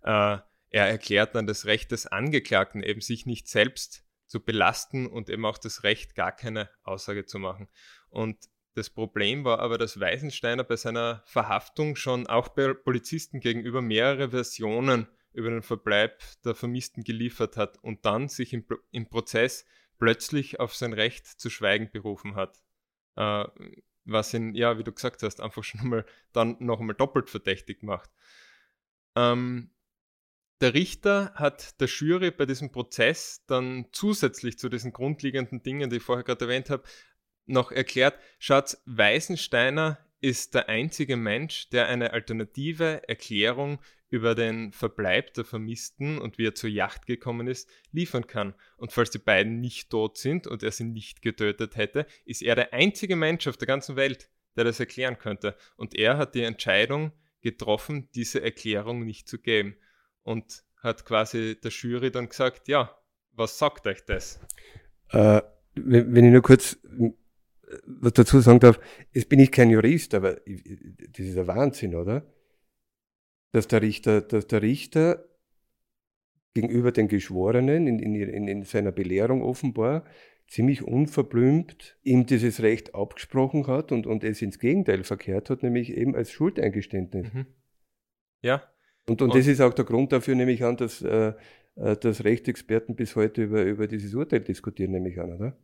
Äh, 0.01 0.37
er 0.69 0.87
erklärt 0.87 1.35
dann 1.35 1.45
das 1.45 1.65
Recht 1.67 1.91
des 1.91 2.07
Angeklagten, 2.07 2.81
eben 2.81 3.01
sich 3.01 3.27
nicht 3.27 3.47
selbst 3.47 4.03
zu 4.25 4.43
belasten 4.43 5.05
und 5.05 5.29
eben 5.29 5.45
auch 5.45 5.59
das 5.59 5.83
Recht, 5.83 6.15
gar 6.15 6.31
keine 6.31 6.67
Aussage 6.81 7.25
zu 7.25 7.37
machen. 7.37 7.67
Und 8.09 8.37
das 8.75 8.89
Problem 8.89 9.43
war 9.43 9.59
aber, 9.59 9.77
dass 9.77 9.99
Weisensteiner 9.99 10.63
bei 10.63 10.75
seiner 10.75 11.23
Verhaftung 11.25 11.95
schon 11.95 12.27
auch 12.27 12.49
bei 12.49 12.73
Polizisten 12.73 13.39
gegenüber 13.39 13.81
mehrere 13.81 14.29
Versionen 14.29 15.07
über 15.31 15.49
den 15.49 15.63
Verbleib 15.63 16.21
der 16.43 16.55
Vermissten 16.55 17.03
geliefert 17.03 17.57
hat 17.57 17.77
und 17.83 18.05
dann 18.05 18.29
sich 18.29 18.53
im, 18.53 18.65
im 18.91 19.09
Prozess 19.09 19.65
plötzlich 19.97 20.59
auf 20.59 20.75
sein 20.75 20.93
Recht 20.93 21.25
zu 21.27 21.49
schweigen 21.49 21.89
berufen 21.91 22.35
hat 22.35 22.63
äh, 23.15 23.45
was 24.05 24.33
ihn, 24.33 24.53
ja, 24.53 24.77
wie 24.77 24.83
du 24.83 24.91
gesagt 24.91 25.23
hast, 25.23 25.41
einfach 25.41 25.63
schon 25.63 25.87
mal 25.87 26.05
dann 26.31 26.57
noch 26.59 26.79
einmal 26.79 26.95
doppelt 26.95 27.29
verdächtig 27.29 27.83
macht. 27.83 28.09
Ähm, 29.15 29.71
der 30.61 30.73
Richter 30.73 31.33
hat 31.35 31.79
der 31.81 31.87
Jury 31.87 32.31
bei 32.31 32.45
diesem 32.45 32.71
Prozess 32.71 33.43
dann 33.47 33.87
zusätzlich 33.91 34.57
zu 34.57 34.69
diesen 34.69 34.93
grundlegenden 34.93 35.61
Dingen, 35.61 35.89
die 35.89 35.97
ich 35.97 36.03
vorher 36.03 36.23
gerade 36.23 36.45
erwähnt 36.45 36.69
habe, 36.69 36.83
noch 37.45 37.71
erklärt, 37.71 38.17
schaut, 38.39 38.77
Weisensteiner 38.85 39.97
ist 40.21 40.55
der 40.55 40.69
einzige 40.69 41.17
Mensch, 41.17 41.69
der 41.69 41.87
eine 41.87 42.13
alternative 42.13 43.07
Erklärung 43.07 43.79
über 44.09 44.35
den 44.35 44.71
Verbleib 44.71 45.33
der 45.33 45.43
Vermissten 45.43 46.19
und 46.19 46.37
wie 46.37 46.45
er 46.45 46.55
zur 46.55 46.69
Yacht 46.69 47.07
gekommen 47.07 47.47
ist, 47.47 47.69
liefern 47.91 48.27
kann. 48.27 48.53
Und 48.77 48.93
falls 48.93 49.09
die 49.09 49.17
beiden 49.17 49.59
nicht 49.59 49.89
tot 49.89 50.17
sind 50.17 50.45
und 50.47 50.63
er 50.63 50.71
sie 50.71 50.83
nicht 50.83 51.21
getötet 51.21 51.75
hätte, 51.75 52.05
ist 52.23 52.41
er 52.43 52.55
der 52.55 52.73
einzige 52.73 53.15
Mensch 53.15 53.47
auf 53.47 53.57
der 53.57 53.67
ganzen 53.67 53.95
Welt, 53.95 54.29
der 54.55 54.65
das 54.65 54.79
erklären 54.79 55.17
könnte. 55.17 55.57
Und 55.77 55.95
er 55.95 56.17
hat 56.17 56.35
die 56.35 56.43
Entscheidung 56.43 57.11
getroffen, 57.41 58.07
diese 58.13 58.41
Erklärung 58.41 59.03
nicht 59.03 59.27
zu 59.27 59.39
geben. 59.39 59.75
Und 60.21 60.63
hat 60.77 61.05
quasi 61.05 61.59
der 61.59 61.71
Jury 61.71 62.11
dann 62.11 62.29
gesagt, 62.29 62.67
ja, 62.67 62.95
was 63.31 63.57
sagt 63.57 63.87
euch 63.87 64.05
das? 64.05 64.39
Äh, 65.09 65.41
wenn, 65.75 66.13
wenn 66.13 66.25
ich 66.25 66.31
nur 66.31 66.41
kurz 66.41 66.77
was 67.85 68.13
dazu 68.13 68.39
sagen 68.39 68.59
darf, 68.59 68.79
jetzt 69.11 69.29
bin 69.29 69.39
ich 69.39 69.51
kein 69.51 69.69
Jurist, 69.69 70.13
aber 70.13 70.35
das 70.35 71.25
ist 71.25 71.37
ein 71.37 71.47
Wahnsinn, 71.47 71.95
oder? 71.95 72.25
dass 73.53 73.67
der 73.67 73.81
Richter, 73.81 74.21
dass 74.21 74.47
der 74.47 74.61
Richter 74.61 75.25
gegenüber 76.53 76.91
den 76.91 77.07
Geschworenen 77.07 77.87
in, 77.87 77.99
in, 77.99 78.47
in 78.47 78.63
seiner 78.63 78.91
Belehrung 78.91 79.41
offenbar 79.41 80.03
ziemlich 80.47 80.83
unverblümt 80.83 81.97
ihm 82.03 82.25
dieses 82.25 82.61
Recht 82.61 82.93
abgesprochen 82.93 83.67
hat 83.67 83.91
und, 83.91 84.05
und 84.05 84.23
es 84.23 84.41
ins 84.41 84.59
Gegenteil 84.59 85.03
verkehrt 85.03 85.49
hat, 85.49 85.63
nämlich 85.63 85.95
eben 85.95 86.15
als 86.15 86.31
Schuldeingeständnis. 86.31 87.31
Mhm. 87.31 87.45
Ja. 88.41 88.63
Und, 89.07 89.21
und, 89.21 89.29
und, 89.29 89.35
das 89.35 89.47
ist 89.47 89.61
auch 89.61 89.73
der 89.73 89.85
Grund 89.85 90.11
dafür, 90.11 90.35
nehme 90.35 90.51
ich 90.51 90.63
an, 90.63 90.77
dass, 90.77 91.01
äh, 91.01 91.33
äh 91.75 91.95
dass 91.97 92.23
Rechtsexperten 92.23 92.95
bis 92.95 93.15
heute 93.15 93.43
über, 93.43 93.63
über 93.63 93.87
dieses 93.87 94.13
Urteil 94.15 94.41
diskutieren, 94.41 94.91
nehme 94.91 95.09
ich 95.09 95.19
an, 95.19 95.33
oder? 95.33 95.57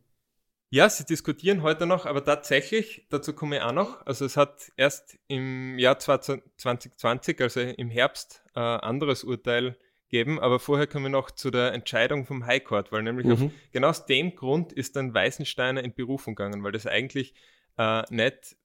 Ja, 0.72 0.88
sie 0.88 1.04
diskutieren 1.04 1.62
heute 1.62 1.84
noch, 1.84 2.06
aber 2.06 2.24
tatsächlich, 2.24 3.04
dazu 3.10 3.32
komme 3.32 3.56
ich 3.56 3.62
auch 3.62 3.72
noch, 3.72 4.06
also 4.06 4.24
es 4.24 4.36
hat 4.36 4.70
erst 4.76 5.18
im 5.26 5.76
Jahr 5.80 5.98
2020, 5.98 7.40
also 7.40 7.60
im 7.60 7.90
Herbst, 7.90 8.44
äh, 8.54 8.60
anderes 8.60 9.24
Urteil 9.24 9.76
geben, 10.10 10.38
aber 10.38 10.60
vorher 10.60 10.86
kommen 10.86 11.06
wir 11.06 11.10
noch 11.10 11.32
zu 11.32 11.50
der 11.50 11.72
Entscheidung 11.72 12.24
vom 12.24 12.46
High 12.46 12.62
Court, 12.62 12.92
weil 12.92 13.02
nämlich 13.02 13.26
mhm. 13.26 13.32
auf, 13.32 13.40
genau 13.72 13.88
aus 13.88 14.06
dem 14.06 14.36
Grund 14.36 14.72
ist 14.72 14.94
dann 14.94 15.12
Weißensteiner 15.12 15.82
in 15.82 15.92
Berufung 15.92 16.36
gegangen, 16.36 16.62
weil 16.62 16.70
das 16.70 16.86
eigentlich 16.86 17.34
äh, 17.76 18.02
nicht 18.10 18.56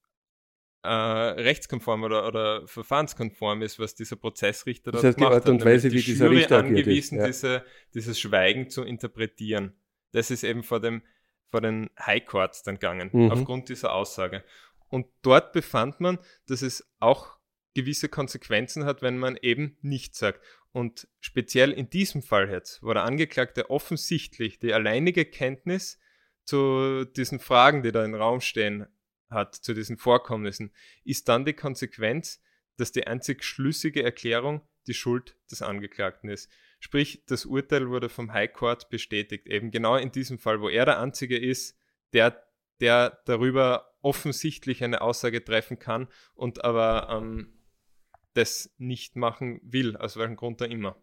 äh, 0.83 0.87
rechtskonform 0.87 2.03
oder, 2.03 2.27
oder 2.27 2.67
verfahrenskonform 2.67 3.63
ist, 3.63 3.79
was 3.79 3.95
dieser 3.95 4.15
Prozessrichter 4.15 4.91
das 4.91 5.03
heißt, 5.03 5.19
dort 5.19 5.31
macht. 5.31 5.45
Die 5.45 5.49
Art 5.49 5.49
und 5.49 5.65
Weise, 5.65 5.91
wie 5.91 6.01
dieser 6.01 6.25
Jury 6.25 6.37
Richter 6.37 6.59
angewiesen, 6.59 7.17
ja. 7.17 7.25
diese, 7.25 7.63
dieses 7.95 8.19
Schweigen 8.19 8.69
zu 8.69 8.83
interpretieren. 8.83 9.73
Das 10.11 10.29
ist 10.29 10.43
eben 10.43 10.61
vor 10.61 10.79
dem 10.79 11.01
vor 11.49 11.61
den 11.61 11.89
High 11.99 12.25
Courts 12.25 12.63
dann 12.63 12.75
gegangen, 12.75 13.09
mhm. 13.11 13.31
aufgrund 13.31 13.69
dieser 13.69 13.93
Aussage. 13.93 14.43
Und 14.89 15.07
dort 15.21 15.53
befand 15.53 15.99
man, 15.99 16.19
dass 16.47 16.61
es 16.61 16.87
auch 16.99 17.37
gewisse 17.73 18.09
Konsequenzen 18.09 18.85
hat, 18.85 19.01
wenn 19.01 19.17
man 19.17 19.37
eben 19.41 19.77
nichts 19.81 20.19
sagt. 20.19 20.41
Und 20.71 21.07
speziell 21.19 21.71
in 21.71 21.89
diesem 21.89 22.21
Fall 22.21 22.49
jetzt, 22.49 22.81
wo 22.83 22.93
der 22.93 23.03
Angeklagte 23.03 23.69
offensichtlich 23.69 24.59
die 24.59 24.73
alleinige 24.73 25.25
Kenntnis 25.25 25.99
zu 26.43 27.05
diesen 27.05 27.39
Fragen, 27.39 27.83
die 27.83 27.91
da 27.91 28.03
im 28.03 28.15
Raum 28.15 28.41
stehen, 28.41 28.87
hat, 29.29 29.55
zu 29.55 29.73
diesen 29.73 29.97
Vorkommnissen, 29.97 30.71
ist 31.03 31.27
dann 31.27 31.45
die 31.45 31.53
Konsequenz, 31.53 32.41
dass 32.77 32.91
die 32.91 33.07
einzig 33.07 33.43
schlüssige 33.43 34.03
Erklärung 34.03 34.61
die 34.87 34.93
Schuld 34.93 35.37
des 35.49 35.61
Angeklagten 35.61 36.29
ist. 36.29 36.49
Sprich, 36.85 37.23
das 37.25 37.47
Urteil 37.47 37.89
wurde 37.89 38.09
vom 38.09 38.31
High 38.31 38.53
Court 38.53 38.91
bestätigt, 38.91 39.47
eben 39.47 39.71
genau 39.71 39.95
in 39.95 40.11
diesem 40.11 40.37
Fall, 40.37 40.61
wo 40.61 40.69
er 40.69 40.85
der 40.85 40.99
Einzige 40.99 41.35
ist, 41.35 41.75
der, 42.13 42.43
der 42.79 43.17
darüber 43.25 43.95
offensichtlich 44.03 44.83
eine 44.83 45.01
Aussage 45.01 45.43
treffen 45.43 45.79
kann 45.79 46.07
und 46.35 46.63
aber 46.63 47.09
ähm, 47.09 47.47
das 48.35 48.69
nicht 48.77 49.15
machen 49.15 49.59
will, 49.63 49.97
aus 49.97 50.15
welchem 50.15 50.35
Grund 50.35 50.61
er 50.61 50.69
immer. 50.69 50.95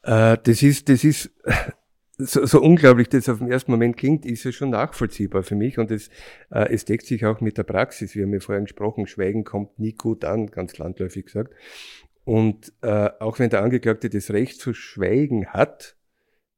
Äh, 0.00 0.38
das 0.42 0.62
ist, 0.62 0.88
das 0.88 1.04
ist 1.04 1.30
so, 2.16 2.46
so, 2.46 2.62
unglaublich 2.62 3.10
das 3.10 3.28
auf 3.28 3.40
den 3.40 3.52
ersten 3.52 3.72
Moment 3.72 3.98
klingt, 3.98 4.24
ist 4.24 4.46
es 4.46 4.54
schon 4.54 4.70
nachvollziehbar 4.70 5.42
für 5.42 5.56
mich 5.56 5.78
und 5.78 5.90
es, 5.90 6.08
äh, 6.50 6.72
es 6.72 6.86
deckt 6.86 7.04
sich 7.04 7.26
auch 7.26 7.42
mit 7.42 7.58
der 7.58 7.64
Praxis. 7.64 8.14
Wir 8.14 8.22
haben 8.24 8.32
ja 8.32 8.40
vorhin 8.40 8.64
gesprochen, 8.64 9.06
Schweigen 9.06 9.44
kommt 9.44 9.78
nie 9.78 9.92
gut 9.92 10.24
an, 10.24 10.46
ganz 10.46 10.78
landläufig 10.78 11.26
gesagt. 11.26 11.52
Und 12.26 12.72
äh, 12.82 13.08
auch 13.20 13.38
wenn 13.38 13.50
der 13.50 13.62
Angeklagte 13.62 14.10
das 14.10 14.32
Recht 14.32 14.60
zu 14.60 14.74
schweigen 14.74 15.46
hat, 15.46 15.96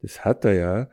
das 0.01 0.25
hat 0.25 0.47
er 0.47 0.55
ja, 0.55 0.91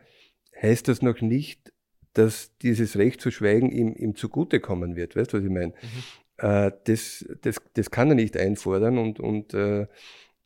heißt 0.61 0.89
das 0.89 1.01
noch 1.01 1.21
nicht, 1.21 1.71
dass 2.11 2.57
dieses 2.57 2.97
Recht 2.97 3.21
zu 3.21 3.32
schweigen 3.32 3.71
ihm, 3.71 3.95
ihm 3.95 4.15
zugutekommen 4.15 4.97
wird. 4.97 5.15
Weißt 5.15 5.32
du, 5.32 5.38
was 5.38 5.45
ich 5.45 5.49
meine? 5.49 5.67
Mhm. 5.71 6.45
Äh, 6.45 6.71
das, 6.84 7.26
das, 7.41 7.55
das 7.73 7.89
kann 7.89 8.09
er 8.09 8.15
nicht 8.15 8.36
einfordern 8.36 8.97
und, 8.97 9.21
und 9.21 9.53
äh, 9.53 9.84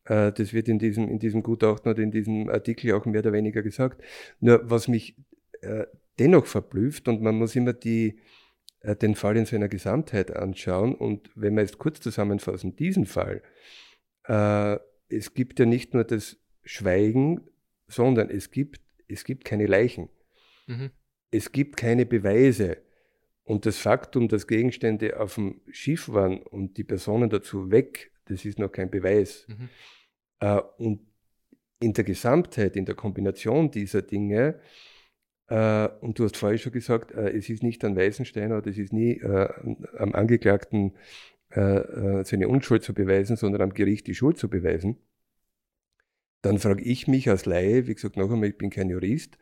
äh, 0.06 0.32
das 0.32 0.54
wird 0.54 0.68
in 0.68 0.78
diesem, 0.78 1.10
in 1.10 1.18
diesem 1.18 1.42
Gutachten 1.42 1.92
oder 1.92 2.04
in 2.04 2.12
diesem 2.12 2.50
Artikel 2.50 2.94
auch 2.94 3.08
mehr 3.08 3.22
oder 3.22 3.34
weniger 3.34 3.64
gesagt. 3.64 4.00
Nur 4.40 4.62
was 4.70 4.88
mich 4.88 5.16
äh, 5.62 5.86
dennoch 6.20 6.46
verblüfft 6.46 7.08
und 7.08 7.24
man 7.24 7.34
muss 7.34 7.56
immer 7.56 7.74
die, 7.74 8.20
äh, 8.82 8.96
den 8.96 9.16
Fall 9.16 9.38
in 9.38 9.48
seiner 9.48 9.70
Gesamtheit 9.70 10.36
anschauen 10.36 10.94
und 10.94 11.32
wenn 11.34 11.56
wir 11.56 11.62
jetzt 11.62 11.80
kurz 11.80 12.00
zusammenfassen, 12.00 12.76
diesen 12.76 13.08
Fall, 13.08 13.42
äh, 14.30 14.80
es 15.10 15.34
gibt 15.34 15.60
ja 15.60 15.66
nicht 15.66 15.94
nur 15.94 16.04
das 16.04 16.38
Schweigen, 16.64 17.42
sondern 17.88 18.30
es 18.30 18.52
gibt, 18.52 18.82
es 19.08 19.24
gibt 19.24 19.44
keine 19.44 19.66
Leichen. 19.66 20.10
Mhm. 20.68 20.92
Es 21.32 21.52
gibt 21.52 21.78
keine 21.78 22.06
Beweise. 22.06 22.78
Und 23.44 23.66
das 23.66 23.80
Faktum, 23.80 24.28
dass 24.28 24.46
Gegenstände 24.46 25.20
auf 25.20 25.36
dem 25.36 25.62
Schiff 25.72 26.10
waren 26.10 26.42
und 26.44 26.78
die 26.78 26.84
Personen 26.84 27.30
dazu 27.30 27.72
weg, 27.72 28.12
das 28.26 28.46
ist 28.46 28.60
noch 28.60 28.72
kein 28.72 28.92
Beweis. 28.92 29.48
Mhm. 29.48 29.70
Äh, 30.40 30.62
und 30.78 31.02
in 31.80 31.94
der 31.94 32.04
Gesamtheit, 32.04 32.76
in 32.76 32.86
der 32.86 32.96
Kombination 32.96 33.72
dieser 33.72 34.04
Dinge, 34.04 34.60
äh, 35.48 35.88
und 36.02 36.20
du 36.20 36.26
hast 36.26 36.38
vorher 36.38 36.60
schon 36.60 36.72
gesagt, 36.72 37.12
äh, 37.12 37.32
es 37.32 37.50
ist 37.50 37.64
nicht 37.64 37.84
an 37.84 37.96
Weißensteiner 37.96 38.60
oder 38.60 38.68
es 38.68 38.78
ist 38.78 38.94
nie 38.94 39.14
äh, 39.14 39.50
am 39.98 40.14
Angeklagten 40.14 40.96
äh, 41.52 41.60
äh, 41.62 42.24
seine 42.26 42.48
Unschuld 42.48 42.84
zu 42.84 42.94
beweisen, 42.94 43.36
sondern 43.36 43.62
am 43.62 43.74
Gericht 43.74 44.08
die 44.08 44.16
Schuld 44.16 44.38
zu 44.38 44.50
beweisen, 44.50 44.98
dann 46.42 46.60
frage 46.60 46.84
ich 46.84 47.08
mich 47.08 47.30
als 47.30 47.46
Laie, 47.46 47.88
wie 47.88 47.96
gesagt, 47.96 48.18
noch 48.18 48.32
einmal, 48.32 48.50
ich 48.50 48.58
bin 48.58 48.70
kein 48.70 48.90
Jurist, 48.90 49.38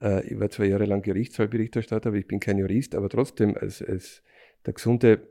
äh, 0.00 0.26
ich 0.26 0.38
war 0.38 0.50
zwei 0.50 0.66
Jahre 0.66 0.86
lang 0.86 1.02
Gerichtsfallberichterstatter, 1.02 2.08
aber 2.08 2.16
ich 2.16 2.26
bin 2.26 2.40
kein 2.40 2.58
Jurist, 2.58 2.94
aber 2.94 3.08
trotzdem 3.08 3.56
als, 3.56 3.82
als 3.82 4.22
der 4.64 4.72
gesunde, 4.72 5.28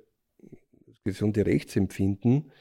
gesunde 1.04 1.46
Rechtsempfinden 1.46 2.52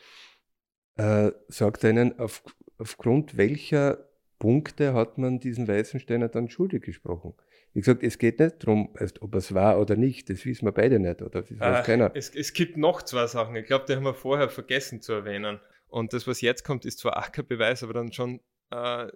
äh, 0.97 1.33
sagt 1.49 1.85
einen, 1.85 2.19
auf, 2.19 2.45
aufgrund 2.79 3.37
welcher 3.37 4.09
Punkte 4.39 4.95
hat 4.95 5.19
man 5.19 5.41
diesen 5.41 5.67
Weißensteiner 5.67 6.29
dann 6.29 6.49
schuldig 6.49 6.83
gesprochen. 6.83 7.35
Wie 7.77 7.81
gesagt, 7.81 8.03
es 8.03 8.17
geht 8.17 8.41
nicht 8.41 8.63
darum, 8.63 8.89
ob 9.21 9.35
es 9.35 9.53
war 9.53 9.79
oder 9.79 9.97
nicht. 9.97 10.31
Das 10.31 10.47
wissen 10.47 10.65
wir 10.65 10.73
beide 10.73 10.99
nicht, 10.99 11.21
oder? 11.21 11.43
Das 11.43 11.61
weiß 11.61 11.81
äh, 11.81 11.87
keiner. 11.87 12.11
Es, 12.15 12.31
es 12.31 12.55
gibt 12.55 12.79
noch 12.79 13.03
zwei 13.03 13.27
Sachen. 13.27 13.55
Ich 13.55 13.67
glaube, 13.67 13.85
die 13.87 13.95
haben 13.95 14.05
wir 14.05 14.15
vorher 14.15 14.49
vergessen 14.49 15.03
zu 15.03 15.13
erwähnen. 15.13 15.61
Und 15.87 16.15
das, 16.15 16.27
was 16.27 16.41
jetzt 16.41 16.65
kommt, 16.65 16.87
ist 16.87 17.01
zwar 17.01 17.19
auch 17.19 17.31
kein 17.33 17.47
Beweis, 17.47 17.83
aber 17.83 17.93
dann 17.93 18.15
schon, 18.15 18.41
äh, 18.71 19.09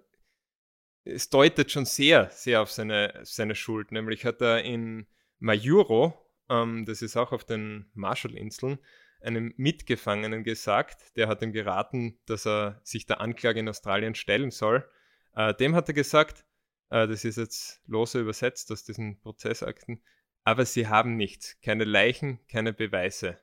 es 1.05 1.31
deutet 1.31 1.71
schon 1.71 1.85
sehr, 1.85 2.29
sehr 2.29 2.61
auf 2.61 2.69
seine, 2.69 3.21
seine 3.23 3.55
Schuld. 3.55 3.91
Nämlich 3.91 4.25
hat 4.25 4.41
er 4.43 4.63
in 4.63 5.07
Majuro, 5.39 6.13
ähm, 6.47 6.85
das 6.85 7.01
ist 7.01 7.17
auch 7.17 7.31
auf 7.31 7.43
den 7.43 7.89
Marshallinseln, 7.95 8.77
einem 9.21 9.55
Mitgefangenen 9.57 10.43
gesagt, 10.43 11.17
der 11.17 11.27
hat 11.27 11.41
ihm 11.41 11.51
geraten, 11.51 12.19
dass 12.27 12.45
er 12.45 12.79
sich 12.83 13.07
der 13.07 13.21
Anklage 13.21 13.59
in 13.59 13.69
Australien 13.69 14.13
stellen 14.13 14.51
soll. 14.51 14.87
Äh, 15.33 15.55
dem 15.55 15.73
hat 15.73 15.87
er 15.87 15.95
gesagt, 15.95 16.45
äh, 16.91 17.07
das 17.07 17.25
ist 17.25 17.37
jetzt 17.37 17.81
lose 17.87 18.19
übersetzt 18.19 18.71
aus 18.71 18.83
diesen 18.83 19.19
Prozessakten. 19.21 20.03
Aber 20.43 20.65
sie 20.65 20.87
haben 20.87 21.17
nichts, 21.17 21.59
keine 21.61 21.83
Leichen, 21.83 22.39
keine 22.47 22.73
Beweise. 22.73 23.39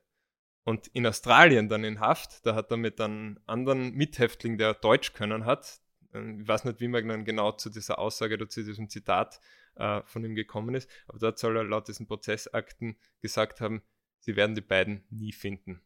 Und 0.64 0.88
in 0.88 1.07
Australien 1.07 1.68
dann 1.68 1.84
in 1.84 2.01
Haft, 2.01 2.44
da 2.44 2.55
hat 2.55 2.70
er 2.70 2.76
mit 2.76 3.01
einem 3.01 3.40
anderen 3.46 3.92
Mithäftling, 3.92 4.59
der 4.59 4.74
Deutsch 4.74 5.14
können 5.14 5.46
hat, 5.46 5.80
äh, 6.12 6.40
ich 6.40 6.46
weiß 6.46 6.64
nicht, 6.64 6.80
wie 6.80 6.88
man 6.88 7.09
dann 7.09 7.24
genau 7.24 7.53
zu 7.53 7.70
dieser 7.70 7.99
Aussage 7.99 8.34
oder 8.34 8.49
zu 8.49 8.62
diesem 8.62 8.88
Zitat 8.88 9.40
äh, 9.76 10.03
von 10.05 10.24
ihm 10.24 10.34
gekommen 10.34 10.74
ist, 10.74 10.90
aber 11.07 11.18
dort 11.18 11.38
soll 11.38 11.57
er 11.57 11.64
laut 11.64 11.88
diesen 11.88 12.07
Prozessakten 12.07 12.99
gesagt 13.20 13.61
haben, 13.61 13.82
sie 14.18 14.36
werden 14.36 14.55
die 14.55 14.61
beiden 14.61 15.07
nie 15.11 15.32
finden. 15.32 15.80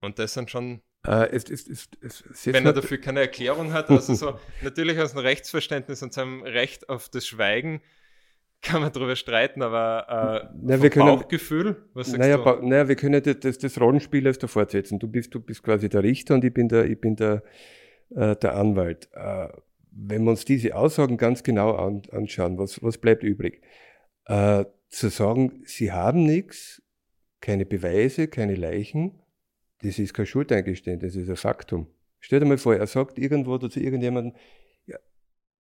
Und 0.00 0.18
das 0.18 0.34
sind 0.34 0.50
schon 0.50 0.82
äh, 1.06 1.28
es, 1.30 1.50
es, 1.50 1.88
es, 2.00 2.46
Wenn 2.46 2.66
er 2.66 2.72
dafür 2.72 2.98
keine 2.98 3.20
Erklärung 3.20 3.72
hat, 3.72 3.90
also 3.90 4.14
so 4.14 4.38
natürlich 4.62 4.98
aus 4.98 5.12
dem 5.12 5.20
Rechtsverständnis 5.20 6.02
und 6.02 6.12
seinem 6.12 6.42
Recht 6.42 6.88
auf 6.88 7.08
das 7.08 7.26
Schweigen 7.26 7.80
kann 8.62 8.82
man 8.82 8.92
darüber 8.92 9.16
streiten, 9.16 9.62
aber 9.62 10.44
äh, 10.44 10.54
Na, 10.60 10.82
wir 10.82 10.90
können, 10.90 11.06
Bauchgefühl, 11.06 11.88
was 11.94 12.08
sagst 12.08 12.20
naja, 12.20 12.36
du? 12.36 12.66
naja, 12.66 12.88
wir 12.88 12.96
können 12.96 13.22
das, 13.22 13.58
das 13.58 13.80
Rollenspiel 13.80 14.26
erst 14.26 14.42
da 14.42 14.48
fortsetzen. 14.48 14.98
Du 14.98 15.08
bist, 15.08 15.34
du 15.34 15.40
bist 15.40 15.62
quasi 15.62 15.88
der 15.88 16.02
Richter 16.02 16.34
und 16.34 16.44
ich 16.44 16.52
bin 16.52 16.68
der, 16.68 16.84
ich 16.84 17.00
bin 17.00 17.16
der, 17.16 17.42
äh, 18.14 18.36
der 18.36 18.56
Anwalt. 18.56 19.08
Äh, 19.14 19.48
wenn 19.92 20.24
wir 20.24 20.30
uns 20.30 20.44
diese 20.44 20.76
Aussagen 20.76 21.16
ganz 21.16 21.42
genau 21.42 21.74
an, 21.74 22.02
anschauen, 22.12 22.58
was, 22.58 22.82
was 22.82 22.98
bleibt 22.98 23.22
übrig? 23.22 23.62
Äh, 24.26 24.66
zu 24.88 25.08
sagen, 25.08 25.62
sie 25.64 25.92
haben 25.92 26.24
nichts, 26.24 26.82
keine 27.40 27.64
Beweise, 27.64 28.28
keine 28.28 28.56
Leichen, 28.56 29.22
das 29.82 29.98
ist 29.98 30.14
kein 30.14 30.26
Schuldeingeständnis, 30.26 31.14
das 31.14 31.22
ist 31.22 31.30
ein 31.30 31.36
Faktum. 31.36 31.86
Stell 32.20 32.40
dir 32.40 32.46
mal 32.46 32.58
vor, 32.58 32.76
er 32.76 32.86
sagt 32.86 33.18
irgendwo 33.18 33.56
zu 33.58 33.80
irgendjemandem, 33.80 34.34
ja, 34.86 34.98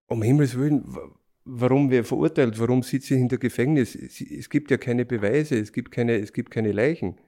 um 0.07 0.23
Himmels 0.23 0.57
Willen, 0.57 0.85
warum 1.45 1.91
wir 1.91 2.05
verurteilt, 2.05 2.59
warum 2.59 2.83
sitze 2.83 3.15
ich 3.15 3.21
hinter 3.21 3.39
Gefängnis? 3.39 3.95
Es 3.95 4.51
gibt 4.51 4.71
ja 4.71 4.77
keine 4.77 5.05
Beweise, 5.05 5.59
es 5.59 5.73
gibt 5.73 5.93
keine, 5.93 6.17
es 6.17 6.33
gibt 6.33 6.51
keine 6.51 6.73
Leichen. 6.73 7.19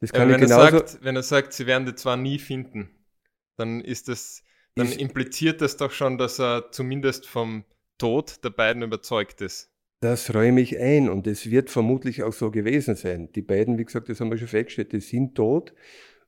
Das 0.00 0.12
kann 0.12 0.28
ja, 0.28 0.34
wenn, 0.34 0.40
genauso 0.42 0.64
er 0.64 0.70
sagt, 0.70 1.04
wenn 1.04 1.16
er 1.16 1.22
sagt, 1.22 1.52
sie 1.52 1.66
werden 1.66 1.86
die 1.86 1.94
zwar 1.94 2.16
nie 2.16 2.38
finden, 2.38 2.90
dann 3.56 3.80
ist 3.80 4.08
das, 4.08 4.42
dann 4.74 4.86
ist, 4.86 5.00
impliziert 5.00 5.60
das 5.60 5.76
doch 5.76 5.92
schon, 5.92 6.18
dass 6.18 6.40
er 6.40 6.72
zumindest 6.72 7.26
vom 7.26 7.64
Tod 7.98 8.42
der 8.42 8.50
beiden 8.50 8.82
überzeugt 8.82 9.42
ist. 9.42 9.69
Das 10.00 10.34
räume 10.34 10.62
ich 10.62 10.78
ein 10.78 11.10
und 11.10 11.26
es 11.26 11.50
wird 11.50 11.68
vermutlich 11.68 12.22
auch 12.22 12.32
so 12.32 12.50
gewesen 12.50 12.94
sein. 12.94 13.30
Die 13.34 13.42
beiden, 13.42 13.76
wie 13.76 13.84
gesagt, 13.84 14.08
das 14.08 14.20
haben 14.20 14.30
wir 14.30 14.38
schon 14.38 14.48
festgestellt, 14.48 14.92
die 14.92 15.00
sind 15.00 15.34
tot 15.34 15.74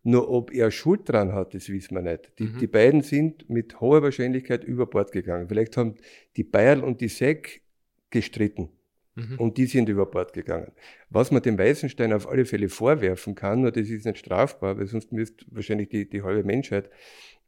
Nur 0.04 0.28
ob 0.30 0.52
er 0.52 0.72
Schuld 0.72 1.08
dran 1.08 1.32
hat, 1.32 1.54
das 1.54 1.68
wissen 1.68 1.94
wir 1.94 2.02
nicht. 2.02 2.32
Die, 2.40 2.42
Mhm. 2.44 2.58
die 2.58 2.66
beiden 2.66 3.02
sind 3.02 3.48
mit 3.48 3.80
hoher 3.80 4.02
Wahrscheinlichkeit 4.02 4.64
über 4.64 4.86
Bord 4.86 5.12
gegangen. 5.12 5.46
Vielleicht 5.46 5.76
haben 5.76 5.94
die 6.36 6.42
Bayerl 6.42 6.82
und 6.82 7.00
die 7.00 7.06
Seck 7.08 7.62
gestritten 8.10 8.70
Mhm. 9.14 9.38
und 9.38 9.58
die 9.58 9.66
sind 9.66 9.88
über 9.88 10.06
Bord 10.06 10.32
gegangen. 10.32 10.72
Was 11.08 11.30
man 11.30 11.40
dem 11.42 11.56
Weißenstein 11.56 12.12
auf 12.12 12.28
alle 12.28 12.46
Fälle 12.46 12.68
vorwerfen 12.68 13.36
kann, 13.36 13.60
nur 13.60 13.70
das 13.70 13.88
ist 13.90 14.04
nicht 14.04 14.18
strafbar, 14.18 14.76
weil 14.76 14.88
sonst 14.88 15.12
müsste 15.12 15.46
wahrscheinlich 15.52 15.88
die, 15.88 16.10
die 16.10 16.22
halbe 16.22 16.42
Menschheit 16.42 16.90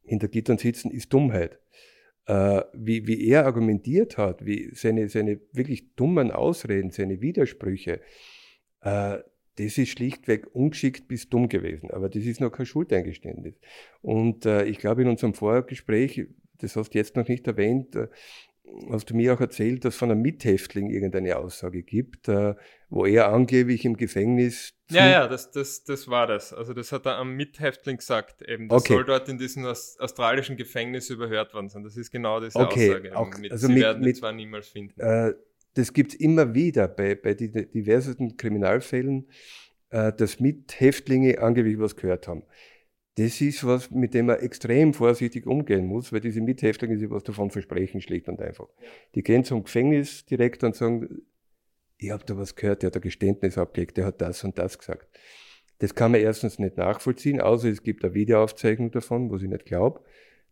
hinter 0.05 0.29
Gittern 0.29 0.59
sitzen, 0.59 0.93
ist 0.93 1.12
Dummheit. 1.12 1.59
Äh, 2.27 2.62
wie, 2.72 3.07
wie 3.07 3.29
er 3.29 3.45
argumentiert 3.45 4.16
hat, 4.16 4.47
wie 4.47 4.70
seine, 4.75 5.09
seine 5.09 5.41
wirklich 5.53 5.95
dummen 5.95 6.31
Ausreden, 6.31 6.91
seine 6.91 7.20
Widersprüche, 7.20 8.01
äh, 8.81 9.18
das 9.57 9.79
ist 9.79 9.91
schlichtweg 9.91 10.55
ungeschickt 10.55 11.07
bis 11.07 11.29
dumm 11.29 11.49
gewesen. 11.49 11.91
Aber 11.91 12.09
das 12.09 12.25
ist 12.25 12.41
noch 12.41 12.51
kein 12.51 12.66
Schuldeingeständnis. 12.66 13.55
Und 14.03 14.47
äh, 14.47 14.64
ich 14.64 14.79
glaube, 14.79 15.03
in 15.03 15.09
unserem 15.09 15.35
Vorgespräch, 15.35 16.27
das 16.59 16.77
hast 16.77 16.95
du 16.95 16.99
jetzt 16.99 17.14
noch 17.14 17.29
nicht 17.29 17.47
erwähnt, 17.47 17.95
äh, 17.95 18.09
hast 18.91 19.11
du 19.11 19.15
mir 19.15 19.35
auch 19.35 19.41
erzählt, 19.41 19.85
dass 19.85 19.95
von 19.97 20.11
einem 20.11 20.23
Mithäftling 20.23 20.91
irgendeine 20.91 21.37
Aussage 21.37 21.83
gibt, 21.83 22.29
äh, 22.29 22.55
wo 22.89 23.07
er 23.07 23.29
angeblich 23.33 23.85
im 23.85 23.97
Gefängnis. 23.97 24.71
Ja, 24.91 25.09
ja, 25.09 25.29
das, 25.29 25.51
das, 25.51 25.85
das 25.85 26.09
war 26.09 26.27
das. 26.27 26.53
Also 26.53 26.75
das 26.75 26.93
hat 26.93 27.07
er 27.07 27.17
am 27.17 27.35
Mithäftling 27.37 27.97
gesagt. 27.99 28.43
Eben, 28.43 28.69
das 28.69 28.83
Okay. 28.83 28.95
soll 28.95 29.05
dort 29.05 29.29
in 29.29 29.39
diesem 29.39 29.65
aus, 29.65 29.97
australischen 29.99 30.57
Gefängnis 30.57 31.11
überhört 31.11 31.55
worden 31.55 31.69
sein. 31.69 31.83
Das 31.83 31.97
ist 31.97 32.11
genau 32.11 32.41
diese 32.41 32.59
Okay, 32.59 32.91
Aussage. 32.91 33.17
auch- 33.17 33.39
mit, 33.39 33.53
also 33.53 33.67
Sie 33.67 33.73
mit- 33.75 33.83
werden 33.83 34.03
ihn 34.03 34.07
mit- 34.09 34.17
zwar 34.17 34.33
niemals 34.33 34.69
finden. 34.69 34.99
Äh, 35.01 35.35
das 35.75 35.93
gibt's 35.93 36.15
immer 36.15 36.55
wieder 36.55 36.87
bei, 36.89 37.15
bei 37.15 37.35
die, 37.35 37.51
diversen 37.51 38.37
Kriminalfällen, 38.37 39.29
äh, 39.91 40.12
dass 40.12 40.39
Mithäftlinge 40.41 41.39
angeblich 41.41 41.79
was 41.79 41.97
gehört 41.97 42.29
haben. 42.29 42.45
Das 43.17 43.41
ist 43.41 43.65
was, 43.65 43.91
mit 43.91 44.12
dem 44.12 44.27
man 44.27 44.41
extrem 44.41 44.93
vorsichtig 44.93 45.47
umgehen 45.47 45.87
muss, 45.87 46.12
weil 46.12 46.21
diese 46.21 46.41
Mithäftlinge 46.41 46.99
sich 46.99 47.11
was 47.11 47.23
davon 47.23 47.51
versprechen, 47.51 48.01
schlicht 48.01 48.29
und 48.29 48.41
einfach. 48.41 48.69
Die 49.15 49.23
gehen 49.23 49.45
zum 49.45 49.62
Gefängnisdirektor 49.62 50.69
und 50.69 50.75
sagen, 50.75 51.23
ich 51.97 52.11
habe 52.11 52.25
da 52.25 52.37
was 52.37 52.57
gehört, 52.57 52.83
der 52.83 52.89
hat 52.89 52.97
ein 52.97 53.03
Geständnis 53.03 53.57
abgelegt, 53.57 53.97
der 53.97 54.07
hat 54.07 54.21
das 54.21 54.43
und 54.43 54.59
das 54.59 54.79
gesagt. 54.79 55.09
Das 55.79 55.95
kann 55.95 56.12
man 56.12 56.21
erstens 56.21 56.59
nicht 56.59 56.77
nachvollziehen, 56.77 57.41
außer 57.41 57.69
es 57.69 57.83
gibt 57.83 58.05
eine 58.05 58.15
Videoaufzeichnung 58.15 58.91
davon, 58.91 59.31
was 59.31 59.43
ich 59.43 59.49
nicht 59.49 59.65
glaube. 59.65 60.01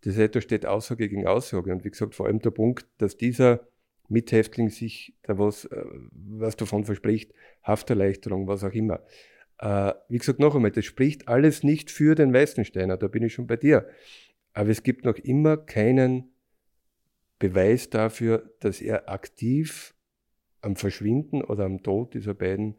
Das 0.02 0.16
heißt, 0.16 0.34
da 0.34 0.40
steht 0.40 0.66
Aussage 0.66 1.08
gegen 1.08 1.26
Aussage. 1.26 1.72
Und 1.72 1.84
wie 1.84 1.90
gesagt, 1.90 2.14
vor 2.14 2.26
allem 2.26 2.40
der 2.40 2.50
Punkt, 2.50 2.86
dass 2.98 3.16
dieser 3.16 3.66
Mithäftling 4.08 4.68
sich 4.68 5.14
da 5.22 5.38
was, 5.38 5.64
äh, 5.66 5.84
was 6.12 6.56
davon 6.56 6.84
verspricht, 6.84 7.32
Hafterleichterung, 7.62 8.46
was 8.46 8.64
auch 8.64 8.72
immer. 8.72 9.00
Äh, 9.62 9.94
wie 10.08 10.18
gesagt, 10.18 10.40
noch 10.40 10.56
einmal, 10.56 10.72
das 10.72 10.84
spricht 10.84 11.28
alles 11.28 11.62
nicht 11.62 11.90
für 11.92 12.16
den 12.16 12.34
Weißensteiner, 12.34 12.96
da 12.96 13.06
bin 13.06 13.22
ich 13.22 13.32
schon 13.32 13.46
bei 13.46 13.56
dir. 13.56 13.86
Aber 14.52 14.70
es 14.70 14.82
gibt 14.82 15.04
noch 15.04 15.16
immer 15.16 15.56
keinen 15.56 16.32
Beweis 17.38 17.88
dafür, 17.88 18.52
dass 18.58 18.80
er 18.80 19.08
aktiv 19.08 19.94
am 20.62 20.74
Verschwinden 20.74 21.42
oder 21.42 21.64
am 21.64 21.82
Tod 21.82 22.14
dieser 22.14 22.34
beiden 22.34 22.74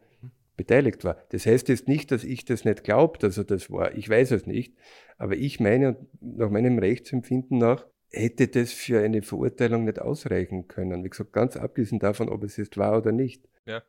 beteiligt 0.58 1.04
war. 1.04 1.16
Das 1.30 1.46
heißt 1.46 1.68
jetzt 1.68 1.88
nicht, 1.88 2.10
dass 2.10 2.22
ich 2.22 2.44
das 2.44 2.66
nicht 2.66 2.84
glaube, 2.84 3.18
dass 3.18 3.38
er 3.38 3.44
das 3.44 3.70
war. 3.70 3.94
Ich 3.96 4.08
weiß 4.08 4.30
es 4.32 4.46
nicht. 4.46 4.76
Aber 5.16 5.36
ich 5.36 5.60
meine, 5.60 5.96
nach 6.20 6.50
meinem 6.50 6.78
Rechtsempfinden 6.78 7.58
nach, 7.58 7.86
hätte 8.10 8.46
das 8.46 8.72
für 8.72 9.00
eine 9.00 9.22
Verurteilung 9.22 9.84
nicht 9.84 10.00
ausreichen 10.00 10.68
können. 10.68 11.02
Wie 11.02 11.08
gesagt, 11.08 11.32
ganz 11.32 11.56
abgesehen 11.56 11.98
davon, 11.98 12.28
ob 12.28 12.44
es 12.44 12.56
jetzt 12.56 12.76
war 12.76 12.98
oder 12.98 13.10
nicht. 13.10 13.48
Ja, 13.66 13.82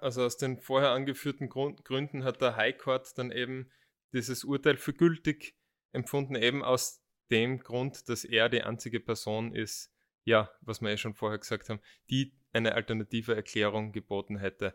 also 0.00 0.24
aus 0.24 0.36
den 0.36 0.58
vorher 0.58 0.90
angeführten 0.90 1.48
Grund, 1.48 1.84
Gründen 1.84 2.24
hat 2.24 2.40
der 2.40 2.56
High 2.56 2.78
Court 2.78 3.16
dann 3.18 3.30
eben 3.30 3.70
dieses 4.12 4.44
Urteil 4.44 4.76
für 4.76 4.92
gültig 4.92 5.54
empfunden, 5.92 6.34
eben 6.34 6.64
aus 6.64 7.02
dem 7.30 7.60
Grund, 7.60 8.08
dass 8.08 8.24
er 8.24 8.48
die 8.48 8.62
einzige 8.62 9.00
Person 9.00 9.54
ist, 9.54 9.92
ja, 10.24 10.50
was 10.60 10.80
wir 10.80 10.90
eh 10.90 10.96
schon 10.96 11.14
vorher 11.14 11.38
gesagt 11.38 11.68
haben, 11.68 11.80
die 12.08 12.32
eine 12.52 12.74
alternative 12.74 13.34
Erklärung 13.34 13.92
geboten 13.92 14.38
hätte. 14.38 14.74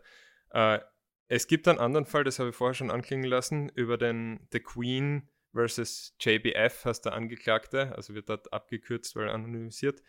Äh, 0.50 0.80
es 1.28 1.46
gibt 1.48 1.66
einen 1.68 1.78
anderen 1.78 2.06
Fall, 2.06 2.24
das 2.24 2.38
habe 2.38 2.50
ich 2.50 2.56
vorher 2.56 2.74
schon 2.74 2.90
anklingen 2.90 3.28
lassen, 3.28 3.68
über 3.70 3.98
den 3.98 4.46
The 4.52 4.60
Queen 4.60 5.28
versus 5.52 6.14
JBF 6.20 6.84
heißt 6.84 7.04
der 7.04 7.14
Angeklagte, 7.14 7.94
also 7.96 8.14
wird 8.14 8.28
dort 8.28 8.52
abgekürzt, 8.52 9.16
weil 9.16 9.28
anonymisiert. 9.28 10.02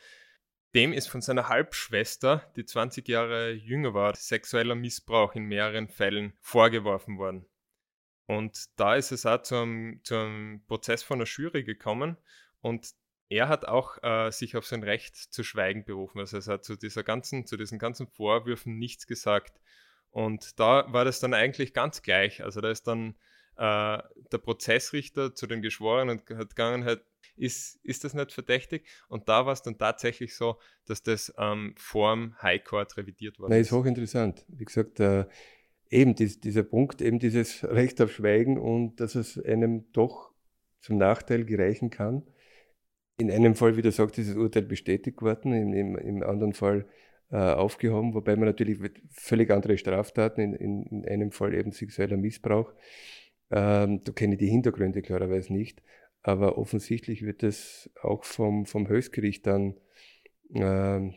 Dem 0.75 0.93
ist 0.93 1.07
von 1.07 1.21
seiner 1.21 1.49
Halbschwester, 1.49 2.51
die 2.55 2.65
20 2.65 3.07
Jahre 3.07 3.51
jünger 3.51 3.93
war, 3.93 4.15
sexueller 4.15 4.75
Missbrauch 4.75 5.33
in 5.35 5.43
mehreren 5.43 5.87
Fällen 5.87 6.33
vorgeworfen 6.41 7.17
worden. 7.17 7.45
Und 8.25 8.65
da 8.75 8.95
ist 8.95 9.11
es 9.11 9.25
auch 9.25 9.41
zu 9.41 9.55
einem, 9.55 10.01
zu 10.03 10.15
einem 10.15 10.65
Prozess 10.67 11.01
von 11.01 11.19
der 11.19 11.27
Jury 11.27 11.63
gekommen 11.63 12.17
und 12.61 12.91
er 13.29 13.49
hat 13.49 13.65
auch 13.65 14.01
äh, 14.03 14.31
sich 14.31 14.55
auf 14.55 14.65
sein 14.65 14.83
Recht 14.83 15.15
zu 15.15 15.43
schweigen 15.43 15.85
berufen. 15.85 16.19
Also 16.19 16.37
er 16.37 16.53
hat 16.55 16.65
zu, 16.65 16.77
dieser 16.77 17.03
ganzen, 17.03 17.45
zu 17.45 17.57
diesen 17.57 17.79
ganzen 17.79 18.07
Vorwürfen 18.07 18.77
nichts 18.77 19.07
gesagt. 19.07 19.59
Und 20.11 20.59
da 20.59 20.91
war 20.93 21.03
das 21.03 21.19
dann 21.19 21.33
eigentlich 21.33 21.73
ganz 21.73 22.01
gleich. 22.01 22.43
Also 22.43 22.61
da 22.61 22.69
ist 22.69 22.87
dann 22.87 23.15
äh, 23.57 24.01
der 24.31 24.37
Prozessrichter 24.37 25.35
zu 25.35 25.47
den 25.47 25.61
Geschworenen 25.61 26.21
hat 26.37 26.49
gegangen, 26.55 26.85
halt, 26.85 27.03
ist, 27.37 27.79
ist 27.83 28.03
das 28.03 28.13
nicht 28.13 28.31
verdächtig? 28.31 28.85
Und 29.09 29.29
da 29.29 29.45
war 29.45 29.53
es 29.53 29.61
dann 29.61 29.77
tatsächlich 29.77 30.35
so, 30.35 30.57
dass 30.85 31.03
das 31.03 31.33
ähm, 31.37 31.73
vorm 31.77 32.35
High 32.41 32.63
Court 32.63 32.97
revidiert 32.97 33.39
worden 33.39 33.51
Nein, 33.51 33.61
ist 33.61 33.71
hochinteressant. 33.71 34.45
Wie 34.47 34.65
gesagt, 34.65 34.99
äh, 34.99 35.25
eben 35.89 36.15
dies, 36.15 36.39
dieser 36.39 36.63
Punkt, 36.63 37.01
eben 37.01 37.19
dieses 37.19 37.63
Recht 37.69 38.01
auf 38.01 38.11
Schweigen 38.11 38.57
und 38.57 38.99
dass 38.99 39.15
es 39.15 39.37
einem 39.43 39.91
doch 39.93 40.31
zum 40.79 40.97
Nachteil 40.97 41.45
gereichen 41.45 41.89
kann. 41.89 42.23
In 43.17 43.31
einem 43.31 43.55
Fall, 43.55 43.77
wie 43.77 43.81
du 43.81 43.91
sagst, 43.91 44.19
ist 44.19 44.29
das 44.29 44.37
Urteil 44.37 44.63
bestätigt 44.63 45.21
worden, 45.21 45.53
im, 45.53 45.73
im, 45.73 45.97
im 45.97 46.23
anderen 46.23 46.53
Fall 46.53 46.87
äh, 47.31 47.37
aufgehoben, 47.37 48.13
wobei 48.13 48.35
man 48.35 48.45
natürlich 48.45 48.79
völlig 49.09 49.51
andere 49.51 49.77
Straftaten, 49.77 50.39
in, 50.39 50.53
in, 50.53 50.83
in 50.83 51.05
einem 51.05 51.31
Fall 51.31 51.53
eben 51.55 51.71
sexueller 51.71 52.17
Missbrauch. 52.17 52.73
Ähm, 53.49 54.03
da 54.03 54.11
kenne 54.11 54.35
ich 54.35 54.39
die 54.39 54.49
Hintergründe 54.49 55.01
klarerweise 55.01 55.51
nicht, 55.51 55.81
aber 56.27 56.57
offensichtlich 56.57 57.23
wird 57.23 57.41
das 57.41 57.89
auch 58.01 58.25
vom, 58.25 58.65
vom 58.65 58.89
Höchstgericht 58.89 59.47
dann 59.47 59.79
ähm, 60.53 61.15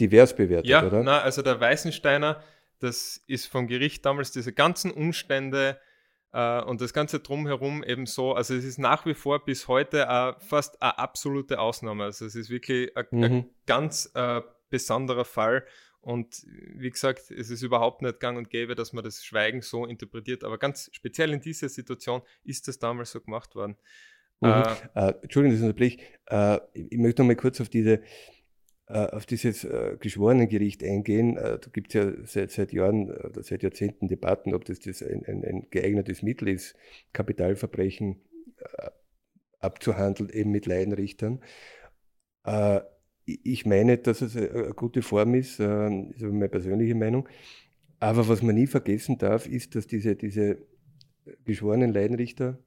divers 0.00 0.36
bewertet, 0.36 0.68
ja, 0.70 0.86
oder? 0.86 1.02
Na, 1.02 1.20
also 1.20 1.42
der 1.42 1.60
Weißensteiner, 1.60 2.40
das 2.78 3.22
ist 3.26 3.46
vom 3.46 3.66
Gericht 3.66 4.06
damals 4.06 4.30
diese 4.30 4.52
ganzen 4.52 4.92
Umstände 4.92 5.80
äh, 6.32 6.62
und 6.62 6.80
das 6.80 6.92
Ganze 6.92 7.18
drumherum 7.18 7.82
eben 7.82 8.06
so, 8.06 8.32
also 8.34 8.54
es 8.54 8.64
ist 8.64 8.78
nach 8.78 9.06
wie 9.06 9.14
vor 9.14 9.44
bis 9.44 9.66
heute 9.66 10.02
äh, 10.02 10.34
fast 10.38 10.80
eine 10.80 10.98
absolute 10.98 11.58
Ausnahme. 11.58 12.04
Also 12.04 12.26
es 12.26 12.36
ist 12.36 12.48
wirklich 12.48 12.96
ein, 12.96 13.06
Mhm. 13.10 13.50
ganz 13.66 14.10
äh, 14.14 14.40
besonderer 14.70 15.24
Fall. 15.24 15.64
Und 16.06 16.46
wie 16.76 16.90
gesagt, 16.90 17.32
es 17.32 17.50
ist 17.50 17.62
überhaupt 17.62 18.00
nicht 18.00 18.20
gang 18.20 18.38
und 18.38 18.48
gäbe, 18.48 18.76
dass 18.76 18.92
man 18.92 19.02
das 19.02 19.24
Schweigen 19.24 19.60
so 19.60 19.84
interpretiert. 19.86 20.44
Aber 20.44 20.56
ganz 20.56 20.88
speziell 20.92 21.32
in 21.32 21.40
dieser 21.40 21.68
Situation 21.68 22.22
ist 22.44 22.68
das 22.68 22.78
damals 22.78 23.10
so 23.10 23.20
gemacht 23.20 23.56
worden. 23.56 23.76
Mhm. 24.40 24.48
Äh, 24.94 25.08
Äh, 25.08 25.14
Entschuldigung, 25.22 25.58
das 25.58 25.62
unterbrich. 25.62 25.98
Äh, 26.26 26.60
ich 26.74 26.92
ich 26.92 26.98
möchte 26.98 27.22
noch 27.22 27.26
mal 27.26 27.34
kurz 27.34 27.60
auf 27.60 27.68
diese 27.68 28.02
äh, 28.86 28.98
auf 28.98 29.26
dieses 29.26 29.64
äh, 29.64 29.96
Geschworenengericht 29.98 30.84
eingehen. 30.84 31.36
Äh, 31.38 31.58
da 31.58 31.70
gibt 31.72 31.92
es 31.92 31.94
ja 31.94 32.12
seit, 32.24 32.52
seit 32.52 32.72
Jahren 32.72 33.10
oder 33.10 33.42
seit 33.42 33.64
Jahrzehnten 33.64 34.06
Debatten, 34.06 34.54
ob 34.54 34.64
das, 34.64 34.78
das 34.78 35.02
ein, 35.02 35.24
ein, 35.26 35.44
ein 35.44 35.66
geeignetes 35.70 36.22
Mittel 36.22 36.46
ist, 36.46 36.76
Kapitalverbrechen 37.12 38.22
äh, 38.58 38.90
abzuhandeln, 39.58 40.30
eben 40.30 40.52
mit 40.52 40.66
Laienrichtern. 40.66 41.42
Äh, 42.44 42.82
ich 43.26 43.66
meine, 43.66 43.98
dass 43.98 44.22
es 44.22 44.36
eine 44.36 44.50
eine 44.50 44.74
gute 44.74 45.02
Form 45.02 45.34
ist, 45.34 45.58
äh, 45.60 45.88
ist 46.10 46.22
aber 46.22 46.32
meine 46.32 46.48
persönliche 46.48 46.94
Meinung. 46.94 47.28
Aber 47.98 48.28
was 48.28 48.42
man 48.42 48.54
nie 48.54 48.66
vergessen 48.66 49.18
darf, 49.18 49.46
ist, 49.46 49.74
dass 49.74 49.86
diese, 49.86 50.16
diese 50.16 50.58
geschworenen 51.44 51.92
Laienrichter 51.92 52.58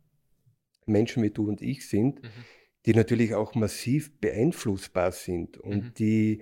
Menschen 0.85 1.23
wie 1.23 1.29
du 1.29 1.47
und 1.47 1.61
ich 1.61 1.87
sind, 1.87 2.21
mhm. 2.21 2.27
die 2.85 2.93
natürlich 2.93 3.35
auch 3.35 3.55
massiv 3.55 4.19
beeinflussbar 4.19 5.11
sind 5.11 5.57
und 5.57 5.85
Mhm. 5.85 5.93
die, 5.97 6.41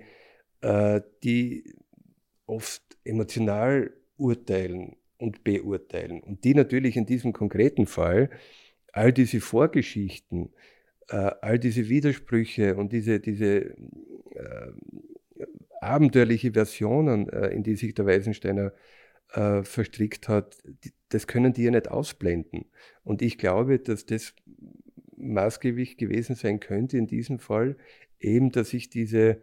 äh, 0.62 1.00
die 1.22 1.74
oft 2.46 2.82
emotional 3.04 3.92
urteilen 4.16 4.96
und 5.18 5.44
beurteilen. 5.44 6.20
Und 6.22 6.44
die 6.44 6.54
natürlich 6.54 6.96
in 6.96 7.06
diesem 7.06 7.32
konkreten 7.32 7.86
Fall 7.86 8.30
all 8.92 9.12
diese 9.12 9.40
Vorgeschichten, 9.40 10.46
äh, 10.46 10.77
all 11.16 11.58
diese 11.58 11.88
Widersprüche 11.88 12.76
und 12.76 12.92
diese, 12.92 13.20
diese 13.20 13.70
äh, 14.34 14.72
abenteuerliche 15.80 16.52
Versionen, 16.52 17.28
äh, 17.28 17.48
in 17.48 17.62
die 17.62 17.76
sich 17.76 17.94
der 17.94 18.06
Weisensteiner 18.06 18.72
äh, 19.32 19.62
verstrickt 19.62 20.28
hat, 20.28 20.58
das 21.08 21.26
können 21.26 21.52
die 21.52 21.64
ja 21.64 21.70
nicht 21.70 21.88
ausblenden. 21.88 22.66
Und 23.04 23.22
ich 23.22 23.38
glaube, 23.38 23.78
dass 23.78 24.06
das 24.06 24.34
maßgeblich 25.16 25.96
gewesen 25.96 26.34
sein 26.34 26.60
könnte 26.60 26.96
in 26.96 27.06
diesem 27.06 27.38
Fall, 27.38 27.76
eben, 28.20 28.50
dass 28.50 28.70
sich 28.70 28.88
diese, 28.88 29.42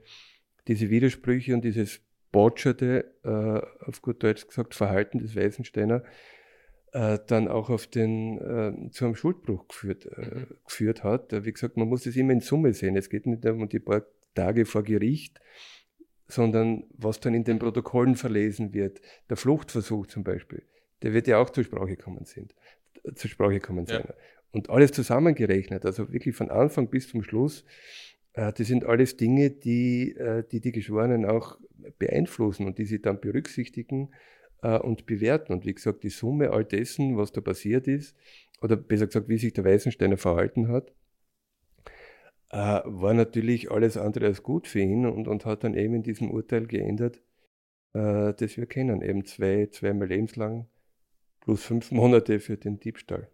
diese 0.67 0.89
Widersprüche 0.89 1.53
und 1.53 1.63
dieses 1.63 2.01
botscherte, 2.31 3.13
äh, 3.23 3.87
auf 3.87 4.01
gut 4.01 4.23
Deutsch 4.23 4.47
gesagt, 4.47 4.75
Verhalten 4.75 5.19
des 5.19 5.35
Weißensteiner 5.35 6.03
äh, 6.95 7.19
dann 7.27 7.49
auch 7.49 7.69
auf 7.69 7.87
den, 7.87 8.37
äh, 8.37 8.89
zu 8.91 9.03
einem 9.03 9.15
Schuldbruch 9.15 9.67
geführt, 9.67 10.05
äh, 10.05 10.21
mhm. 10.21 10.47
geführt 10.65 11.03
hat. 11.03 11.33
Wie 11.43 11.51
gesagt, 11.51 11.75
man 11.75 11.89
muss 11.89 12.05
es 12.05 12.15
immer 12.15 12.31
in 12.31 12.39
Summe 12.39 12.73
sehen. 12.73 12.95
Es 12.95 13.09
geht 13.09 13.25
nicht 13.25 13.45
um 13.45 13.67
die 13.67 13.79
paar 13.79 14.05
Tage 14.33 14.65
vor 14.65 14.81
Gericht, 14.83 15.41
sondern 16.29 16.85
was 16.97 17.19
dann 17.19 17.33
in 17.33 17.43
den 17.43 17.59
Protokollen 17.59 18.15
verlesen 18.15 18.73
wird. 18.73 19.01
Der 19.29 19.35
Fluchtversuch 19.35 20.07
zum 20.07 20.23
Beispiel, 20.23 20.63
der 21.01 21.11
wird 21.11 21.27
ja 21.27 21.37
auch 21.37 21.49
zur 21.49 21.65
Sprache 21.65 21.97
kommen 21.97 22.23
sind, 22.23 22.55
zur 23.15 23.29
Sprache 23.29 23.59
kommen 23.59 23.85
sein. 23.85 24.05
Ja. 24.07 24.13
Und 24.51 24.69
alles 24.69 24.93
zusammengerechnet, 24.93 25.85
also 25.85 26.13
wirklich 26.13 26.33
von 26.33 26.49
Anfang 26.49 26.89
bis 26.89 27.09
zum 27.09 27.23
Schluss, 27.23 27.65
äh, 28.31 28.53
das 28.53 28.67
sind 28.67 28.85
alles 28.85 29.17
Dinge, 29.17 29.49
die, 29.49 30.15
äh, 30.15 30.45
die 30.49 30.61
die 30.61 30.71
Geschworenen 30.71 31.25
auch 31.25 31.59
beeinflussen 31.99 32.67
und 32.67 32.77
die 32.77 32.85
sie 32.85 33.01
dann 33.01 33.19
berücksichtigen 33.19 34.11
äh, 34.61 34.77
und 34.77 35.05
bewerten. 35.05 35.53
Und 35.53 35.65
wie 35.65 35.73
gesagt, 35.73 36.03
die 36.03 36.09
Summe 36.09 36.51
all 36.51 36.65
dessen, 36.65 37.17
was 37.17 37.31
da 37.31 37.41
passiert 37.41 37.87
ist, 37.87 38.15
oder 38.61 38.75
besser 38.75 39.07
gesagt, 39.07 39.29
wie 39.29 39.37
sich 39.37 39.53
der 39.53 39.65
Weißensteiner 39.65 40.17
verhalten 40.17 40.69
hat, 40.69 40.93
äh, 42.49 42.81
war 42.85 43.13
natürlich 43.13 43.71
alles 43.71 43.97
andere 43.97 44.27
als 44.27 44.43
gut 44.43 44.67
für 44.67 44.79
ihn 44.79 45.05
und, 45.05 45.27
und 45.27 45.45
hat 45.45 45.63
dann 45.63 45.73
eben 45.73 45.95
in 45.95 46.03
diesem 46.03 46.31
Urteil 46.31 46.67
geändert, 46.67 47.21
äh, 47.93 48.33
das 48.33 48.57
wir 48.57 48.65
kennen, 48.65 49.01
eben 49.01 49.25
zwei, 49.25 49.67
zweimal 49.67 50.07
lebenslang 50.07 50.67
plus 51.41 51.63
fünf 51.63 51.91
Monate 51.91 52.39
für 52.39 52.57
den 52.57 52.79
Diebstahl. 52.79 53.29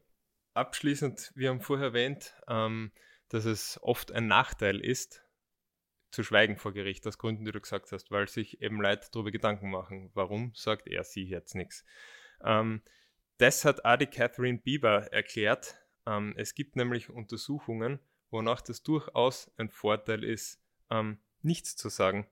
Abschließend, 0.53 1.31
wir 1.35 1.49
haben 1.49 1.61
vorher 1.61 1.87
erwähnt, 1.87 2.35
ähm, 2.49 2.91
dass 3.29 3.45
es 3.45 3.79
oft 3.81 4.11
ein 4.11 4.27
Nachteil 4.27 4.81
ist, 4.81 5.23
zu 6.11 6.23
schweigen 6.23 6.57
vor 6.57 6.73
Gericht, 6.73 7.07
aus 7.07 7.17
Gründen, 7.17 7.45
die 7.45 7.51
du 7.51 7.61
gesagt 7.61 7.91
hast, 7.91 8.11
weil 8.11 8.27
sich 8.27 8.61
eben 8.61 8.81
Leute 8.81 9.07
darüber 9.11 9.31
Gedanken 9.31 9.71
machen. 9.71 10.11
Warum 10.13 10.53
sagt 10.53 10.87
er 10.87 11.03
sie 11.03 11.23
jetzt 11.23 11.55
nichts? 11.55 11.85
Ähm, 12.43 12.81
das 13.37 13.65
hat 13.65 13.85
Adi 13.85 14.07
Catherine 14.07 14.59
Bieber 14.59 15.11
erklärt. 15.11 15.77
Ähm, 16.05 16.33
es 16.37 16.53
gibt 16.53 16.75
nämlich 16.75 17.09
Untersuchungen, 17.09 17.99
wonach 18.29 18.61
das 18.61 18.83
durchaus 18.83 19.51
ein 19.57 19.69
Vorteil 19.69 20.23
ist, 20.23 20.61
ähm, 20.89 21.19
nichts 21.41 21.75
zu 21.75 21.89
sagen. 21.89 22.27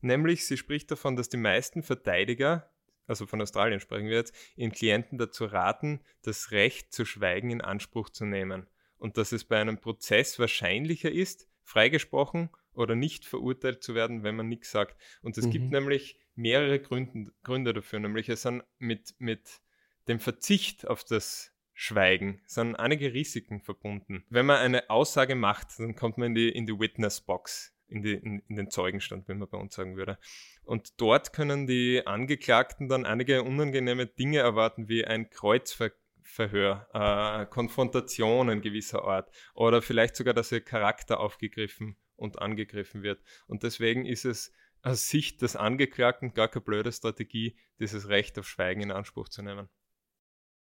Nämlich, 0.00 0.46
sie 0.46 0.56
spricht 0.56 0.90
davon, 0.90 1.16
dass 1.16 1.28
die 1.28 1.36
meisten 1.36 1.82
Verteidiger, 1.82 2.70
also 3.06 3.26
von 3.26 3.42
Australien 3.42 3.80
sprechen 3.80 4.08
wir 4.08 4.16
jetzt, 4.16 4.34
ihren 4.54 4.72
Klienten 4.72 5.18
dazu 5.18 5.44
raten, 5.44 6.00
das 6.22 6.52
Recht 6.52 6.92
zu 6.92 7.04
schweigen 7.04 7.50
in 7.50 7.60
Anspruch 7.60 8.10
zu 8.10 8.24
nehmen. 8.24 8.68
Und 8.96 9.16
dass 9.16 9.32
es 9.32 9.44
bei 9.44 9.60
einem 9.60 9.78
Prozess 9.78 10.38
wahrscheinlicher 10.38 11.10
ist, 11.10 11.48
freigesprochen 11.62 12.50
oder 12.78 12.94
nicht 12.94 13.24
verurteilt 13.24 13.82
zu 13.82 13.94
werden, 13.94 14.22
wenn 14.22 14.36
man 14.36 14.48
nichts 14.48 14.70
sagt. 14.70 14.96
Und 15.22 15.36
es 15.36 15.46
mhm. 15.46 15.50
gibt 15.50 15.70
nämlich 15.70 16.18
mehrere 16.34 16.78
Gründe, 16.78 17.32
Gründe 17.42 17.72
dafür, 17.72 17.98
nämlich 17.98 18.28
es 18.28 18.42
sind 18.42 18.62
mit, 18.78 19.14
mit 19.18 19.60
dem 20.06 20.20
Verzicht 20.20 20.86
auf 20.86 21.04
das 21.04 21.52
Schweigen 21.80 22.40
sind 22.44 22.74
einige 22.74 23.14
Risiken 23.14 23.60
verbunden. 23.60 24.24
Wenn 24.30 24.46
man 24.46 24.56
eine 24.56 24.90
Aussage 24.90 25.36
macht, 25.36 25.78
dann 25.78 25.94
kommt 25.94 26.18
man 26.18 26.28
in 26.30 26.34
die, 26.34 26.48
in 26.48 26.66
die 26.66 26.76
Witness 26.76 27.20
Box, 27.20 27.72
in, 27.86 28.02
die, 28.02 28.14
in, 28.14 28.42
in 28.48 28.56
den 28.56 28.68
Zeugenstand, 28.68 29.28
wenn 29.28 29.38
man 29.38 29.48
bei 29.48 29.58
uns 29.58 29.76
sagen 29.76 29.96
würde. 29.96 30.18
Und 30.64 31.00
dort 31.00 31.32
können 31.32 31.68
die 31.68 32.04
Angeklagten 32.04 32.88
dann 32.88 33.06
einige 33.06 33.44
unangenehme 33.44 34.06
Dinge 34.06 34.40
erwarten, 34.40 34.88
wie 34.88 35.04
ein 35.04 35.30
Kreuzverhör, 35.30 36.88
äh, 36.92 37.46
Konfrontationen 37.46 38.60
gewisser 38.60 39.04
Art 39.04 39.30
oder 39.54 39.80
vielleicht 39.80 40.16
sogar, 40.16 40.34
dass 40.34 40.50
ihr 40.50 40.60
Charakter 40.60 41.20
aufgegriffen 41.20 41.96
und 42.18 42.40
angegriffen 42.40 43.02
wird. 43.02 43.22
Und 43.46 43.62
deswegen 43.62 44.04
ist 44.04 44.24
es 44.24 44.52
aus 44.82 45.08
Sicht 45.08 45.42
des 45.42 45.56
Angeklagten 45.56 46.34
gar 46.34 46.48
keine 46.48 46.64
blöde 46.64 46.92
Strategie, 46.92 47.56
dieses 47.80 48.08
Recht 48.08 48.38
auf 48.38 48.48
Schweigen 48.48 48.82
in 48.82 48.90
Anspruch 48.90 49.28
zu 49.28 49.42
nehmen. 49.42 49.68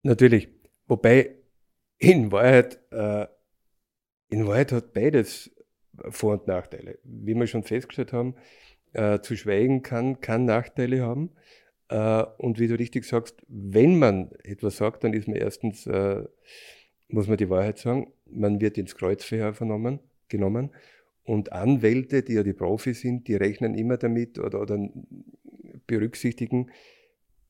Natürlich. 0.02 0.48
Wobei 0.86 1.36
in 1.98 2.32
Wahrheit, 2.32 2.80
äh, 2.90 3.26
in 4.28 4.46
Wahrheit 4.46 4.72
hat 4.72 4.92
beides 4.92 5.50
Vor- 6.08 6.40
und 6.40 6.46
Nachteile. 6.46 6.98
Wie 7.04 7.34
wir 7.34 7.46
schon 7.46 7.62
festgestellt 7.62 8.12
haben, 8.12 8.34
äh, 8.92 9.20
zu 9.20 9.36
schweigen 9.36 9.82
kann, 9.82 10.20
kann 10.20 10.44
Nachteile 10.46 11.02
haben. 11.02 11.30
Äh, 11.88 12.24
und 12.38 12.58
wie 12.58 12.68
du 12.68 12.78
richtig 12.78 13.04
sagst, 13.04 13.42
wenn 13.48 13.98
man 13.98 14.32
etwas 14.42 14.78
sagt, 14.78 15.04
dann 15.04 15.12
ist 15.12 15.28
man 15.28 15.36
erstens, 15.36 15.86
äh, 15.86 16.24
muss 17.08 17.28
man 17.28 17.36
die 17.36 17.50
Wahrheit 17.50 17.78
sagen, 17.78 18.12
man 18.26 18.60
wird 18.60 18.78
ins 18.78 18.96
Kreuzverhör 18.96 19.52
vernommen, 19.52 20.00
genommen 20.28 20.70
und 21.24 21.52
Anwälte, 21.52 22.22
die 22.22 22.34
ja 22.34 22.42
die 22.42 22.52
Profis 22.52 23.00
sind, 23.00 23.28
die 23.28 23.36
rechnen 23.36 23.74
immer 23.74 23.96
damit 23.96 24.38
oder, 24.38 24.60
oder 24.60 24.88
berücksichtigen, 25.86 26.70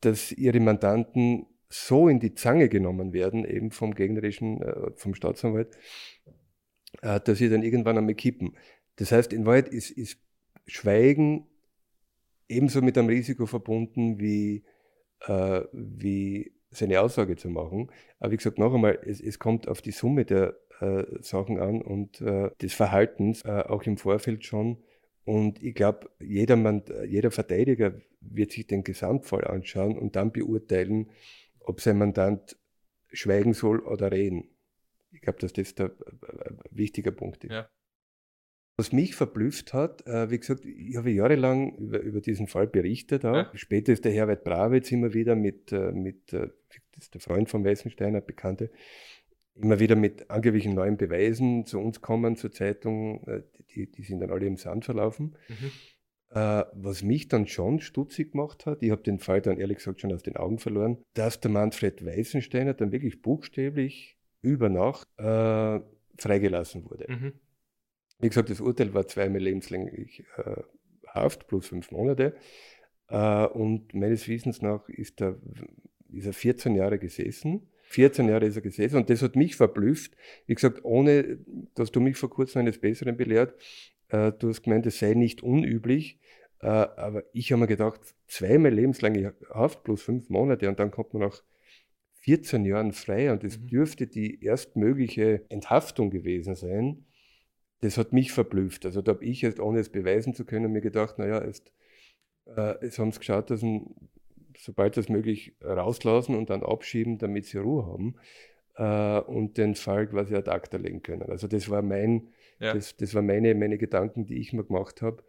dass 0.00 0.32
ihre 0.32 0.60
Mandanten 0.60 1.46
so 1.68 2.08
in 2.08 2.20
die 2.20 2.34
Zange 2.34 2.68
genommen 2.68 3.12
werden, 3.12 3.44
eben 3.44 3.70
vom 3.70 3.94
gegnerischen, 3.94 4.60
äh, 4.60 4.90
vom 4.96 5.14
Staatsanwalt, 5.14 5.78
äh, 7.02 7.20
dass 7.20 7.38
sie 7.38 7.48
dann 7.48 7.62
irgendwann 7.62 7.96
einmal 7.96 8.14
kippen. 8.14 8.56
Das 8.96 9.12
heißt, 9.12 9.32
in 9.32 9.46
Wahrheit 9.46 9.68
ist, 9.68 9.90
ist 9.90 10.18
Schweigen 10.66 11.46
ebenso 12.48 12.82
mit 12.82 12.98
einem 12.98 13.08
Risiko 13.08 13.46
verbunden 13.46 14.18
wie, 14.18 14.64
äh, 15.20 15.62
wie 15.72 16.52
seine 16.70 17.00
Aussage 17.00 17.36
zu 17.36 17.48
machen. 17.48 17.90
Aber 18.18 18.32
wie 18.32 18.36
gesagt, 18.36 18.58
noch 18.58 18.74
einmal, 18.74 18.98
es, 19.06 19.20
es 19.20 19.38
kommt 19.38 19.68
auf 19.68 19.80
die 19.80 19.92
Summe 19.92 20.24
der 20.24 20.56
Sachen 21.20 21.58
an 21.58 21.82
und 21.82 22.20
äh, 22.20 22.50
des 22.60 22.74
Verhaltens, 22.74 23.44
äh, 23.44 23.64
auch 23.66 23.82
im 23.84 23.96
Vorfeld 23.96 24.44
schon. 24.44 24.82
Und 25.24 25.62
ich 25.62 25.74
glaube, 25.74 26.10
jeder, 26.18 26.56
jeder 27.06 27.30
Verteidiger 27.30 27.94
wird 28.20 28.52
sich 28.52 28.66
den 28.66 28.84
Gesamtfall 28.84 29.44
anschauen 29.44 29.98
und 29.98 30.16
dann 30.16 30.32
beurteilen, 30.32 31.10
ob 31.60 31.80
sein 31.80 31.98
Mandant 31.98 32.56
schweigen 33.12 33.54
soll 33.54 33.80
oder 33.80 34.10
reden. 34.10 34.48
Ich 35.12 35.20
glaube, 35.20 35.38
dass 35.40 35.52
das 35.52 35.74
der 35.74 35.92
wichtiger 36.70 37.10
Punkt 37.10 37.44
ist. 37.44 37.52
Ja. 37.52 37.68
Was 38.76 38.92
mich 38.92 39.14
verblüfft 39.14 39.74
hat, 39.74 40.06
äh, 40.06 40.30
wie 40.30 40.38
gesagt, 40.38 40.64
ich 40.64 40.96
habe 40.96 41.10
jahrelang 41.10 41.76
über, 41.76 42.00
über 42.00 42.20
diesen 42.22 42.46
Fall 42.46 42.66
berichtet. 42.66 43.26
Auch. 43.26 43.34
Ja. 43.34 43.50
Später 43.52 43.92
ist 43.92 44.06
der 44.06 44.12
Herbert 44.12 44.42
Brawitz 44.42 44.90
immer 44.90 45.12
wieder 45.12 45.36
mit, 45.36 45.70
äh, 45.70 45.92
mit 45.92 46.32
äh, 46.32 46.48
das 46.92 47.04
ist 47.04 47.14
der 47.14 47.20
Freund 47.20 47.50
von 47.50 47.62
Weißensteiner, 47.62 48.22
Bekannte, 48.22 48.70
immer 49.60 49.80
wieder 49.80 49.96
mit 49.96 50.30
angeblichen 50.30 50.74
neuen 50.74 50.96
Beweisen 50.96 51.66
zu 51.66 51.78
uns 51.78 52.00
kommen, 52.00 52.36
zur 52.36 52.52
Zeitung, 52.52 53.26
äh, 53.26 53.42
die, 53.74 53.90
die 53.90 54.02
sind 54.02 54.20
dann 54.20 54.30
alle 54.30 54.46
im 54.46 54.56
Sand 54.56 54.84
verlaufen. 54.84 55.36
Mhm. 55.48 55.70
Äh, 56.30 56.64
was 56.72 57.02
mich 57.02 57.28
dann 57.28 57.46
schon 57.46 57.80
stutzig 57.80 58.32
gemacht 58.32 58.66
hat, 58.66 58.82
ich 58.82 58.90
habe 58.90 59.02
den 59.02 59.18
Fall 59.18 59.40
dann 59.40 59.58
ehrlich 59.58 59.78
gesagt 59.78 60.00
schon 60.00 60.12
aus 60.12 60.22
den 60.22 60.36
Augen 60.36 60.58
verloren, 60.58 60.98
dass 61.14 61.40
der 61.40 61.50
Manfred 61.50 62.04
Weißensteiner 62.04 62.74
dann 62.74 62.92
wirklich 62.92 63.20
buchstäblich 63.20 64.16
über 64.42 64.68
Nacht 64.68 65.08
äh, 65.18 65.80
freigelassen 66.18 66.84
wurde. 66.88 67.06
Mhm. 67.08 67.32
Wie 68.20 68.28
gesagt, 68.28 68.50
das 68.50 68.60
Urteil 68.60 68.94
war 68.94 69.06
zweimal 69.06 69.40
lebenslänglich 69.40 70.24
äh, 70.36 70.62
Haft 71.06 71.48
plus 71.48 71.66
fünf 71.66 71.90
Monate. 71.90 72.36
Äh, 73.08 73.46
und 73.46 73.92
meines 73.94 74.28
Wissens 74.28 74.62
nach 74.62 74.88
ist 74.88 75.20
er, 75.20 75.36
ist 76.12 76.26
er 76.26 76.32
14 76.32 76.76
Jahre 76.76 76.98
gesessen 76.98 77.69
14 77.90 78.28
Jahre 78.28 78.46
ist 78.46 78.54
er 78.54 78.62
gesessen 78.62 78.96
und 78.96 79.10
das 79.10 79.20
hat 79.20 79.34
mich 79.34 79.56
verblüfft. 79.56 80.16
Wie 80.46 80.54
gesagt, 80.54 80.84
ohne, 80.84 81.38
dass 81.74 81.90
du 81.90 82.00
mich 82.00 82.16
vor 82.16 82.30
kurzem 82.30 82.60
eines 82.60 82.78
Besseren 82.78 83.16
belehrt, 83.16 83.54
äh, 84.10 84.30
du 84.32 84.48
hast 84.48 84.62
gemeint, 84.62 84.86
es 84.86 85.00
sei 85.00 85.14
nicht 85.14 85.42
unüblich, 85.42 86.20
äh, 86.60 86.66
aber 86.68 87.24
ich 87.32 87.50
habe 87.50 87.62
mir 87.62 87.66
gedacht, 87.66 88.00
zweimal 88.28 88.72
lebenslange 88.72 89.34
Haft 89.50 89.82
plus 89.82 90.02
fünf 90.02 90.28
Monate 90.28 90.68
und 90.68 90.78
dann 90.78 90.92
kommt 90.92 91.14
man 91.14 91.22
nach 91.22 91.42
14 92.20 92.64
Jahren 92.64 92.92
frei 92.92 93.32
und 93.32 93.42
es 93.42 93.58
mhm. 93.58 93.66
dürfte 93.66 94.06
die 94.06 94.44
erstmögliche 94.44 95.44
Enthaftung 95.48 96.10
gewesen 96.10 96.54
sein. 96.54 97.06
Das 97.80 97.98
hat 97.98 98.12
mich 98.12 98.30
verblüfft. 98.30 98.86
Also 98.86 99.02
da 99.02 99.14
habe 99.14 99.24
ich 99.24 99.42
jetzt, 99.42 99.58
ohne 99.58 99.80
es 99.80 99.88
beweisen 99.88 100.32
zu 100.34 100.44
können, 100.44 100.70
mir 100.70 100.82
gedacht, 100.82 101.18
naja, 101.18 101.44
jetzt, 101.44 101.72
äh, 102.56 102.74
jetzt 102.84 103.00
haben 103.00 103.10
sie 103.10 103.18
geschaut, 103.18 103.50
dass 103.50 103.62
ein 103.62 103.96
sobald 104.62 104.96
das 104.96 105.08
möglich 105.08 105.56
rauslassen 105.62 106.34
und 106.36 106.50
dann 106.50 106.62
abschieben, 106.62 107.18
damit 107.18 107.46
sie 107.46 107.58
Ruhe 107.58 107.86
haben 107.86 108.16
äh, 108.76 109.20
und 109.20 109.56
den 109.58 109.74
Fall 109.74 110.06
quasi 110.06 110.34
ad 110.34 110.50
acta 110.50 110.76
legen 110.76 111.02
können. 111.02 111.30
Also 111.30 111.48
das 111.48 111.68
war 111.68 111.82
mein, 111.82 112.28
ja. 112.58 112.74
das, 112.74 112.96
das 112.96 113.14
war 113.14 113.22
meine, 113.22 113.54
meine 113.54 113.78
Gedanken, 113.78 114.26
die 114.26 114.38
ich 114.38 114.52
mir 114.52 114.64
gemacht 114.64 115.02
habe 115.02 115.22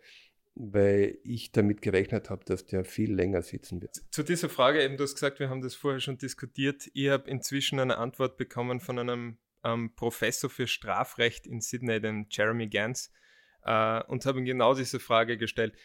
weil 0.55 1.17
ich 1.23 1.51
damit 1.51 1.81
gerechnet 1.81 2.29
habe, 2.29 2.43
dass 2.45 2.65
der 2.65 2.83
viel 2.83 3.13
länger 3.13 3.41
sitzen 3.41 3.81
wird. 3.81 3.95
Zu 4.11 4.23
dieser 4.23 4.49
Frage 4.49 4.83
eben, 4.83 4.97
du 4.97 5.03
hast 5.03 5.13
gesagt, 5.13 5.39
wir 5.39 5.49
haben 5.49 5.61
das 5.61 5.75
vorher 5.75 5.99
schon 5.99 6.17
diskutiert. 6.17 6.89
Ich 6.93 7.09
habe 7.09 7.29
inzwischen 7.29 7.79
eine 7.79 7.97
Antwort 7.97 8.37
bekommen 8.37 8.79
von 8.79 8.99
einem 8.99 9.37
ähm, 9.63 9.93
Professor 9.95 10.49
für 10.49 10.67
Strafrecht 10.67 11.47
in 11.47 11.61
Sydney, 11.61 12.01
den 12.01 12.27
Jeremy 12.29 12.67
Gans, 12.67 13.11
äh, 13.63 14.03
und 14.03 14.25
habe 14.25 14.39
ihm 14.39 14.45
genau 14.45 14.75
diese 14.75 14.99
Frage 14.99 15.37
gestellt. 15.37 15.75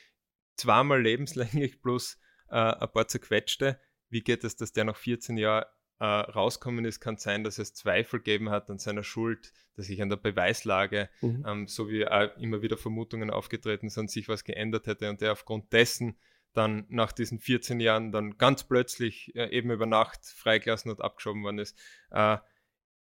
Zweimal 0.57 1.01
lebenslänglich 1.01 1.81
plus 1.81 2.19
äh, 2.51 2.57
ein 2.57 2.93
paar 2.93 3.09
zerquetschte. 3.09 3.79
Wie 4.09 4.23
geht 4.23 4.45
es, 4.45 4.57
dass 4.57 4.73
der 4.73 4.85
nach 4.85 4.97
14 4.97 5.37
Jahren 5.37 5.67
äh, 5.99 6.05
rauskommen 6.05 6.85
ist? 6.85 7.01
Kann 7.01 7.17
sein, 7.17 7.45
dass 7.45 7.59
es 7.59 7.75
Zweifel 7.75 8.21
gegeben 8.21 8.51
hat 8.51 8.71
an 8.71 8.79
seiner 8.79 9.03
Schuld, 9.03 9.53
dass 9.75 9.87
sich 9.87 10.01
an 10.03 10.09
der 10.09 10.17
Beweislage, 10.17 11.09
mhm. 11.21 11.45
ähm, 11.47 11.67
so 11.67 11.89
wie 11.89 12.07
auch 12.07 12.37
immer 12.39 12.63
wieder 12.63 12.77
Vermutungen 12.77 13.31
aufgetreten 13.31 13.89
sind, 13.89 14.11
sich 14.11 14.29
was 14.29 14.45
geändert 14.45 14.87
hätte 14.87 15.09
und 15.11 15.21
der 15.21 15.33
aufgrund 15.33 15.73
dessen 15.73 16.19
dann 16.53 16.87
nach 16.89 17.13
diesen 17.13 17.39
14 17.39 17.81
Jahren 17.81 18.13
dann 18.13 18.39
ganz 18.39 18.65
plötzlich 18.65 19.35
äh, 19.37 19.51
eben 19.51 19.71
über 19.71 19.87
Nacht 19.87 20.25
freigelassen 20.25 20.91
und 20.91 21.03
abgeschoben 21.03 21.43
worden 21.43 21.59
ist. 21.59 21.79
Äh, 22.11 22.39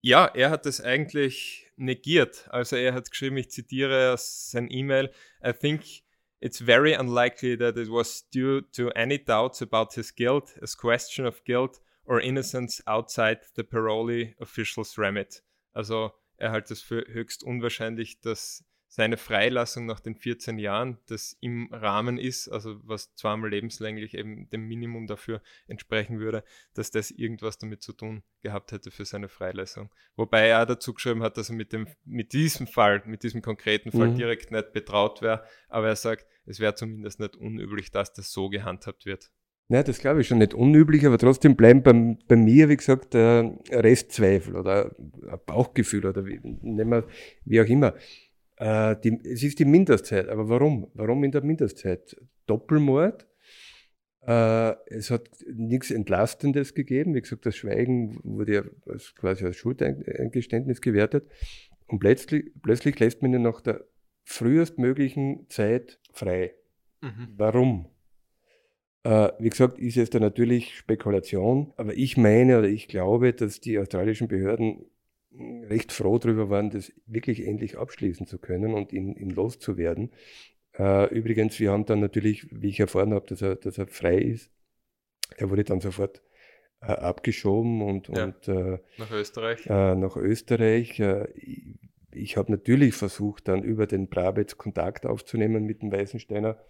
ja, 0.02 0.26
er 0.26 0.50
hat 0.50 0.66
das 0.66 0.82
eigentlich 0.82 1.70
negiert. 1.76 2.48
Also 2.50 2.76
er 2.76 2.94
hat 2.94 3.12
geschrieben, 3.12 3.38
ich 3.38 3.52
zitiere 3.52 4.14
aus 4.14 4.50
sein 4.50 4.68
E-Mail, 4.70 5.12
I 5.46 5.54
think 5.54 5.84
it's 6.42 6.60
very 6.60 6.94
unlikely 6.94 7.56
that 7.56 7.78
it 7.78 7.90
was 7.90 8.24
due 8.32 8.62
to 8.74 8.90
any 8.96 9.20
doubts 9.20 9.62
about 9.62 9.94
his 9.94 10.12
guilt, 10.12 10.54
as 10.62 10.76
question 10.76 11.26
of 11.26 11.44
guilt 11.46 11.80
or 12.06 12.20
innocence 12.20 12.82
outside 12.88 13.40
the 13.56 13.64
parolee 13.64 14.34
official's 14.40 14.98
remit. 14.98 15.42
Also 15.74 16.14
er 16.38 16.52
hält 16.52 16.72
es 16.72 16.82
für 16.82 17.06
höchst 17.08 17.44
unwahrscheinlich, 17.44 18.20
dass 18.22 18.66
seine 18.94 19.16
Freilassung 19.16 19.86
nach 19.86 20.02
den 20.02 20.16
14 20.16 20.60
Jahren, 20.60 20.98
das 21.08 21.38
im 21.40 21.70
Rahmen 21.72 22.18
ist, 22.18 22.50
also 22.50 22.76
was 22.84 23.16
zweimal 23.16 23.50
lebenslänglich 23.50 24.16
eben 24.16 24.50
dem 24.50 24.68
Minimum 24.68 25.08
dafür 25.08 25.42
entsprechen 25.68 26.20
würde, 26.20 26.44
dass 26.74 26.92
das 26.92 27.10
irgendwas 27.10 27.58
damit 27.58 27.82
zu 27.82 27.94
tun 27.94 28.22
gehabt 28.42 28.74
hätte 28.74 28.92
für 28.92 29.06
seine 29.06 29.30
Freilassung. 29.30 29.90
Wobei 30.18 30.50
er 30.50 30.66
dazu 30.66 30.94
geschrieben 30.94 31.24
hat, 31.24 31.38
dass 31.38 31.50
er 31.50 31.56
mit, 31.56 31.72
dem, 31.72 31.88
mit 32.04 32.34
diesem 32.34 32.68
Fall, 32.68 33.02
mit 33.06 33.24
diesem 33.24 33.42
konkreten 33.42 33.94
Fall 33.94 34.10
mhm. 34.10 34.16
direkt 34.16 34.52
nicht 34.52 34.74
betraut 34.74 35.22
wäre, 35.22 35.46
aber 35.70 35.88
er 35.88 35.96
sagt, 35.96 36.26
es 36.46 36.60
wäre 36.60 36.76
zumindest 36.76 37.22
nicht 37.22 37.38
unüblich, 37.38 37.92
dass 37.92 38.12
das 38.12 38.34
so 38.34 38.50
gehandhabt 38.50 39.06
wird. 39.06 39.32
Ja, 39.70 39.84
das 39.84 40.00
glaube 40.00 40.20
ich 40.20 40.28
schon 40.28 40.40
nicht 40.40 40.54
unüblich, 40.54 41.06
aber 41.06 41.18
trotzdem 41.18 41.56
bleiben 41.56 41.82
bei, 41.82 42.18
bei 42.28 42.36
mir, 42.36 42.68
wie 42.68 42.76
gesagt, 42.76 43.16
Restzweifel 43.16 44.58
oder 44.58 44.94
Bauchgefühl 45.46 46.08
oder 46.08 46.26
wie, 46.26 46.42
nehmen 46.44 46.92
wir, 46.92 47.08
wie 47.46 47.62
auch 47.62 47.68
immer. 47.68 47.96
Äh, 48.62 48.96
die, 49.04 49.20
es 49.24 49.42
ist 49.42 49.58
die 49.58 49.66
Mindestzeit, 49.66 50.30
aber 50.30 50.48
warum? 50.48 50.88
Warum 50.94 51.24
in 51.24 51.32
der 51.32 51.44
Mindestzeit? 51.44 52.16
Doppelmord. 52.46 53.28
Äh, 54.22 54.76
es 54.86 55.10
hat 55.10 55.30
nichts 55.52 55.90
Entlastendes 55.90 56.76
gegeben. 56.76 57.16
Wie 57.16 57.22
gesagt, 57.22 57.48
das 57.48 57.56
Schweigen 57.56 58.20
wurde 58.24 58.54
ja 58.54 58.64
als, 58.86 59.16
quasi 59.16 59.46
als 59.46 59.56
Schuldeingeständnis 59.56 60.80
gewertet. 60.80 61.28
Und 61.88 61.98
plötzlich, 61.98 62.52
plötzlich 62.62 63.00
lässt 63.00 63.24
man 63.24 63.34
ihn 63.34 63.42
nach 63.42 63.62
der 63.62 63.84
frühestmöglichen 64.26 65.48
Zeit 65.50 66.00
frei. 66.14 66.54
Mhm. 67.02 67.30
Warum? 67.38 67.88
Äh, 69.02 69.30
wie 69.40 69.50
gesagt, 69.50 69.80
ist 69.80 69.98
es 69.98 70.12
da 70.12 70.20
natürlich 70.20 70.78
Spekulation, 70.78 71.74
aber 71.78 71.98
ich 71.98 72.16
meine 72.16 72.60
oder 72.60 72.68
ich 72.68 72.88
glaube, 72.88 73.34
dass 73.34 73.60
die 73.60 73.80
australischen 73.80 74.28
Behörden 74.28 74.86
recht 75.34 75.92
froh 75.92 76.18
darüber 76.18 76.50
waren, 76.50 76.70
das 76.70 76.92
wirklich 77.06 77.46
endlich 77.46 77.78
abschließen 77.78 78.28
zu 78.28 78.38
können 78.38 78.74
und 78.74 78.92
ihn, 78.92 79.16
ihn 79.16 79.30
loszuwerden. 79.30 80.12
Äh, 80.78 81.14
übrigens, 81.14 81.60
wir 81.60 81.72
haben 81.72 81.86
dann 81.86 82.00
natürlich, 82.00 82.48
wie 82.52 82.70
ich 82.70 82.80
erfahren 82.80 83.14
habe, 83.14 83.26
dass 83.28 83.42
er, 83.42 83.56
dass 83.56 83.78
er 83.78 83.88
frei 83.88 84.18
ist. 84.18 84.52
Er 85.38 85.50
wurde 85.50 85.64
dann 85.64 85.80
sofort 85.80 86.22
äh, 86.82 86.92
abgeschoben 86.92 87.82
und, 87.82 88.10
ja, 88.10 88.26
und 88.26 88.48
äh, 88.48 88.80
nach 88.98 89.12
Österreich. 89.12 89.66
Äh, 89.68 89.96
nach 89.96 90.16
Österreich. 90.18 91.00
Äh, 91.00 91.28
ich, 92.12 92.38
habe 92.38 92.52
natürlich 92.52 92.96
versucht, 92.96 93.48
dann 93.48 93.64
über 93.64 93.88
den 93.88 94.10
Brabetz 94.10 94.58
Kontakt 94.58 95.06
aufzunehmen 95.06 95.66
mit 95.66 95.82
dem 95.82 95.92
Weißensteiner 95.92 96.62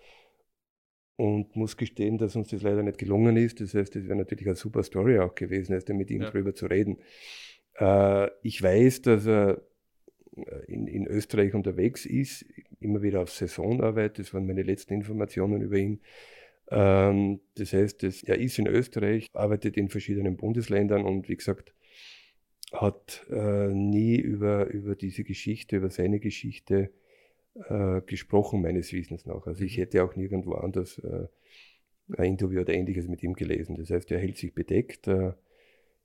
und 1.16 1.56
muss 1.56 1.78
gestehen, 1.78 2.18
dass 2.18 2.36
uns 2.36 2.50
das 2.50 2.62
leider 2.62 2.84
nicht 2.84 2.98
gelungen 2.98 3.38
ist. 3.38 3.62
Das 3.62 3.74
heißt, 3.74 3.96
das 3.96 4.06
wäre 4.06 4.16
natürlich 4.16 4.48
eine 4.48 4.56
super 4.56 4.84
Story 4.84 5.20
auch 5.20 5.36
gewesen, 5.36 5.74
erst 5.74 5.90
mit 5.90 6.12
ihm 6.12 6.22
ja. 6.22 6.30
darüber 6.30 6.54
zu 6.54 6.68
reden. 6.68 6.98
Äh, 7.82 8.30
ich 8.44 8.62
weiß, 8.62 9.02
dass 9.02 9.26
er 9.26 9.62
äh, 10.36 10.66
in, 10.68 10.88
in, 10.88 11.08
Österreich 11.08 11.56
unterwegs 11.56 12.06
ist, 12.06 12.46
immer 12.80 13.02
wieder 13.02 13.22
auf 13.22 13.32
Saisonarbeit. 13.32 14.20
Das 14.20 14.34
waren 14.34 14.46
meine 14.46 14.62
letzten 14.62 14.94
Informationen 14.94 15.62
über 15.62 15.78
ihn. 15.78 16.00
Ähm, 16.70 17.42
das 17.56 17.74
heißt, 17.74 18.04
er 18.04 18.38
ist 18.38 18.60
in 18.60 18.68
Österreich, 18.68 19.28
arbeitet 19.34 19.78
in 19.78 19.90
verschiedenen 19.90 20.38
Bundesländern 20.38 21.04
und 21.04 21.28
wie 21.28 21.36
gesagt, 21.36 21.74
hat 22.72 23.26
äh, 23.30 23.68
nie 23.68 24.16
über, 24.16 24.68
über 24.68 24.96
diese 24.96 25.24
Geschichte, 25.24 25.78
über 25.78 25.90
seine 25.90 26.20
Geschichte 26.20 26.92
gesprochen, 28.06 28.62
meines 28.62 28.94
Wissens 28.94 29.26
nach. 29.26 29.46
Also 29.46 29.66
ich 29.66 29.76
mhm. 29.76 29.82
hätte 29.82 30.06
auch 30.06 30.16
nirgendwo 30.16 30.54
anders 30.54 31.02
ein 31.04 32.24
Interview 32.24 32.62
oder 32.62 32.74
ähnliches 32.74 33.10
mit 33.10 33.22
ihm 33.24 33.34
gelesen. 33.34 33.76
Das 33.76 33.90
heißt, 33.90 34.10
er 34.10 34.20
hält 34.20 34.38
sich 34.38 34.54
bedeckt. 34.54 35.10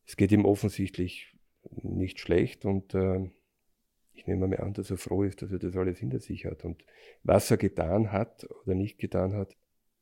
Es 0.05 0.17
geht 0.17 0.33
ihm 0.33 0.45
offensichtlich 0.45 1.36
nicht 1.71 2.21
schlecht 2.21 2.65
und 2.65 2.95
äh, 2.95 3.31
ich 4.13 4.27
nehme 4.27 4.49
mal 4.49 4.61
an, 4.61 4.73
dass 4.73 4.91
er 4.91 4.97
froh 4.97 5.23
ist, 5.23 5.43
dass 5.43 5.53
er 5.53 5.59
das 5.59 5.77
alles 5.77 5.99
hinter 5.99 6.21
sich 6.21 6.47
hat. 6.47 6.65
Und 6.65 6.85
was 7.23 7.51
er 7.51 7.59
getan 7.59 8.13
hat 8.13 8.47
oder 8.63 8.75
nicht 8.75 8.99
getan 8.99 9.35
hat, 9.35 9.57